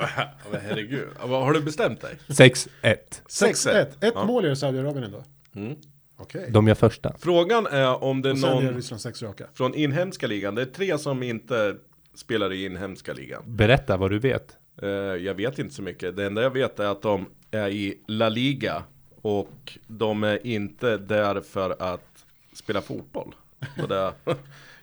Ja, 0.01 0.09
men 0.53 0.61
herregud. 0.61 1.09
Har 1.18 1.53
du 1.53 1.61
bestämt 1.61 2.01
dig? 2.01 2.18
6-1. 2.28 2.68
6-1. 2.82 3.70
Ett 3.76 4.12
Ja. 4.14 4.24
mål 4.24 4.44
gör 4.44 4.55
Saudiarabien 4.55 5.05
ändå. 5.05 5.24
Mm. 5.55 5.76
Okej. 6.16 6.51
De 6.51 6.68
gör 6.68 6.74
första. 6.74 7.14
Frågan 7.18 7.66
är 7.66 8.03
om 8.05 8.22
det 8.22 8.30
är 8.30 8.34
någon 8.34 8.74
Ryssland 8.74 9.01
sex 9.01 9.22
raka. 9.22 9.44
från 9.55 9.74
inhemska 9.74 10.26
ligan. 10.26 10.55
Det 10.55 10.62
är 10.62 10.66
tre 10.66 10.99
som 10.99 11.22
inte 11.22 11.76
spelar 12.14 12.53
i 12.53 12.64
inhemska 12.64 13.12
ligan. 13.12 13.42
Berätta 13.47 13.97
vad 13.97 14.11
du 14.11 14.18
vet. 14.18 14.57
Eh, 14.83 14.89
jag 14.99 15.35
vet 15.35 15.59
inte 15.59 15.74
så 15.74 15.83
mycket. 15.83 16.16
Det 16.16 16.27
enda 16.27 16.43
jag 16.43 16.51
vet 16.51 16.81
är 16.81 16.87
att 16.87 17.03
de 17.03 17.27
är 17.51 17.68
i 17.68 18.01
La 18.07 18.29
Liga. 18.29 18.83
Och 19.22 19.79
de 19.87 20.24
är 20.24 20.47
inte 20.47 20.97
där 20.97 21.41
för 21.41 21.83
att 21.83 22.27
spela 22.53 22.83
fotboll. 22.83 23.35
Och 23.83 23.89
det 23.89 24.12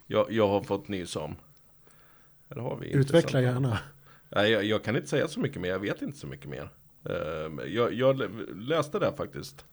jag, 0.08 0.32
jag 0.32 0.48
har 0.48 0.62
fått 0.62 0.88
nys 0.88 1.16
om. 1.16 1.36
Här 2.50 2.62
har 2.62 2.78
vi 2.78 2.92
Utveckla 2.92 3.42
gärna. 3.42 3.80
Nej, 4.30 4.52
jag, 4.52 4.64
jag 4.64 4.84
kan 4.84 4.96
inte 4.96 5.08
säga 5.08 5.28
så 5.28 5.40
mycket 5.40 5.62
mer. 5.62 5.70
Jag 5.70 5.80
vet 5.80 6.02
inte 6.02 6.18
så 6.18 6.28
mycket 6.28 6.50
mer. 6.50 6.70
Eh, 7.10 7.66
jag, 7.68 7.94
jag 7.94 8.22
läste 8.56 9.00
det 9.00 9.14
faktiskt. 9.18 9.66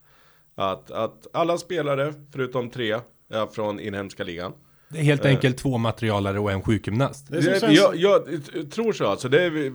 Att, 0.55 0.91
att 0.91 1.27
alla 1.33 1.59
spelare, 1.59 2.15
förutom 2.33 2.71
tre, 2.71 3.01
är 3.29 3.47
från 3.47 3.81
inhemska 3.81 4.25
ligan. 4.25 4.53
Det 4.93 4.99
är 4.99 5.03
helt 5.03 5.25
enkelt 5.25 5.59
två 5.59 5.79
materialare 5.79 6.39
och 6.39 6.53
en 6.53 6.63
sjukgymnast. 6.63 7.27
Det 7.29 7.41
Det, 7.41 7.73
jag, 7.73 7.97
jag 7.97 8.23
tror 8.71 8.93
så 8.93 9.07
alltså. 9.07 9.29
Det, 9.29 9.43
är, 9.43 9.73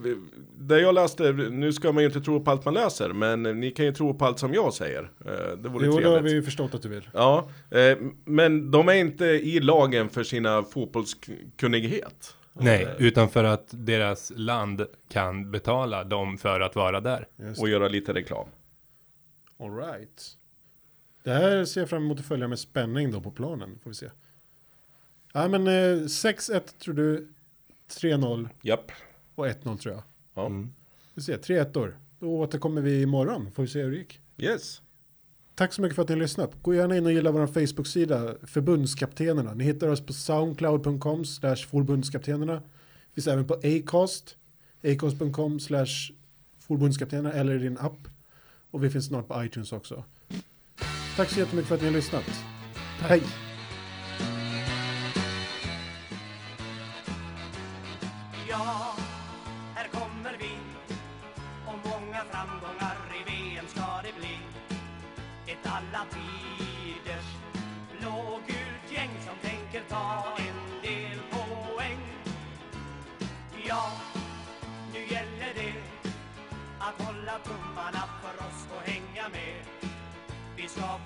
det 0.57 0.81
jag 0.81 0.95
läste, 0.95 1.31
nu 1.33 1.73
ska 1.73 1.91
man 1.91 2.03
ju 2.03 2.07
inte 2.07 2.21
tro 2.21 2.43
på 2.43 2.51
allt 2.51 2.65
man 2.65 2.73
läser, 2.73 3.09
men 3.09 3.43
ni 3.43 3.71
kan 3.71 3.85
ju 3.85 3.93
tro 3.93 4.13
på 4.13 4.25
allt 4.25 4.39
som 4.39 4.53
jag 4.53 4.73
säger. 4.73 5.11
Eh, 5.25 5.57
Det 5.57 5.69
vore 5.69 5.85
Jo, 5.85 5.91
då 5.91 5.97
har 5.97 6.01
trevligt. 6.01 6.31
vi 6.31 6.35
ju 6.35 6.43
förstått 6.43 6.73
att 6.73 6.81
du 6.81 6.89
vill. 6.89 7.09
Ja, 7.13 7.49
eh, 7.71 7.97
men 8.25 8.71
de 8.71 8.89
är 8.89 8.93
inte 8.93 9.25
i 9.25 9.59
lagen 9.59 10.09
för 10.09 10.23
sina 10.23 10.63
fotbollskunnighet. 10.63 12.35
Nej, 12.53 12.87
utan 12.97 13.29
för 13.29 13.43
att 13.43 13.67
deras 13.71 14.31
land 14.35 14.85
kan 15.09 15.51
betala 15.51 16.03
dem 16.03 16.37
för 16.37 16.59
att 16.59 16.75
vara 16.75 17.01
där. 17.01 17.27
Just. 17.39 17.61
Och 17.61 17.69
göra 17.69 17.87
lite 17.87 18.13
reklam. 18.13 18.47
All 19.59 19.75
right. 19.77 20.23
Det 21.23 21.31
här 21.31 21.65
ser 21.65 21.81
jag 21.81 21.89
fram 21.89 22.03
emot 22.03 22.19
att 22.19 22.25
följa 22.25 22.47
med 22.47 22.59
spänning 22.59 23.11
då 23.11 23.21
på 23.21 23.31
planen. 23.31 23.79
Får 23.83 23.89
vi 23.89 23.93
se. 23.95 24.09
Ja, 25.37 25.47
men 25.47 25.67
eh, 25.67 25.71
6-1 26.05 26.59
tror 26.79 26.93
du, 26.93 27.27
3-0 27.89 28.49
Japp. 28.61 28.91
och 29.35 29.47
1-0 29.47 29.77
tror 29.77 29.93
jag. 29.93 30.03
Ja. 30.33 30.51
Vi 31.13 31.21
ser, 31.21 31.37
3-1 31.37 31.77
år. 31.77 31.97
Då 32.19 32.39
återkommer 32.39 32.81
vi 32.81 33.01
imorgon. 33.01 33.51
Får 33.51 33.63
vi 33.63 33.69
se 33.69 33.81
hur 33.81 33.91
det 33.91 33.97
gick. 33.97 34.19
Yes. 34.37 34.81
Tack 35.55 35.73
så 35.73 35.81
mycket 35.81 35.95
för 35.95 36.01
att 36.01 36.09
ni 36.09 36.15
har 36.15 36.21
lyssnat. 36.21 36.51
Gå 36.61 36.73
gärna 36.73 36.97
in 36.97 37.05
och 37.05 37.11
gilla 37.11 37.31
vår 37.31 37.47
Facebook-sida 37.47 38.35
Förbundskaptenerna. 38.43 39.53
Ni 39.53 39.63
hittar 39.63 39.87
oss 39.87 40.05
på 40.05 40.13
soundcloud.com 40.13 41.25
slash 41.25 41.55
förbundskaptenerna. 41.55 42.61
Finns 43.13 43.27
även 43.27 43.47
på 43.47 43.53
Acast. 43.53 44.37
Acast.com 44.83 45.59
slash 45.59 46.11
förbundskaptenerna 46.59 47.33
eller 47.33 47.55
i 47.55 47.59
din 47.59 47.77
app. 47.77 48.07
Och 48.71 48.83
vi 48.83 48.89
finns 48.89 49.05
snart 49.05 49.27
på 49.27 49.43
iTunes 49.43 49.71
också. 49.71 50.03
Tack 51.15 51.29
så 51.29 51.39
jättemycket 51.39 51.67
för 51.67 51.75
att 51.75 51.81
ni 51.81 51.87
har 51.87 51.93
lyssnat. 51.95 52.25
Hej! 52.99 53.21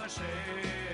Tummarna 0.10 0.89